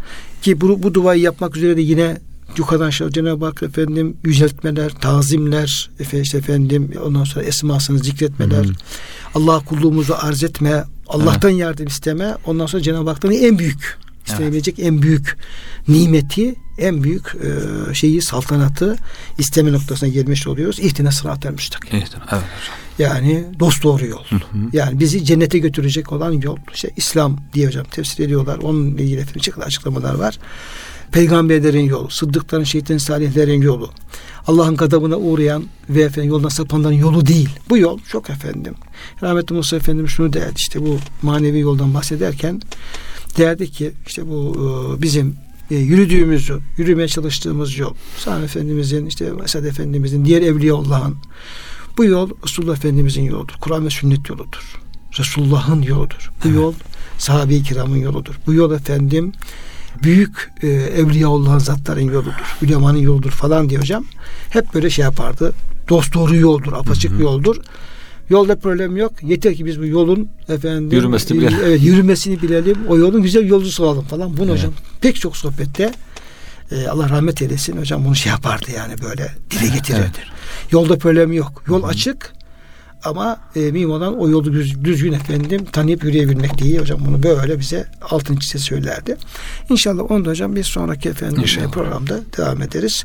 Ki 0.43 0.61
bu, 0.61 0.83
bu 0.83 0.95
duayı 0.95 1.23
yapmak 1.23 1.57
üzere 1.57 1.77
de 1.77 1.81
yine 1.81 2.19
yukarıdan 2.57 2.87
aşağı 2.87 3.11
Cenab-ı 3.11 3.45
Hak 3.45 3.63
efendim 3.63 4.17
yüceltmeler, 4.25 4.91
tazimler, 4.91 5.91
işte 6.13 6.39
efendim 6.39 6.91
ondan 7.05 7.25
sonra 7.25 7.45
esmasını 7.45 7.99
zikretmeler, 7.99 8.65
Hı 8.65 8.69
hı. 8.69 8.75
Allah 9.35 9.61
kulluğumuzu 9.61 10.15
arz 10.21 10.45
etme, 10.45 10.85
Allah'tan 11.09 11.51
yardım 11.51 11.87
isteme, 11.87 12.35
ondan 12.47 12.67
sonra 12.67 12.83
Cenab-ı 12.83 13.11
Hak'tan 13.11 13.33
en 13.33 13.59
büyük 13.59 13.99
istenebilecek 14.27 14.79
en 14.79 15.03
büyük 15.03 15.39
nimeti, 15.89 16.55
en 16.79 17.03
büyük 17.03 17.27
e, 17.27 17.95
şeyi, 17.95 18.23
saltanatı 18.23 18.97
isteme 19.39 19.73
noktasına 19.73 20.09
gelmiş 20.09 20.47
oluyoruz. 20.47 20.79
İhtina 20.79 21.13
sıratel 21.13 21.53
müstakim. 21.53 21.99
İyidir. 21.99 22.11
Evet 22.17 22.33
hocam. 22.33 22.43
Yani 22.99 23.45
dost 23.61 23.83
doğru 23.83 24.07
yol. 24.07 24.25
Hı 24.25 24.37
hı. 24.37 24.41
Yani 24.73 25.01
bizi 25.01 25.25
cennete 25.25 25.59
götürecek 25.59 26.13
olan 26.13 26.33
yol. 26.33 26.57
İşte 26.75 26.91
İslam 26.97 27.39
diye 27.55 27.67
hocam 27.67 27.85
tefsir 27.85 28.25
ediyorlar. 28.25 28.59
Onunla 28.59 29.03
ilgili 29.03 29.27
çeşitli 29.27 29.63
açıklamalar 29.63 30.15
var. 30.15 30.39
Peygamberlerin 31.13 31.85
yolu, 31.85 32.11
sıddıkların, 32.11 32.65
şehitlerin, 32.65 32.99
salihlerin 32.99 33.63
yolu. 33.63 33.91
Allah'ın 34.47 34.77
gadabına 34.77 35.17
uğrayan 35.17 35.65
ve 35.89 36.03
efendim 36.03 36.31
yoldan 36.31 36.49
sapanların 36.49 36.95
yolu 36.95 37.27
değil. 37.27 37.49
Bu 37.69 37.79
yol 37.79 37.99
çok 38.09 38.31
efendim. 38.31 38.75
Rahmetli 39.23 39.55
Musa 39.55 39.77
Efendim 39.77 40.09
şunu 40.09 40.33
derdi 40.33 40.55
işte 40.57 40.81
bu 40.81 40.99
manevi 41.23 41.59
yoldan 41.59 41.95
bahsederken 41.95 42.61
derdi 43.39 43.71
ki 43.71 43.93
işte 44.07 44.29
bu 44.29 44.57
e, 44.99 45.03
bizim 45.03 45.37
e, 45.71 45.77
yürüdüğümüz 45.77 46.49
yol, 46.49 46.61
yürümeye 46.77 47.09
çalıştığımız 47.09 47.79
yol. 47.79 47.95
Sami 48.19 48.45
Efendimizin, 48.45 49.07
işte 49.07 49.33
Esad 49.45 49.65
Efendimizin, 49.65 50.25
diğer 50.25 50.43
Evliyaullah'ın 50.43 51.17
bu 51.97 52.05
yol 52.05 52.31
Resulullah 52.45 52.77
Efendimizin 52.77 53.23
yoludur. 53.23 53.55
Kur'an 53.61 53.85
ve 53.85 53.91
sünnet 53.91 54.29
yoludur. 54.29 54.79
Resulullah'ın 55.19 55.83
yoludur. 55.83 56.31
Bu 56.45 56.49
Evet. 56.49 56.57
yol 56.57 56.75
sahabe-i 57.19 57.63
kiramın 57.63 57.97
yoludur. 57.97 58.35
Bu 58.47 58.53
yol 58.53 58.73
efendim 58.73 59.33
büyük 60.03 60.51
e, 60.63 60.67
Evliyaullah'ın 60.69 61.59
zatların 61.59 62.01
yoludur. 62.01 62.33
Ülemanın 62.63 62.99
yoludur 62.99 63.31
falan 63.31 63.69
diye 63.69 63.81
hocam. 63.81 64.05
Hep 64.51 64.75
böyle 64.75 64.91
şey 64.91 65.03
yapardı. 65.03 65.53
Dost 65.89 66.15
doğru 66.15 66.37
yoldur, 66.37 66.73
apaçık 66.73 67.13
Hı 67.13 67.17
hı. 67.17 67.23
yoldur. 67.23 67.57
Yolda 68.31 68.59
problem 68.59 68.97
yok. 68.97 69.13
Yeter 69.23 69.55
ki 69.55 69.67
biz 69.67 69.81
bu 69.81 69.87
yolun 69.87 70.29
efendim 70.49 70.91
Yürümesini 70.93 71.39
e, 71.39 71.41
bilelim. 71.41 71.59
Evet, 71.65 71.83
yürümesini 71.83 72.43
bilelim. 72.43 72.77
O 72.89 72.97
yolun 72.97 73.23
güzel 73.23 73.47
yolcusu 73.47 73.85
olalım 73.85 74.05
falan. 74.05 74.37
Bunu 74.37 74.51
Evet. 74.51 74.59
hocam 74.59 74.73
pek 75.01 75.17
çok 75.17 75.37
sohbette 75.37 75.93
e, 76.73 76.87
Allah 76.89 77.09
rahmet 77.09 77.43
eylesin 77.43 77.77
hocam 77.77 78.05
bunu 78.05 78.15
şey 78.17 78.33
yapardı 78.33 78.67
yani 78.77 78.95
böyle 79.03 79.33
dile 79.51 79.69
getirirdi. 79.75 80.01
Evet. 80.03 80.27
Yolda 80.71 80.99
problem 80.99 81.33
yok. 81.33 81.63
Yol 81.69 81.83
açık 81.83 82.33
ama 83.05 83.41
e, 83.57 83.61
mühim 83.61 83.91
olan 83.91 84.19
o 84.19 84.29
yolu 84.29 84.53
düz, 84.53 84.85
düzgün 84.85 85.13
efendim 85.13 85.65
tanıyıp 85.73 86.05
yürüyebilmek 86.05 86.59
diye 86.59 86.81
hocam 86.81 87.01
bunu 87.07 87.23
böyle 87.23 87.59
bize 87.59 87.87
altın 88.11 88.37
çize 88.37 88.59
söylerdi. 88.59 89.17
İnşallah 89.71 90.11
onu 90.11 90.25
da 90.25 90.31
hocam 90.31 90.57
bir 90.57 90.65
sonraki 90.65 91.09
efendim 91.09 91.43
İnşallah. 91.43 91.71
programda 91.71 92.21
devam 92.39 92.63
ederiz. 92.63 93.05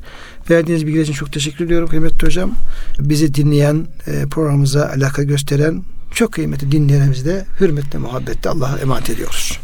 Verdiğiniz 0.50 0.88
bilgiler 0.88 1.04
için 1.04 1.14
çok 1.14 1.34
teşekkür 1.34 1.66
ediyorum 1.66 1.90
kıymetli 1.90 2.28
hocam. 2.28 2.52
Bizi 3.00 3.34
dinleyen, 3.34 3.88
e, 4.08 4.26
programımıza 4.32 4.86
alaka 4.96 5.24
gösteren 5.24 5.84
çok 6.14 6.32
kıymetli 6.32 6.72
dinleyenlerimizi 6.72 7.26
de 7.26 7.46
hürmetle, 7.60 8.00
muhabbetle 8.00 8.50
Allah'a 8.50 8.78
emanet 8.78 9.10
ediyoruz. 9.10 9.60